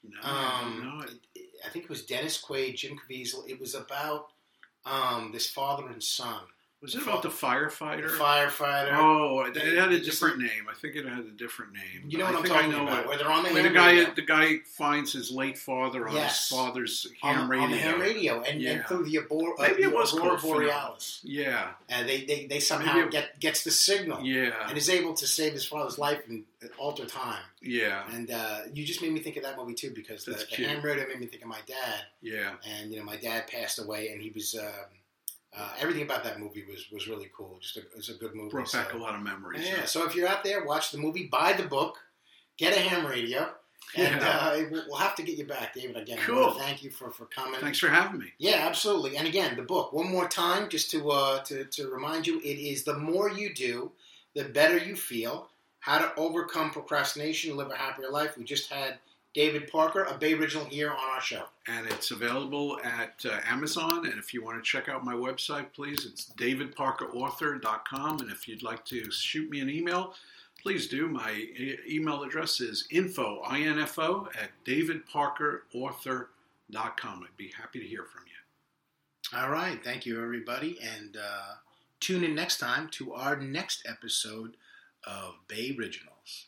No, 0.05 0.21
Um, 0.29 0.99
no, 0.99 1.05
it- 1.07 1.13
it- 1.35 1.45
I 1.65 1.71
think 1.71 1.85
it 1.87 1.91
was 1.91 2.05
Dennis 2.05 2.41
Quaid, 2.41 2.77
Jim 2.77 2.97
Caviezel. 2.99 3.49
It 3.49 3.59
was 3.59 3.75
about 3.75 4.29
um, 4.85 5.31
this 5.33 5.49
father 5.51 5.89
and 5.89 6.03
son, 6.03 6.43
was 6.81 6.95
it 6.95 7.03
about 7.03 7.23
the 7.23 7.29
the 7.29 7.35
firefighter? 7.35 8.09
firefighter. 8.11 8.93
Oh, 8.93 9.41
it 9.43 9.57
it 9.57 9.77
had 9.79 9.91
a 9.93 9.99
different 10.01 10.39
name. 10.39 10.67
I 10.71 10.75
think 10.75 10.95
it 10.95 11.05
had 11.07 11.25
a 11.25 11.31
different 11.31 11.73
name. 11.73 12.05
you 12.09 12.19
know 12.19 12.25
what 12.27 12.37
I'm 12.37 12.43
think 12.43 12.55
talking 12.55 12.73
I 12.73 12.77
know 12.77 12.83
about? 12.85 13.01
it. 13.01 13.09
Where 13.09 13.19
they're 13.19 13.31
on 13.31 13.43
the 13.43 13.51
the 13.63 13.69
guy, 13.71 13.93
radio. 13.93 14.15
the 14.15 14.23
guy 14.23 14.59
finds 14.77 15.13
his 15.13 15.31
late 15.33 15.59
father 15.59 16.07
on 16.09 16.15
Yes. 16.15 16.49
his 16.49 16.57
father's 16.57 17.07
on, 17.23 17.35
ham 17.35 17.51
radio. 17.51 17.65
on 17.65 17.71
the 17.73 17.77
ham 17.79 18.01
radio 18.01 18.43
and, 18.43 18.63
and 18.63 18.85
through 18.87 19.05
the, 19.05 19.17
abor- 19.17 19.59
uh, 19.59 19.63
Maybe 19.63 19.83
it 19.83 19.93
was 19.93 20.15
aurora 20.17 20.39
borealis, 20.39 21.21
Yeah, 21.25 21.71
and 21.89 22.09
they 22.09 22.25
they, 22.25 22.47
they 22.47 22.61
somehow 22.61 22.99
it- 23.01 23.11
get 23.11 23.41
gets 23.41 23.65
the 23.65 23.71
signal 23.73 24.25
yeah, 24.25 24.53
and 24.69 24.79
is 24.79 24.89
able 24.89 25.15
to 25.15 25.27
save 25.27 25.53
his 25.55 25.65
father's 25.67 25.99
life 25.99 26.23
and 26.29 26.45
alter 26.79 27.07
time. 27.07 27.43
yeah, 27.61 28.05
And 28.13 28.31
uh, 28.31 28.61
you 28.73 28.85
just 28.85 29.03
made 29.03 29.13
me 29.13 29.21
think 29.21 29.37
of 29.37 29.43
that 29.43 29.57
movie 29.57 29.75
too 29.75 29.91
because 29.91 30.25
the, 30.25 30.33
That's 30.33 30.45
the 30.47 30.57
cute. 30.57 30.69
ham 30.69 30.83
radio 30.83 31.07
made 31.09 31.21
me 31.21 31.27
think 31.27 31.43
of 31.43 31.49
my 31.49 31.61
dad. 31.67 32.03
yeah. 32.23 32.53
And 32.69 32.93
you 32.93 32.99
know, 32.99 33.05
my 33.05 33.17
dad 33.17 33.47
passed 33.49 33.79
away, 33.81 34.09
and 34.11 34.21
he 34.23 34.31
was 34.31 34.55
um, 34.59 34.67
uh, 35.57 35.71
everything 35.81 36.03
about 36.03 36.25
that 36.25 36.39
movie 36.41 36.65
was 36.69 36.87
was 36.93 37.09
really 37.09 37.31
cool. 37.37 37.59
Just 37.61 37.77
a, 37.77 37.81
it 37.81 37.97
was 37.97 38.09
a 38.09 38.15
good 38.15 38.35
movie. 38.35 38.51
Brought 38.51 38.69
so- 38.69 38.79
back 38.79 38.93
a 38.95 38.99
lot 38.99 39.15
of 39.15 39.23
memories. 39.23 39.67
Yeah. 39.67 39.85
So 39.85 40.07
if 40.07 40.15
you're 40.15 40.29
out 40.29 40.45
there, 40.45 40.65
watch 40.65 40.91
the 40.91 40.99
movie, 40.99 41.27
buy 41.27 41.53
the 41.55 41.65
book, 41.65 41.97
get 42.57 42.77
a 42.77 42.81
ham 42.81 43.07
radio, 43.07 43.49
and 43.97 44.21
Yeah. 44.21 44.29
uh, 44.29 44.65
we'll 44.71 44.85
we'll 44.89 44.99
have 44.99 45.15
to 45.17 45.23
get 45.23 45.39
you 45.39 45.47
back, 45.47 45.75
David. 45.75 45.97
Again, 45.97 46.19
Cool. 46.19 46.53
Thank 46.53 46.83
you 46.83 46.91
for 46.91 47.11
for 47.11 47.25
coming. 47.27 47.61
Thanks 47.61 47.79
for 47.79 47.89
having 47.89 48.21
me. 48.21 48.33
Yeah, 48.39 48.67
absolutely. 48.69 49.17
And 49.17 49.27
again, 49.27 49.57
the 49.57 49.63
book 49.63 49.93
one 49.93 50.11
more 50.11 50.29
time, 50.29 50.69
just 50.69 50.91
to 50.93 51.11
uh, 51.11 51.43
to 51.45 51.65
to 51.65 51.89
remind 51.89 52.27
you, 52.27 52.39
it 52.41 52.59
is 52.59 52.85
the 52.85 52.99
more 52.99 53.31
you 53.31 53.55
do, 53.55 53.93
the 54.35 54.45
better 54.45 54.77
you 54.77 54.97
feel. 54.97 55.49
How 55.81 55.99
to 55.99 56.13
overcome 56.17 56.71
procrastination, 56.73 57.57
live 57.57 57.71
a 57.71 57.77
happier 57.77 58.11
life. 58.11 58.37
We 58.37 58.45
just 58.45 58.71
had 58.71 58.99
David 59.35 59.71
Parker, 59.71 60.05
a 60.05 60.15
Bay 60.15 60.33
Original, 60.35 60.65
here 60.65 60.91
on 60.91 60.97
our 60.97 61.21
show. 61.21 61.45
And 61.67 61.87
it's 61.87 62.11
available 62.11 62.81
at 62.83 63.25
uh, 63.25 63.39
Amazon. 63.47 64.07
And 64.07 64.19
if 64.19 64.35
you 64.35 64.43
want 64.43 64.57
to 64.57 64.63
check 64.69 64.89
out 64.89 65.05
my 65.05 65.15
website, 65.15 65.73
please, 65.75 66.07
it's 66.07 66.33
davidparkerauthor.com. 66.37 68.21
And 68.21 68.31
if 68.31 68.49
you'd 68.49 68.63
like 68.63 68.85
to 68.87 69.11
shoot 69.11 69.51
me 69.51 69.61
an 69.61 69.69
email, 69.71 70.15
please 70.63 70.89
do. 70.89 71.09
My 71.09 71.33
e- 71.33 71.77
email 71.89 72.23
address 72.23 72.61
is 72.61 72.87
info, 72.91 73.43
I-N-F-O, 73.47 74.29
at 74.41 74.51
davidparkerauthor.com. 74.65 77.23
I'd 77.23 77.37
be 77.37 77.53
happy 77.57 77.81
to 77.81 77.87
hear 77.87 78.05
from 78.05 78.23
you. 78.27 79.39
All 79.39 79.51
right, 79.51 79.83
thank 79.85 80.07
you, 80.07 80.23
everybody, 80.23 80.79
and 80.83 81.17
uh, 81.17 81.55
tune 82.01 82.25
in 82.25 82.35
next 82.35 82.59
time 82.59 82.89
to 82.93 83.13
our 83.13 83.37
next 83.37 83.87
episode 83.87 84.57
of 85.07 85.35
Bay 85.49 85.77
Originals. 85.79 86.47